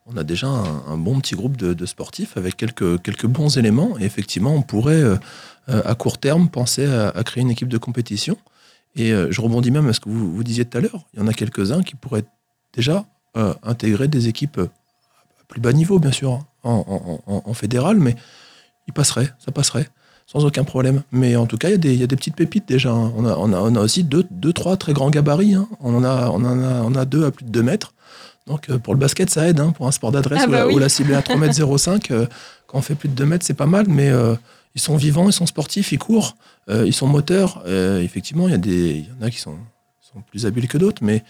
on 0.07 0.17
a 0.17 0.25
déjà 0.25 0.49
un, 0.49 0.85
un 0.89 0.97
bon 0.97 1.21
petit 1.21 1.35
groupe 1.35 1.57
de, 1.57 1.75
de, 1.75 1.87
sportifs 1.87 2.37
avec 2.37 2.57
quelques, 2.57 3.01
quelques 3.03 3.27
bons 3.27 3.57
éléments. 3.57 3.99
Et 3.99 4.05
effectivement, 4.05 4.55
on 4.55 4.63
pourrait, 4.63 5.03
euh, 5.03 5.17
à 5.67 5.95
court 5.95 6.19
terme, 6.19 6.49
penser 6.49 6.87
à, 6.87 7.09
à, 7.11 7.23
créer 7.23 7.43
une 7.43 7.51
équipe 7.51 7.69
de 7.69 7.79
compétition. 7.79 8.37
Et 8.95 9.13
euh, 9.13 9.29
je 9.31 9.41
rebondis 9.41 9.71
même 9.71 9.89
à 9.89 9.93
ce 9.93 10.01
que 10.01 10.09
vous, 10.09 10.35
vous 10.35 10.45
disiez 10.45 10.65
tout 10.65 10.79
à 10.79 10.81
l'heure. 10.81 11.07
Il 11.15 11.21
y 11.21 11.23
en 11.23 11.27
a 11.27 11.33
quelques-uns 11.33 11.83
qui 11.83 11.95
pourraient 11.95 12.25
déjà 12.75 13.07
euh, 13.37 13.55
intégrer 13.63 14.09
des 14.09 14.29
équipes 14.29 14.59
à 14.59 15.45
plus 15.49 15.61
bas 15.61 15.73
niveau, 15.73 15.99
bien 15.99 16.13
sûr, 16.13 16.45
en, 16.63 17.21
en, 17.27 17.43
en, 17.45 17.55
fédéral, 17.55 17.99
mais 17.99 18.15
ils 18.87 18.93
passeraient, 18.93 19.31
ça 19.39 19.53
passerait, 19.53 19.89
sans 20.27 20.45
aucun 20.45 20.65
problème. 20.65 21.03
Mais 21.11 21.37
en 21.37 21.47
tout 21.47 21.57
cas, 21.57 21.69
il 21.69 21.73
y 21.73 21.75
a 21.75 21.79
des, 21.79 21.95
il 21.95 22.01
y 22.01 22.05
a 22.05 22.07
des 22.07 22.17
petites 22.17 22.37
pépites 22.37 22.69
déjà. 22.69 22.91
Hein. 22.91 23.13
On, 23.17 23.25
a, 23.25 23.35
on, 23.37 23.53
a, 23.53 23.59
on 23.59 23.75
a 23.75 23.81
aussi 23.81 24.05
deux, 24.05 24.25
deux, 24.31 24.53
trois 24.53 24.77
très 24.77 24.93
grands 24.93 25.11
gabarits. 25.11 25.55
Hein. 25.55 25.69
On, 25.81 25.95
en 25.95 26.05
a, 26.05 26.29
on, 26.29 26.45
en 26.45 26.63
a, 26.63 26.83
on 26.83 26.95
a 26.95 27.05
deux 27.05 27.25
à 27.25 27.31
plus 27.31 27.45
de 27.45 27.51
2 27.51 27.63
mètres. 27.63 27.95
Donc 28.47 28.69
euh, 28.71 28.79
pour 28.79 28.95
le 28.95 28.99
basket, 29.01 29.31
ça 29.31 29.49
aide. 29.49 29.61
Hein, 29.61 29.73
pour 29.73 29.87
un 29.87 29.93
sport 29.93 30.13
d'adresse 30.13 30.43
ah 30.45 30.47
bah 30.47 30.65
où, 30.67 30.69
oui. 30.69 30.75
où, 30.75 30.79
la 30.79 30.89
cible 30.89 31.13
est 31.13 31.17
à 31.17 31.21
3,05 31.21 32.13
m, 32.13 32.27
quand 32.67 32.79
on 32.79 32.83
fait 32.83 32.95
plus 32.95 33.09
de 33.09 33.15
2 33.15 33.25
mètres, 33.25 33.47
c'est 33.47 33.55
pas 33.55 33.67
mal, 33.67 33.87
mais 33.89 34.11
ils 34.75 34.81
sont 34.81 34.97
vivants, 34.97 35.29
ils 35.29 35.33
sont 35.33 35.47
sportifs, 35.47 35.93
ils 35.93 35.99
courent, 35.99 36.37
euh, 36.69 36.85
ils 36.87 36.93
sont 36.95 37.07
moteurs. 37.07 37.63
Euh, 37.67 38.01
effectivement, 38.01 38.49
il 38.49 38.53
y, 38.53 38.55
a 38.55 38.59
des, 38.59 38.91
il 38.91 39.05
y 39.05 39.23
en 39.23 39.27
a 39.27 39.31
qui 39.31 39.39
sont, 39.39 39.57
sont 40.01 40.23
plus 40.31 40.47
habiles 40.47 40.69
que 40.69 40.79
d'autres, 40.79 41.03
mais 41.05 41.23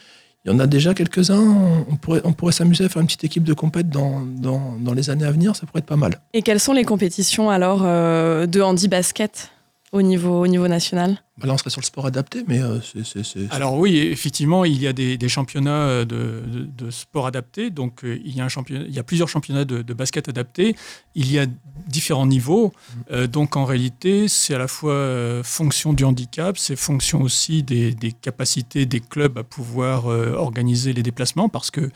il 0.45 0.51
y 0.51 0.55
en 0.55 0.59
a 0.59 0.67
déjà 0.67 0.93
quelques-uns. 0.95 1.85
On 1.89 1.97
pourrait, 1.97 2.21
on 2.25 2.33
pourrait 2.33 2.53
s'amuser 2.53 2.85
à 2.85 2.89
faire 2.89 3.01
une 3.01 3.07
petite 3.07 3.25
équipe 3.25 3.45
de 3.45 3.55
compète 3.55 3.89
dans, 3.91 4.21
dans, 4.21 4.77
dans, 4.79 4.93
les 4.93 5.09
années 5.11 5.25
à 5.25 5.31
venir, 5.31 5.55
ça 5.57 5.67
pourrait 5.67 5.81
être 5.81 5.87
pas 5.87 5.97
mal. 5.97 6.21
Et 6.35 6.43
quelles 6.43 6.61
sont 6.61 6.73
les 6.73 6.85
compétitions 6.85 7.51
alors 7.51 7.83
euh, 7.85 8.47
de 8.47 8.61
handi 8.61 8.89
basket 8.89 9.51
au 9.93 10.03
niveau, 10.03 10.41
au 10.43 10.47
niveau 10.47 10.69
national? 10.69 11.19
Bah 11.39 11.47
là, 11.47 11.55
on 11.55 11.59
serait 11.59 11.71
sur 11.71 11.81
le 11.81 11.87
sport 11.87 12.07
adapté, 12.07 12.45
mais 12.49 12.61
euh, 12.63 12.81
c'est- 12.81 13.05
c'est. 13.05 13.25
c'est- 13.25 13.53
Alors 13.53 13.77
oui, 13.79 13.99
effectivement, 13.99 14.65
il 14.65 14.81
y 14.81 14.87
a 14.87 14.93
des, 14.93 15.17
des 15.19 15.29
championnats 15.29 16.05
de, 16.05 16.05
de- 16.05 16.69
de 16.87 16.91
sport 16.91 17.27
adapté. 17.27 17.71
Donc 17.71 18.05
euh, 18.05 18.19
il 18.25 18.35
y 18.35 18.41
a, 18.41 18.45
un 18.45 18.49
championnat, 18.49 18.85
il 18.89 18.95
y 18.95 18.99
a 18.99 19.03
plusieurs 19.03 19.29
championnats 19.29 19.65
de, 19.65 19.83
de 19.83 19.95
basket 19.95 20.29
adapté. 20.29 20.77
Il 21.15 21.31
y 21.31 21.39
a 21.39 21.47
différents 21.93 22.27
niveaux. 22.27 22.73
Euh, 23.13 23.29
donc 23.29 23.57
en 23.57 23.65
réalité, 23.65 24.27
c'est 24.27 24.55
à 24.55 24.59
la 24.59 24.67
fois 24.67 24.95
euh, 24.95 25.43
fonction 25.45 25.93
du 25.93 26.05
handicap, 26.05 26.59
c'est 26.59 26.75
fonction 26.75 27.23
aussi 27.23 27.63
des, 27.63 27.95
capacités 28.21 28.87
des 28.87 29.01
clubs 29.01 29.39
à 29.39 29.45
pouvoir 29.45 30.11
euh, 30.11 30.33
organiser 30.35 30.93
les 30.93 31.03
déplacements, 31.03 31.49
parce 31.49 31.71
que 31.71 31.91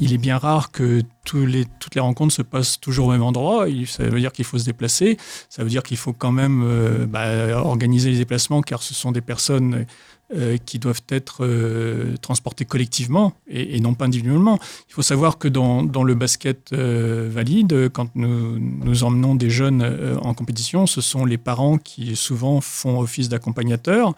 il 0.00 0.12
est 0.12 0.18
bien 0.18 0.38
rare 0.38 0.72
que 0.72 1.02
toutes 1.24 1.94
les 1.94 2.00
rencontres 2.00 2.34
se 2.34 2.42
passent 2.42 2.80
toujours 2.80 3.08
au 3.08 3.10
même 3.12 3.22
endroit. 3.22 3.66
Ça 3.86 4.04
veut 4.04 4.20
dire 4.20 4.32
qu'il 4.32 4.44
faut 4.44 4.58
se 4.58 4.64
déplacer. 4.64 5.16
Ça 5.48 5.62
veut 5.62 5.70
dire 5.70 5.82
qu'il 5.82 5.96
faut 5.96 6.12
quand 6.12 6.32
même 6.32 7.06
bah, 7.08 7.58
organiser 7.58 8.10
les 8.10 8.18
déplacements, 8.18 8.60
car 8.60 8.82
ce 8.82 8.92
sont 8.92 9.12
des 9.12 9.22
personnes 9.22 9.86
euh, 10.34 10.56
qui 10.56 10.78
doivent 10.78 11.02
être 11.10 11.44
euh, 11.44 12.16
transportées 12.20 12.64
collectivement 12.64 13.34
et, 13.46 13.78
non 13.78 13.94
pas 13.94 14.06
individuellement. 14.06 14.58
Il 14.88 14.94
faut 14.94 15.02
savoir 15.02 15.38
que 15.38 15.46
dans, 15.46 15.82
le 15.82 16.14
basket 16.14 16.72
euh, 16.72 17.28
valide, 17.30 17.88
quand 17.90 18.08
nous, 18.16 18.58
nous 18.58 19.04
emmenons 19.04 19.36
des 19.36 19.50
jeunes 19.50 20.18
en 20.22 20.34
compétition, 20.34 20.86
ce 20.86 21.00
sont 21.00 21.24
les 21.24 21.38
parents 21.38 21.78
qui 21.78 22.16
souvent 22.16 22.60
font 22.60 22.98
office 23.00 23.28
d'accompagnateurs. 23.28 24.14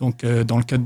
Donc, 0.00 0.24
euh, 0.24 0.44
dans 0.44 0.56
le 0.56 0.64
cadre 0.64 0.84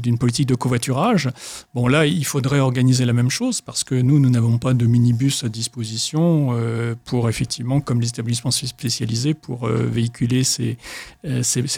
d'une 0.00 0.18
politique 0.18 0.46
de 0.46 0.54
covoiturage, 0.54 1.28
bon 1.74 1.88
là, 1.88 2.06
il 2.06 2.24
faudrait 2.24 2.60
organiser 2.60 3.04
la 3.04 3.12
même 3.12 3.28
chose 3.28 3.60
parce 3.60 3.82
que 3.82 3.96
nous, 3.96 4.20
nous 4.20 4.30
n'avons 4.30 4.58
pas 4.58 4.72
de 4.72 4.86
minibus 4.86 5.42
à 5.42 5.48
disposition 5.48 6.50
euh, 6.52 6.94
pour 7.04 7.28
effectivement, 7.28 7.80
comme 7.80 8.00
les 8.00 8.08
établissements 8.08 8.52
spécialisés, 8.52 9.34
pour 9.34 9.66
euh, 9.66 9.84
véhiculer 9.90 10.44
ces, 10.44 10.76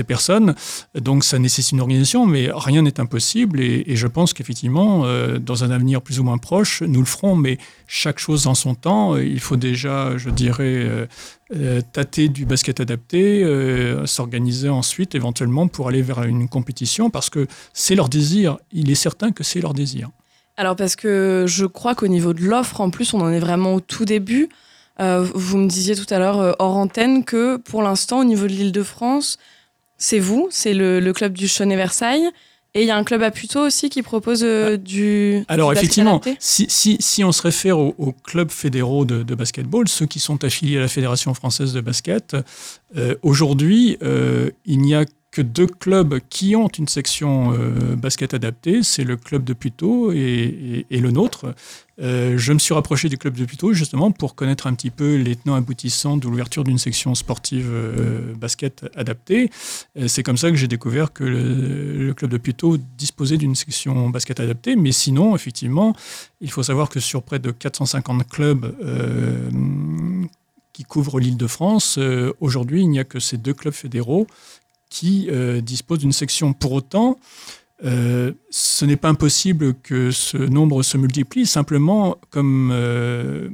personnes. 0.07 0.55
Donc, 0.95 1.25
ça 1.25 1.39
nécessite 1.39 1.73
une 1.73 1.81
organisation, 1.81 2.27
mais 2.27 2.51
rien 2.53 2.83
n'est 2.83 3.01
impossible. 3.01 3.61
Et, 3.61 3.85
et 3.87 3.97
je 3.97 4.07
pense 4.07 4.35
qu'effectivement, 4.35 5.05
dans 5.39 5.65
un 5.65 5.71
avenir 5.71 6.03
plus 6.03 6.21
ou 6.21 6.25
moins 6.25 6.39
proche, 6.39 6.83
nous 6.83 7.01
le 7.01 7.07
ferons, 7.07 7.37
mais 7.37 7.59
chaque 7.95 8.19
chose 8.19 8.47
en 8.47 8.55
son 8.55 8.75
temps. 8.75 9.19
Il 9.19 9.39
faut 9.39 9.57
déjà, 9.57 10.17
je 10.17 10.31
dirais, 10.31 10.63
euh, 10.65 11.07
euh, 11.55 11.83
tâter 11.93 12.31
du 12.31 12.47
basket 12.47 12.81
adapté, 12.81 13.45
euh, 13.45 14.07
s'organiser 14.07 14.71
ensuite 14.71 15.15
éventuellement 15.15 15.69
pour 15.69 15.89
aller 15.89 16.01
vers 16.01 16.23
une 16.23 16.49
compétition 16.49 17.11
parce 17.11 17.29
que 17.29 17.47
c'est 17.75 17.95
leur 17.95 18.09
désir. 18.09 18.57
Il 18.73 18.91
est 18.91 18.95
certain 18.95 19.31
que 19.31 19.45
c'est 19.45 19.61
leur 19.61 19.75
désir. 19.75 20.09
Alors 20.57 20.75
parce 20.75 20.97
que 20.97 21.45
je 21.47 21.67
crois 21.67 21.95
qu'au 21.95 22.09
niveau 22.09 22.33
de 22.33 22.41
l'offre, 22.41 22.81
en 22.81 22.89
plus, 22.89 23.13
on 23.13 23.21
en 23.21 23.31
est 23.31 23.41
vraiment 23.41 23.75
au 23.75 23.81
tout 23.81 24.07
début. 24.07 24.49
Vous 24.99 25.59
me 25.59 25.67
disiez 25.67 25.97
tout 25.97 26.07
à 26.15 26.19
l'heure 26.19 26.57
hors 26.61 26.77
antenne 26.77 27.25
que 27.25 27.57
pour 27.57 27.83
l'instant, 27.83 28.21
au 28.21 28.25
niveau 28.25 28.45
de 28.45 28.53
l'Île-de-France, 28.53 29.37
c'est 29.99 30.21
vous, 30.21 30.47
c'est 30.51 30.75
le, 30.75 31.13
club 31.13 31.33
du 31.33 31.49
Chaunet 31.49 31.77
Versailles. 31.77 32.31
Et 32.75 32.83
il 32.83 32.87
y 32.87 32.91
a 32.91 32.97
un 32.97 33.05
club 33.05 33.23
à 33.23 33.31
Puteaux 33.31 33.67
aussi 33.67 33.91
qui 33.91 34.03
propose 34.03 34.43
euh, 34.43 34.79
du. 34.79 35.45
Alors 35.49 35.71
du 35.71 35.75
basket 35.75 35.85
effectivement, 35.85 36.21
si, 36.39 36.67
si, 36.71 36.97
si 37.01 37.23
on 37.23 37.31
se 37.31 37.43
réfère 37.43 37.79
aux, 37.79 37.95
aux 37.99 38.13
clubs 38.13 38.51
fédéraux 38.51 39.05
de, 39.05 39.23
de 39.23 39.35
basketball, 39.35 39.89
ceux 39.89 40.07
qui 40.07 40.21
sont 40.21 40.43
affiliés 40.43 40.79
à 40.79 40.81
la 40.81 40.89
Fédération 40.89 41.35
française 41.35 41.75
de 41.75 41.83
basket, 41.83 42.35
euh, 42.97 43.15
aujourd'hui, 43.23 43.99
euh, 44.03 44.51
il 44.65 44.79
n'y 44.79 44.95
a 44.95 45.05
que 45.33 45.41
deux 45.41 45.67
clubs 45.67 46.21
qui 46.29 46.55
ont 46.55 46.69
une 46.69 46.87
section 46.87 47.55
euh, 47.55 47.97
basket 47.97 48.35
adaptée, 48.35 48.83
c'est 48.83 49.03
le 49.03 49.17
club 49.17 49.45
de 49.45 49.55
Puteaux 49.55 50.13
et, 50.13 50.87
le 50.91 51.11
nôtre. 51.11 51.55
Euh, 52.01 52.37
je 52.37 52.53
me 52.53 52.59
suis 52.59 52.75
rapproché 52.75 53.09
du 53.09 53.17
club 53.17 53.35
de 53.35 53.47
Puteaux 53.47 53.73
justement 53.73 54.11
pour 54.11 54.35
connaître 54.35 54.67
un 54.67 54.75
petit 54.75 54.91
peu 54.91 55.17
les 55.17 55.35
tenants 55.35 55.55
aboutissants 55.55 56.19
de 56.19 56.29
l'ouverture 56.29 56.65
d'une 56.65 56.77
section 56.77 57.15
sportive 57.15 57.71
euh, 57.73 58.35
basket 58.35 58.85
adaptée. 58.95 59.51
C'est 60.07 60.23
comme 60.23 60.37
ça 60.37 60.51
que 60.51 60.57
j'ai 60.57 60.69
découvert 60.69 61.15
que 61.15 61.25
le, 61.25 62.07
le 62.07 62.15
club 62.15 62.31
de 62.31 62.37
Puteaux 62.37 62.77
disposait 62.99 63.39
d'une 63.39 63.55
section 63.55 64.11
basket 64.11 64.39
adaptée. 64.39 64.77
Mais 64.77 64.93
sinon, 64.93 65.35
effectivement, 65.35 65.97
il 66.43 66.51
faut 66.51 66.63
savoir 66.63 66.91
que 66.91 67.01
sur 67.01 67.23
près 67.23 67.39
de 67.39 67.51
450 67.51 68.29
clubs 68.29 68.77
qui 70.75 70.85
couvrent 70.85 71.21
l'île 71.21 71.37
de 71.37 71.47
France, 71.47 71.99
aujourd'hui, 72.41 72.83
il 72.83 72.89
n'y 72.89 72.99
a 72.99 73.05
que 73.05 73.21
ces 73.21 73.39
deux 73.39 73.55
clubs 73.55 73.75
fédéraux 73.75 74.27
qui 74.93 75.29
euh, 75.31 75.63
disposent 75.63 76.01
d'une 76.01 76.13
section. 76.13 76.53
Pour 76.53 76.73
autant, 76.73 77.17
euh, 77.83 78.33
ce 78.51 78.85
n'est 78.85 78.99
pas 78.99 79.09
impossible 79.09 79.73
que 79.83 80.11
ce 80.11 80.37
nombre 80.37 80.83
se 80.83 80.99
multiplie. 80.99 81.47
Simplement, 81.47 82.19
comme 82.29 82.69
euh, 82.71 83.49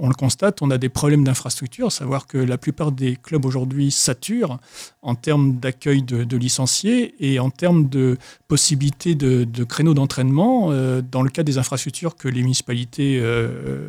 on, 0.00 0.08
le 0.08 0.14
constate, 0.14 0.62
on 0.62 0.70
a 0.70 0.78
des 0.78 0.88
problèmes 0.88 1.22
d'infrastructure, 1.22 1.92
savoir 1.92 2.26
que 2.26 2.38
la 2.38 2.56
plupart 2.56 2.92
des 2.92 3.16
clubs 3.16 3.44
aujourd'hui 3.44 3.90
saturent 3.90 4.58
en 5.02 5.14
termes 5.14 5.58
d'accueil 5.58 6.02
de, 6.02 6.36
licenciés 6.38 7.14
et 7.20 7.38
en 7.40 7.50
termes 7.50 7.90
de 7.90 8.16
possibilités 8.48 9.14
de, 9.14 9.64
créneaux 9.64 9.94
d'entraînement 9.94 10.70
dans 11.02 11.22
le 11.22 11.28
cadre 11.28 11.46
des 11.46 11.58
infrastructures 11.58 12.16
que 12.16 12.28
les 12.28 12.40
municipalités 12.40 13.20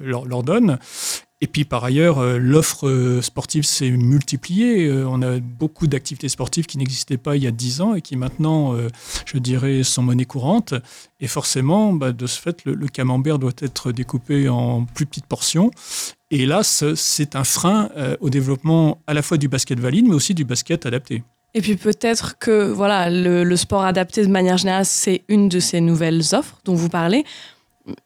leur 0.04 0.44
donnent. 0.44 0.78
Et 1.44 1.48
puis 1.48 1.66
par 1.66 1.84
ailleurs, 1.84 2.20
euh, 2.20 2.38
l'offre 2.38 2.88
euh, 2.88 3.22
sportive 3.22 3.64
s'est 3.66 3.90
multipliée. 3.90 4.86
Euh, 4.86 5.08
on 5.10 5.24
a 5.24 5.40
beaucoup 5.40 5.88
d'activités 5.88 6.30
sportives 6.30 6.68
qui 6.68 6.78
n'existaient 6.78 7.18
pas 7.18 7.36
il 7.36 7.44
y 7.44 7.48
a 7.48 7.52
10 7.52 7.82
ans 7.82 7.96
et 7.96 8.02
qui 8.02 8.16
maintenant, 8.16 8.76
je 9.26 9.38
dirais, 9.40 9.82
sont 9.84 10.04
monnaie 10.04 10.26
courante. 10.26 10.76
Et 11.20 11.28
forcément, 11.28 11.94
bah, 11.94 12.12
de 12.12 12.28
ce 12.28 12.40
fait, 12.40 12.64
le, 12.66 12.88
camembert 12.88 13.40
doit 13.40 13.52
être 13.62 13.92
découpé 13.92 14.50
en 14.50 14.86
plus 14.86 15.06
petites 15.08 15.26
portions. 15.26 15.72
Et 16.30 16.46
là, 16.46 16.62
ce- 16.62 16.94
c'est 16.96 17.36
un 17.36 17.44
frein 17.44 17.90
au 18.20 18.30
développement 18.30 19.00
à 19.08 19.14
la 19.14 19.22
fois 19.22 19.38
du 19.38 19.48
basket 19.48 19.80
valide, 19.80 20.08
mais 20.08 20.14
aussi 20.16 20.36
du 20.36 20.46
basket 20.46 20.86
adapté. 20.86 21.24
Et 21.54 21.62
puis 21.62 21.76
peut-être 21.76 22.38
que 22.38 22.70
voilà, 22.72 23.10
le 23.10 23.56
sport 23.56 23.84
adapté 23.84 24.26
de 24.26 24.32
manière 24.32 24.58
générale, 24.58 24.86
c'est 24.86 25.24
une 25.28 25.50
de 25.50 25.60
ces 25.60 25.82
nouvelles 25.82 26.22
offres 26.34 26.60
dont 26.66 26.76
vous 26.76 26.90
parlez. 26.90 27.26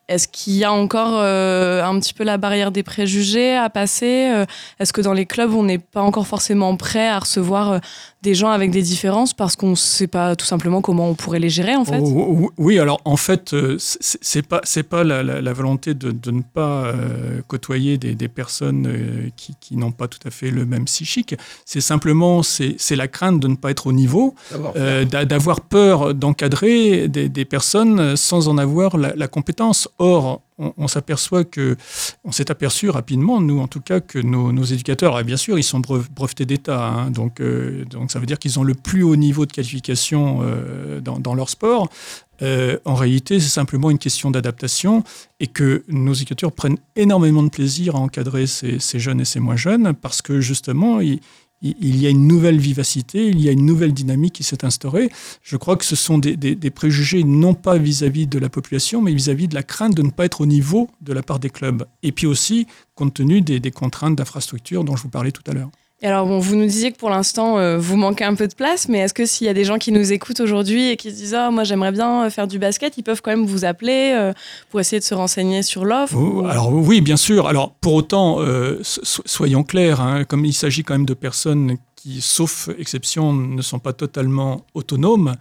Est-ce 0.07 0.27
qu'il 0.27 0.53
y 0.53 0.63
a 0.63 0.71
encore 0.71 1.13
euh, 1.15 1.83
un 1.83 1.99
petit 1.99 2.13
peu 2.13 2.23
la 2.23 2.37
barrière 2.37 2.71
des 2.71 2.83
préjugés 2.83 3.55
à 3.55 3.69
passer 3.69 4.31
Euh, 4.33 4.45
Est-ce 4.79 4.93
que 4.93 5.01
dans 5.01 5.13
les 5.13 5.25
clubs, 5.25 5.53
on 5.53 5.63
n'est 5.63 5.79
pas 5.79 6.01
encore 6.01 6.27
forcément 6.27 6.75
prêt 6.77 7.07
à 7.07 7.19
recevoir 7.19 7.71
euh, 7.71 7.79
des 8.25 8.35
gens 8.35 8.49
avec 8.49 8.69
des 8.71 8.81
différences 8.81 9.33
parce 9.33 9.55
qu'on 9.55 9.69
ne 9.71 9.75
sait 9.75 10.07
pas 10.07 10.35
tout 10.35 10.45
simplement 10.45 10.81
comment 10.81 11.07
on 11.09 11.15
pourrait 11.15 11.39
les 11.39 11.49
gérer 11.59 11.75
en 11.75 11.85
fait 11.85 11.99
Oh, 12.01 12.37
oh, 12.43 12.51
oui, 12.57 12.79
alors 12.79 12.99
en 13.05 13.15
fait, 13.17 13.53
euh, 13.53 13.77
c'est 13.79 14.45
pas 14.51 14.61
c'est 14.63 14.83
pas 14.93 15.03
la, 15.03 15.23
la- 15.23 15.41
la 15.41 15.53
volonté 15.53 15.93
de, 15.93 16.09
de 16.11 16.31
ne 16.31 16.41
pas 16.41 16.87
euh, 16.87 17.41
côtoyer 17.47 17.97
des, 17.97 18.13
des 18.15 18.27
personnes 18.27 18.87
euh, 18.87 19.29
qui, 19.37 19.53
qui 19.61 19.77
n'ont 19.77 19.91
pas 20.01 20.07
tout 20.07 20.19
à 20.25 20.31
fait 20.31 20.51
le 20.51 20.65
même 20.65 20.85
psychique. 20.85 21.35
C'est 21.65 21.81
simplement 21.81 22.43
c'est 22.43 22.75
c'est 22.85 22.95
la 22.97 23.07
crainte 23.07 23.39
de 23.39 23.47
ne 23.47 23.55
pas 23.55 23.71
être 23.71 23.87
au 23.87 23.93
niveau, 23.93 24.35
D'avoir 24.51 24.73
euh, 24.75 25.05
d'a- 25.05 25.25
d'avoir 25.25 25.61
peur 25.61 26.13
d'encadrer 26.15 27.07
des, 27.07 27.29
des 27.29 27.45
personnes 27.45 28.15
sans 28.15 28.47
en 28.47 28.57
avoir 28.57 28.97
la, 28.97 29.13
la 29.15 29.27
compétence. 29.27 29.87
Or, 29.99 30.41
on, 30.57 30.87
s'aperçoit 30.87 31.43
que, 31.43 31.75
on 32.23 32.31
s'est 32.31 32.49
aperçu 32.49 32.89
rapidement, 32.89 33.41
nous 33.41 33.59
en 33.59 33.67
tout 33.67 33.81
cas, 33.81 33.99
que 33.99 34.19
nos, 34.19 34.63
éducateurs, 34.63 35.21
bien 35.23 35.37
sûr, 35.37 35.57
ils 35.57 35.63
sont 35.63 35.79
brev- 35.79 36.09
brevetés 36.09 36.45
d'État, 36.45 36.85
hein, 36.85 37.11
donc, 37.11 37.39
euh, 37.39 37.85
donc 37.85 38.11
ça 38.11 38.19
veut 38.19 38.25
dire 38.25 38.39
qu'ils 38.39 38.59
ont 38.59 38.63
le 38.63 38.73
plus 38.73 39.03
haut 39.03 39.15
niveau 39.15 39.45
de 39.45 39.51
qualification 39.51 40.39
euh, 40.43 41.01
dans, 41.01 41.19
dans 41.19 41.35
leur 41.35 41.49
sport. 41.49 41.89
Euh, 42.41 42.77
en 42.85 42.95
réalité, 42.95 43.39
c'est 43.39 43.49
simplement 43.49 43.89
une 43.89 43.97
question 43.97 44.29
d'adaptation 44.31 45.03
et 45.39 45.47
que 45.47 45.83
nos 45.87 46.13
éducateurs 46.13 46.51
prennent 46.51 46.77
énormément 46.95 47.43
de 47.43 47.49
plaisir 47.49 47.95
à 47.95 47.99
encadrer 47.99 48.45
ces, 48.45 48.79
ces 48.79 48.99
jeunes 48.99 49.21
et 49.21 49.25
ces 49.25 49.39
moins 49.39 49.55
jeunes 49.55 49.93
parce 49.93 50.21
que 50.21 50.41
justement, 50.41 50.99
ils, 50.99 51.21
il 51.65 51.97
y 52.01 52.05
a 52.05 52.09
une 52.09 52.27
nouvelle 52.27 52.59
vivacité, 52.59 53.27
il 53.27 53.39
y 53.41 53.49
a 53.49 53.51
une 53.51 53.65
nouvelle 53.65 53.93
dynamique 53.93 54.33
qui 54.33 54.43
s'est 54.43 54.63
instaurée. 54.63 55.09
Je 55.41 55.57
crois 55.57 55.77
que 55.77 55.85
ce 55.85 55.95
sont 55.95 56.17
des 56.17 56.69
préjugés 56.71 57.23
non 57.23 57.53
pas 57.53 57.77
vis-à-vis 57.77 58.27
de 58.27 58.39
la 58.39 58.49
population, 58.49 59.01
mais 59.01 59.13
vis-à-vis 59.13 59.47
de 59.47 59.55
la 59.55 59.63
crainte 59.63 59.95
de 59.95 60.01
ne 60.01 60.11
pas 60.11 60.25
être 60.25 60.41
au 60.41 60.45
niveau 60.45 60.89
de 61.01 61.13
la 61.13 61.23
part 61.23 61.39
des 61.39 61.49
clubs. 61.49 61.85
Et 62.03 62.11
puis 62.11 62.27
aussi, 62.27 62.67
compte 62.93 63.13
tenu 63.13 63.41
des, 63.41 63.59
des 63.59 63.71
contraintes 63.71 64.15
d'infrastructure 64.15 64.83
dont 64.83 64.95
je 64.95 65.03
vous 65.03 65.09
parlais 65.09 65.31
tout 65.31 65.43
à 65.47 65.53
l'heure. 65.53 65.69
Et 66.01 66.07
alors, 66.07 66.27
bon, 66.27 66.39
vous 66.39 66.55
nous 66.57 66.65
disiez 66.65 66.91
que 66.91 66.97
pour 66.97 67.09
l'instant, 67.09 67.57
euh, 67.57 67.77
vous 67.77 67.95
manquez 67.95 68.25
un 68.25 68.35
peu 68.35 68.47
de 68.47 68.53
place, 68.53 68.89
mais 68.89 68.99
est-ce 68.99 69.13
que 69.13 69.25
s'il 69.25 69.47
y 69.47 69.49
a 69.49 69.53
des 69.53 69.63
gens 69.63 69.77
qui 69.77 69.91
nous 69.93 70.11
écoutent 70.11 70.41
aujourd'hui 70.41 70.89
et 70.89 70.97
qui 70.97 71.09
se 71.09 71.15
disent 71.15 71.33
Ah, 71.33 71.51
moi 71.51 71.63
j'aimerais 71.63 71.93
bien 71.93 72.25
euh, 72.25 72.29
faire 72.29 72.47
du 72.47 72.59
basket, 72.59 72.97
ils 72.97 73.03
peuvent 73.03 73.21
quand 73.21 73.31
même 73.31 73.45
vous 73.45 73.63
appeler 73.63 74.11
euh, 74.13 74.33
pour 74.69 74.81
essayer 74.81 74.99
de 74.99 75.05
se 75.05 75.13
renseigner 75.15 75.63
sur 75.63 75.85
l'offre 75.85 76.15
Oh, 76.17 76.41
ou- 76.41 76.45
Alors 76.47 76.71
oui, 76.73 76.99
bien 76.99 77.15
sûr. 77.17 77.47
Alors 77.47 77.71
pour 77.79 77.93
autant, 77.93 78.41
euh, 78.41 78.77
so- 78.83 79.23
soyons 79.25 79.63
clairs, 79.63 80.01
hein, 80.01 80.25
comme 80.25 80.43
il 80.43 80.53
s'agit 80.53 80.83
quand 80.83 80.93
même 80.95 81.05
de 81.05 81.13
personnes 81.13 81.77
qui, 82.05 82.21
sauf 82.21 82.69
exception, 82.77 83.33
ne 83.33 83.61
sont 83.63 83.79
pas 83.79 83.91
totalement 83.91 84.63
autonomes, 84.75 85.35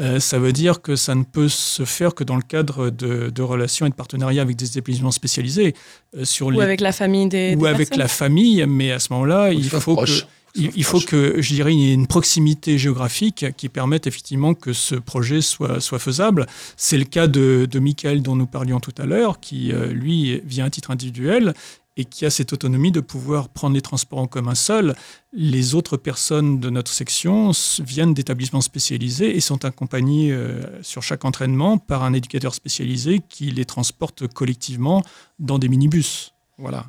euh, 0.00 0.18
ça 0.18 0.38
veut 0.38 0.52
dire 0.52 0.80
que 0.80 0.96
ça 0.96 1.14
ne 1.14 1.24
peut 1.24 1.48
se 1.48 1.84
faire 1.84 2.14
que 2.14 2.24
dans 2.24 2.36
le 2.36 2.42
cadre 2.42 2.88
de, 2.88 3.28
de 3.28 3.42
relations 3.42 3.84
et 3.84 3.90
de 3.90 3.94
partenariats 3.94 4.40
avec 4.40 4.56
des 4.56 4.66
établissements 4.66 5.10
spécialisés 5.10 5.74
euh, 6.16 6.24
sur 6.24 6.46
ou 6.46 6.52
les 6.52 6.62
avec 6.62 6.80
la 6.80 6.92
famille 6.92 7.28
des, 7.28 7.54
ou 7.54 7.64
des 7.64 7.68
avec 7.68 7.88
personnes 7.88 7.98
la 7.98 8.08
famille, 8.08 8.64
mais 8.66 8.92
à 8.92 8.98
ce 8.98 9.12
moment-là, 9.12 9.52
il 9.52 9.68
faut 9.68 9.96
que. 9.96 10.10
Il, 10.56 10.84
faut 10.84 11.00
que, 11.00 11.40
je 11.40 11.54
dirais, 11.54 11.74
il 11.74 11.80
y 11.80 11.90
ait 11.90 11.94
une 11.94 12.06
proximité 12.06 12.78
géographique 12.78 13.46
qui 13.56 13.68
permette 13.68 14.06
effectivement 14.06 14.54
que 14.54 14.72
ce 14.72 14.94
projet 14.94 15.40
soit, 15.40 15.80
faisable. 15.98 16.46
C'est 16.76 16.98
le 16.98 17.04
cas 17.04 17.26
de, 17.26 17.78
Michael 17.78 18.22
dont 18.22 18.36
nous 18.36 18.46
parlions 18.46 18.80
tout 18.80 18.94
à 18.98 19.06
l'heure, 19.06 19.40
qui, 19.40 19.72
euh, 19.72 19.92
lui, 19.92 20.40
vient 20.44 20.66
à 20.66 20.70
titre 20.70 20.90
individuel 20.90 21.54
et 21.96 22.04
qui 22.04 22.26
a 22.26 22.30
cette 22.30 22.52
autonomie 22.52 22.92
de 22.92 23.00
pouvoir 23.00 23.48
prendre 23.48 23.74
les 23.74 23.80
transports 23.80 24.18
en 24.18 24.26
commun 24.26 24.54
seul. 24.54 24.94
Les 25.32 25.74
autres 25.74 25.96
personnes 25.96 26.60
de 26.60 26.68
notre 26.68 26.92
section 26.92 27.52
viennent 27.80 28.12
d'établissements 28.12 28.60
spécialisés 28.60 29.34
et 29.34 29.40
sont 29.40 29.64
accompagnées 29.64 30.32
euh, 30.32 30.60
sur 30.82 31.02
chaque 31.02 31.24
entraînement 31.24 31.78
par 31.78 32.02
un 32.02 32.12
éducateur 32.12 32.54
spécialisé 32.54 33.20
qui 33.28 33.50
les 33.50 33.64
transporte 33.64 34.26
collectivement 34.26 35.02
dans 35.38 35.58
des 35.58 35.68
minibus. 35.68 36.34
Voilà. 36.58 36.86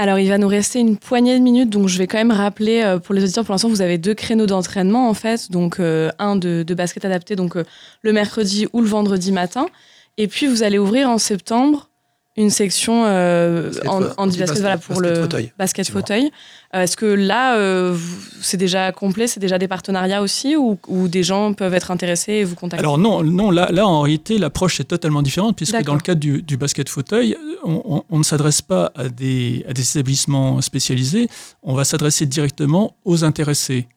Alors, 0.00 0.20
il 0.20 0.28
va 0.28 0.38
nous 0.38 0.46
rester 0.46 0.78
une 0.78 0.96
poignée 0.96 1.36
de 1.36 1.42
minutes, 1.42 1.70
donc 1.70 1.88
je 1.88 1.98
vais 1.98 2.06
quand 2.06 2.18
même 2.18 2.30
rappeler 2.30 2.82
euh, 2.82 3.00
pour 3.00 3.16
les 3.16 3.24
auditeurs, 3.24 3.44
pour 3.44 3.52
l'instant, 3.52 3.68
vous 3.68 3.82
avez 3.82 3.98
deux 3.98 4.14
créneaux 4.14 4.46
d'entraînement, 4.46 5.08
en 5.08 5.14
fait. 5.14 5.50
Donc, 5.50 5.80
euh, 5.80 6.12
un 6.20 6.36
de, 6.36 6.62
de 6.62 6.74
basket 6.74 7.04
adapté, 7.04 7.34
donc 7.34 7.56
euh, 7.56 7.64
le 8.02 8.12
mercredi 8.12 8.68
ou 8.72 8.80
le 8.80 8.86
vendredi 8.86 9.32
matin. 9.32 9.66
Et 10.16 10.28
puis, 10.28 10.46
vous 10.46 10.62
allez 10.62 10.78
ouvrir 10.78 11.10
en 11.10 11.18
septembre 11.18 11.90
une 12.38 12.50
section 12.50 13.04
euh, 13.04 13.70
en, 13.86 14.02
en 14.16 14.26
basket, 14.26 14.58
voilà, 14.60 14.78
pour 14.78 14.94
basket 14.96 15.16
le 15.16 15.22
fauteuil, 15.22 15.52
basket 15.58 15.88
fauteuil. 15.90 16.30
Euh, 16.74 16.82
Est-ce 16.82 16.96
que 16.96 17.06
là, 17.06 17.56
euh, 17.56 17.96
c'est 18.40 18.56
déjà 18.58 18.92
complet, 18.92 19.26
c'est 19.26 19.40
déjà 19.40 19.58
des 19.58 19.68
partenariats 19.68 20.22
aussi, 20.22 20.54
ou, 20.56 20.78
ou 20.86 21.08
des 21.08 21.22
gens 21.22 21.52
peuvent 21.52 21.74
être 21.74 21.90
intéressés 21.90 22.32
et 22.34 22.44
vous 22.44 22.54
contacter? 22.54 22.80
Alors 22.84 22.96
non, 22.98 23.22
non 23.24 23.50
là, 23.50 23.70
là 23.72 23.86
en 23.86 24.02
réalité, 24.02 24.38
l'approche 24.38 24.78
est 24.80 24.84
totalement 24.84 25.22
différente 25.22 25.56
puisque 25.56 25.82
dans 25.82 25.94
le 25.94 26.00
cadre 26.00 26.20
du, 26.20 26.42
du 26.42 26.56
basket 26.56 26.88
fauteuil, 26.88 27.36
on, 27.64 27.82
on- 27.84 28.04
on 28.08 28.18
ne 28.18 28.24
s'adresse 28.24 28.62
pas 28.62 28.92
à 28.94 29.08
des, 29.08 29.64
à 29.68 29.72
des 29.72 29.90
établissements 29.90 30.60
spécialisés, 30.60 31.28
on 31.62 31.74
va 31.74 31.84
s'adresser 31.84 32.26
directement 32.26 32.96
aux 33.04 33.24
intéressés. 33.24 33.88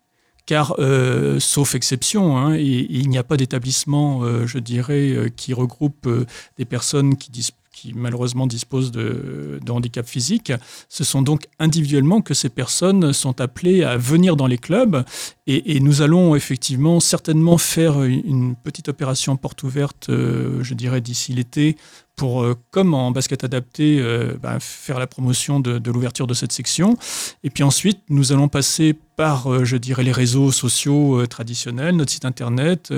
Car, 0.48 0.76
euh, 0.80 1.40
sauf 1.40 1.76
exception, 1.76 2.36
hein, 2.38 2.56
il 2.58 3.08
n'y 3.10 3.18
a 3.20 3.24
pas 3.24 3.38
d'établissement, 3.38 4.24
euh, 4.24 4.48
je 4.48 4.58
dirais, 4.58 5.12
euh, 5.12 5.30
qui 5.30 5.54
regroupe 5.54 6.08
euh, 6.08 6.26
des 6.58 6.66
personnes 6.66 7.16
qui, 7.16 7.30
dis- 7.32 7.52
qui 7.72 7.94
malheureusement 7.94 8.48
disposent 8.48 8.92
de, 8.92 9.60
de 9.64 9.72
handicap 9.72 10.06
physique. 10.06 10.52
Ce 10.90 11.04
sont 11.04 11.22
donc 11.22 11.48
individuellement 11.60 12.22
que 12.22 12.34
ces 12.34 12.50
personnes 12.50 13.14
sont 13.14 13.40
appelées 13.40 13.84
à 13.84 13.98
venir 13.98 14.36
dans 14.36 14.48
les 14.48 14.58
clubs 14.58 15.04
et, 15.48 15.80
nous 15.80 16.02
allons 16.02 16.36
effectivement 16.36 17.00
certainement 17.00 17.58
faire 17.58 18.04
une, 18.04 18.22
une 18.26 18.56
petite 18.56 18.88
opération 18.88 19.36
porte 19.36 19.64
ouverte, 19.64 20.10
euh, 20.10 20.64
je 20.64 20.74
dirais, 20.74 21.02
d'ici 21.02 21.34
l'été, 21.34 21.76
pour, 22.22 22.44
euh, 22.44 22.56
comme 22.70 22.94
en 22.94 23.10
basket 23.10 23.44
adapté, 23.44 23.98
euh, 24.00 24.36
ben, 24.40 24.60
faire 24.60 25.00
la 25.00 25.08
promotion 25.08 25.60
de, 25.60 25.82
l'ouverture 25.90 26.28
de 26.28 26.36
cette 26.36 26.52
section. 26.52 26.96
Et 27.44 27.50
puis 27.50 27.64
ensuite, 27.64 27.98
nous 28.10 28.32
allons 28.32 28.48
passer 28.48 28.96
par, 29.22 29.52
euh, 29.52 29.66
je 29.66 29.78
dirais, 29.78 30.04
les 30.04 30.12
réseaux 30.12 30.52
sociaux 30.52 31.26
traditionnels, 31.28 31.96
notre 31.96 32.12
site 32.12 32.26
internet, 32.26 32.92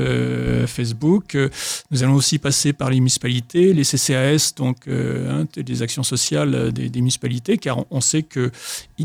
Facebook. 0.68 1.38
Nous 1.92 2.04
allons 2.04 2.14
aussi 2.16 2.38
passer 2.38 2.72
par 2.72 2.90
les 2.90 2.98
municipalités, 2.98 3.74
les 3.74 3.84
CCAS, 3.84 4.54
donc 4.56 4.88
euh, 4.88 5.42
hein, 5.42 5.46
des 5.56 5.82
actions 5.82 6.04
sociales 6.04 6.72
des, 6.72 6.90
municipalités, 7.02 7.58
car 7.58 7.86
on, 7.92 8.02
sait 8.02 8.24
qu'il 8.24 8.52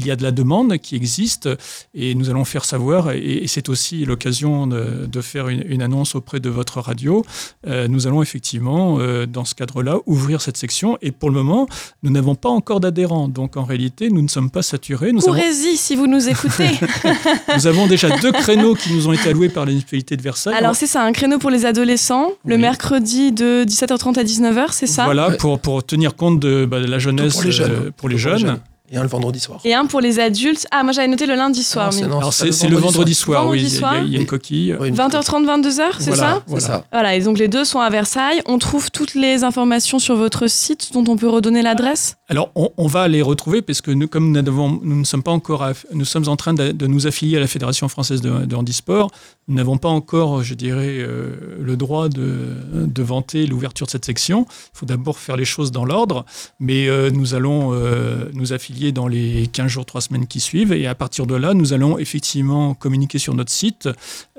y 0.06 0.10
a 0.10 0.16
de 0.16 0.22
la 0.22 0.30
demande 0.30 0.78
qui 0.78 0.96
existe 0.96 1.48
et 1.94 2.14
nous 2.14 2.30
allons 2.30 2.44
faire 2.44 2.64
savoir, 2.64 3.10
et, 3.12 3.44
c'est 3.46 3.68
aussi 3.68 4.04
l'occasion 4.04 4.66
de, 4.66 5.20
faire 5.20 5.48
une, 5.48 5.82
annonce 5.82 6.14
auprès 6.14 6.40
de 6.40 6.50
votre 6.50 6.80
radio. 6.80 7.24
Nous 7.66 8.06
allons 8.06 8.22
effectivement, 8.22 8.98
dans 9.26 9.44
ce 9.44 9.54
cadre-là, 9.54 9.98
ouvrir 10.08 10.40
cette 10.40 10.56
section. 10.56 10.98
Et 11.02 11.12
pour 11.12 11.30
le 11.30 11.36
moment, 11.36 11.68
nous 12.02 12.10
n'avons 12.10 12.34
pas 12.34 12.48
encore 12.48 12.80
d'adhérents. 12.80 13.28
Donc 13.28 13.56
en 13.56 13.64
réalité, 13.64 14.10
nous 14.10 14.22
ne 14.22 14.28
sommes 14.28 14.50
pas 14.50 14.62
saturés. 14.62 15.12
Nous 15.12 15.28
avons, 15.28 15.40
si 15.76 15.94
vous 15.94 16.06
nous 16.06 16.28
écoutez. 16.28 16.70
nous 17.56 17.66
avons 17.66 17.86
déjà 17.86 18.08
deux 18.18 18.32
créneaux 18.32 18.74
qui 18.74 18.92
nous 18.92 19.06
ont 19.08 19.12
été 19.12 19.28
alloués 19.28 19.48
par 19.48 19.64
la 19.64 19.70
municipalité 19.70 20.16
de 20.16 20.22
Versailles. 20.22 20.54
Alors, 20.54 20.74
c'est 20.74 20.86
ça, 20.86 21.02
un 21.02 21.12
créneau 21.12 21.38
pour 21.38 21.50
les 21.50 21.66
adolescents, 21.66 22.32
le 22.44 22.58
mercredi 22.58 23.30
de 23.32 23.64
17h30 23.64 24.18
à 24.18 24.24
19h, 24.24 24.68
c'est 24.72 24.86
ça? 24.86 25.04
Voilà, 25.04 25.30
pour, 25.32 25.60
pour 25.60 25.84
tenir 25.84 26.16
compte 26.16 26.40
de, 26.40 26.64
bah, 26.64 26.80
de 26.80 26.86
la 26.86 26.98
jeunesse 26.98 27.34
pour 27.34 27.44
les 27.44 27.52
jeunes. 27.52 27.70
euh, 27.70 27.90
pour 27.96 28.08
les 28.08 28.18
jeunes. 28.18 28.58
Et 28.90 28.96
un 28.96 29.02
le 29.02 29.08
vendredi 29.08 29.38
soir. 29.38 29.60
Et 29.64 29.74
un 29.74 29.84
pour 29.86 30.00
les 30.00 30.18
adultes. 30.18 30.66
Ah, 30.70 30.82
moi 30.82 30.92
j'avais 30.92 31.08
noté 31.08 31.26
le 31.26 31.34
lundi 31.34 31.62
soir. 31.62 31.92
C'est- 31.92 32.02
mais- 32.02 32.08
non, 32.08 32.18
Alors 32.18 32.32
c'est 32.32 32.46
le 32.68 32.76
vendredi 32.76 33.14
soir, 33.14 33.42
Vendredi 33.42 33.64
oui. 33.64 33.68
il 33.68 33.72
y 33.72 33.76
a- 33.76 33.78
soir. 33.78 34.02
Il 34.04 34.12
y 34.12 34.16
a 34.16 34.20
une 34.20 34.26
coquille. 34.26 34.76
Oui, 34.80 34.88
une- 34.88 34.94
20h30, 34.94 35.44
22h, 35.46 35.96
c'est 35.98 36.06
Voilà, 36.10 36.22
ça 36.22 36.42
C'est 36.46 36.50
voilà. 36.50 36.66
ça. 36.66 36.84
Voilà, 36.92 37.14
et 37.14 37.20
donc 37.20 37.38
les 37.38 37.48
deux 37.48 37.64
sont 37.64 37.80
à 37.80 37.90
Versailles. 37.90 38.40
On 38.46 38.58
trouve 38.58 38.90
toutes 38.90 39.14
les 39.14 39.44
informations 39.44 39.98
sur 39.98 40.16
votre 40.16 40.46
site 40.48 40.90
dont 40.94 41.04
on 41.08 41.16
peut 41.16 41.28
redonner 41.28 41.60
l'adresse 41.62 42.16
Alors, 42.30 42.50
on, 42.54 42.70
on 42.76 42.86
va 42.86 43.08
les 43.08 43.20
retrouver 43.22 43.60
parce 43.62 43.80
que 43.80 43.90
nous, 43.90 44.08
comme 44.08 44.32
nous, 44.32 44.80
ne 44.82 45.04
sommes 45.04 45.22
pas 45.22 45.32
encore, 45.32 45.66
nous 45.92 46.04
sommes 46.04 46.28
en 46.28 46.36
train 46.36 46.54
de, 46.54 46.72
de 46.72 46.86
nous 46.86 47.06
affilier 47.06 47.36
à 47.36 47.40
la 47.40 47.46
Fédération 47.46 47.88
française 47.88 48.20
de, 48.22 48.44
de 48.46 48.56
handisport. 48.56 49.10
Nous 49.48 49.54
n'avons 49.54 49.78
pas 49.78 49.88
encore, 49.88 50.42
je 50.42 50.52
dirais, 50.54 50.98
euh, 50.98 51.56
le 51.60 51.76
droit 51.76 52.08
de, 52.10 52.54
de 52.74 53.02
vanter 53.02 53.46
l'ouverture 53.46 53.86
de 53.86 53.90
cette 53.90 54.04
section. 54.04 54.46
Il 54.74 54.78
faut 54.78 54.86
d'abord 54.86 55.18
faire 55.18 55.36
les 55.36 55.46
choses 55.46 55.72
dans 55.72 55.86
l'ordre, 55.86 56.26
mais 56.60 56.86
euh, 56.88 57.10
nous 57.10 57.34
allons 57.34 57.70
euh, 57.72 58.26
nous 58.34 58.52
affilier 58.52 58.77
dans 58.92 59.08
les 59.08 59.46
15 59.48 59.68
jours, 59.68 59.86
3 59.86 60.00
semaines 60.00 60.26
qui 60.26 60.40
suivent, 60.40 60.72
et 60.72 60.86
à 60.86 60.94
partir 60.94 61.26
de 61.26 61.34
là, 61.34 61.54
nous 61.54 61.72
allons 61.72 61.98
effectivement 61.98 62.74
communiquer 62.74 63.18
sur 63.18 63.34
notre 63.34 63.50
site 63.50 63.88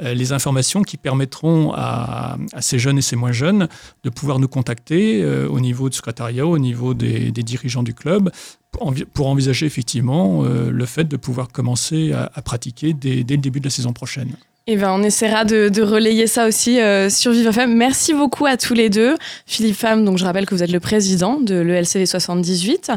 euh, 0.01 0.13
les 0.13 0.31
informations 0.33 0.81
qui 0.83 0.97
permettront 0.97 1.73
à, 1.73 2.37
ces 2.59 2.79
jeunes 2.79 2.97
et 2.97 3.01
ces 3.01 3.15
moins 3.15 3.31
jeunes 3.31 3.67
de 4.03 4.09
pouvoir 4.09 4.39
nous 4.39 4.47
contacter 4.47 5.21
euh, 5.21 5.47
au 5.47 5.59
niveau 5.59 5.89
du 5.89 5.97
secrétariat, 5.97 6.45
au 6.45 6.57
niveau 6.57 6.93
des, 6.93 7.31
dirigeants 7.31 7.83
du 7.83 7.93
club, 7.93 8.31
pour, 8.71 8.87
envi- 8.87 9.05
pour 9.05 9.27
envisager 9.27 9.65
effectivement 9.65 10.43
euh, 10.43 10.71
le 10.71 10.85
fait 10.85 11.05
de 11.05 11.17
pouvoir 11.17 11.49
commencer 11.49 12.13
à, 12.13 12.41
pratiquer 12.41 12.93
dès 12.93 13.17
le 13.17 13.37
début 13.37 13.59
de 13.59 13.65
la 13.65 13.71
saison 13.71 13.93
prochaine. 13.93 14.35
Eh 14.71 14.75
ben, 14.75 14.91
on 14.91 15.01
essaiera 15.01 15.45
de, 15.45 15.81
relayer 15.81 16.27
ça 16.27 16.45
aussi 16.45 16.79
euh, 16.79 17.09
sur 17.09 17.31
Vive 17.31 17.47
FM. 17.47 17.73
Merci 17.73 18.13
beaucoup 18.13 18.45
à 18.45 18.55
tous 18.55 18.75
les 18.75 18.91
deux. 18.91 19.17
Philippe 19.47 19.83
donc 20.05 20.19
je 20.19 20.23
rappelle 20.23 20.45
que 20.45 20.53
vous 20.53 20.61
êtes 20.61 20.71
le 20.71 20.79
président 20.79 21.39
de 21.39 21.55
l'ELCV 21.55 22.05
78. 22.05 22.91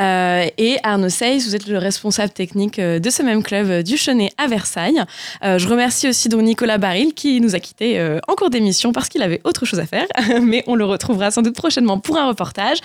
Euh, 0.00 0.46
et 0.56 0.78
Arnaud 0.82 1.10
Seyss, 1.10 1.46
vous 1.46 1.54
êtes 1.54 1.66
le 1.66 1.76
responsable 1.76 2.32
technique 2.32 2.78
euh, 2.78 3.00
de 3.00 3.10
ce 3.10 3.22
même 3.22 3.42
club 3.42 3.82
du 3.82 3.98
Chenet 3.98 4.30
à 4.38 4.46
Versailles. 4.46 5.02
Je 5.42 5.68
remercie 5.68 6.08
aussi 6.08 6.30
donc 6.30 6.40
Nicolas 6.40 6.78
Baril 6.78 7.12
qui 7.12 7.38
nous 7.42 7.54
a 7.54 7.60
quittés 7.60 8.00
en 8.26 8.34
cours 8.34 8.48
d'émission 8.48 8.92
parce 8.92 9.10
qu'il 9.10 9.20
avait 9.20 9.42
autre 9.44 9.66
chose 9.66 9.78
à 9.78 9.84
faire. 9.84 10.06
Mais 10.42 10.64
on 10.66 10.74
le 10.74 10.86
retrouvera 10.86 11.30
sans 11.30 11.42
doute 11.42 11.54
prochainement 11.54 11.98
pour 11.98 12.16
un 12.16 12.28
reportage. 12.28 12.78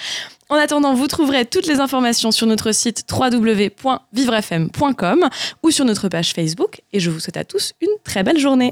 En 0.49 0.55
attendant, 0.55 0.93
vous 0.93 1.07
trouverez 1.07 1.45
toutes 1.45 1.65
les 1.65 1.79
informations 1.79 2.31
sur 2.31 2.45
notre 2.45 2.71
site 2.71 3.03
www.vivrefm.com 3.11 5.29
ou 5.63 5.71
sur 5.71 5.85
notre 5.85 6.07
page 6.07 6.33
Facebook. 6.33 6.81
Et 6.93 6.99
je 6.99 7.09
vous 7.09 7.19
souhaite 7.19 7.37
à 7.37 7.43
tous 7.43 7.73
une 7.81 7.89
très 8.03 8.21
belle 8.23 8.37
journée. 8.39 8.71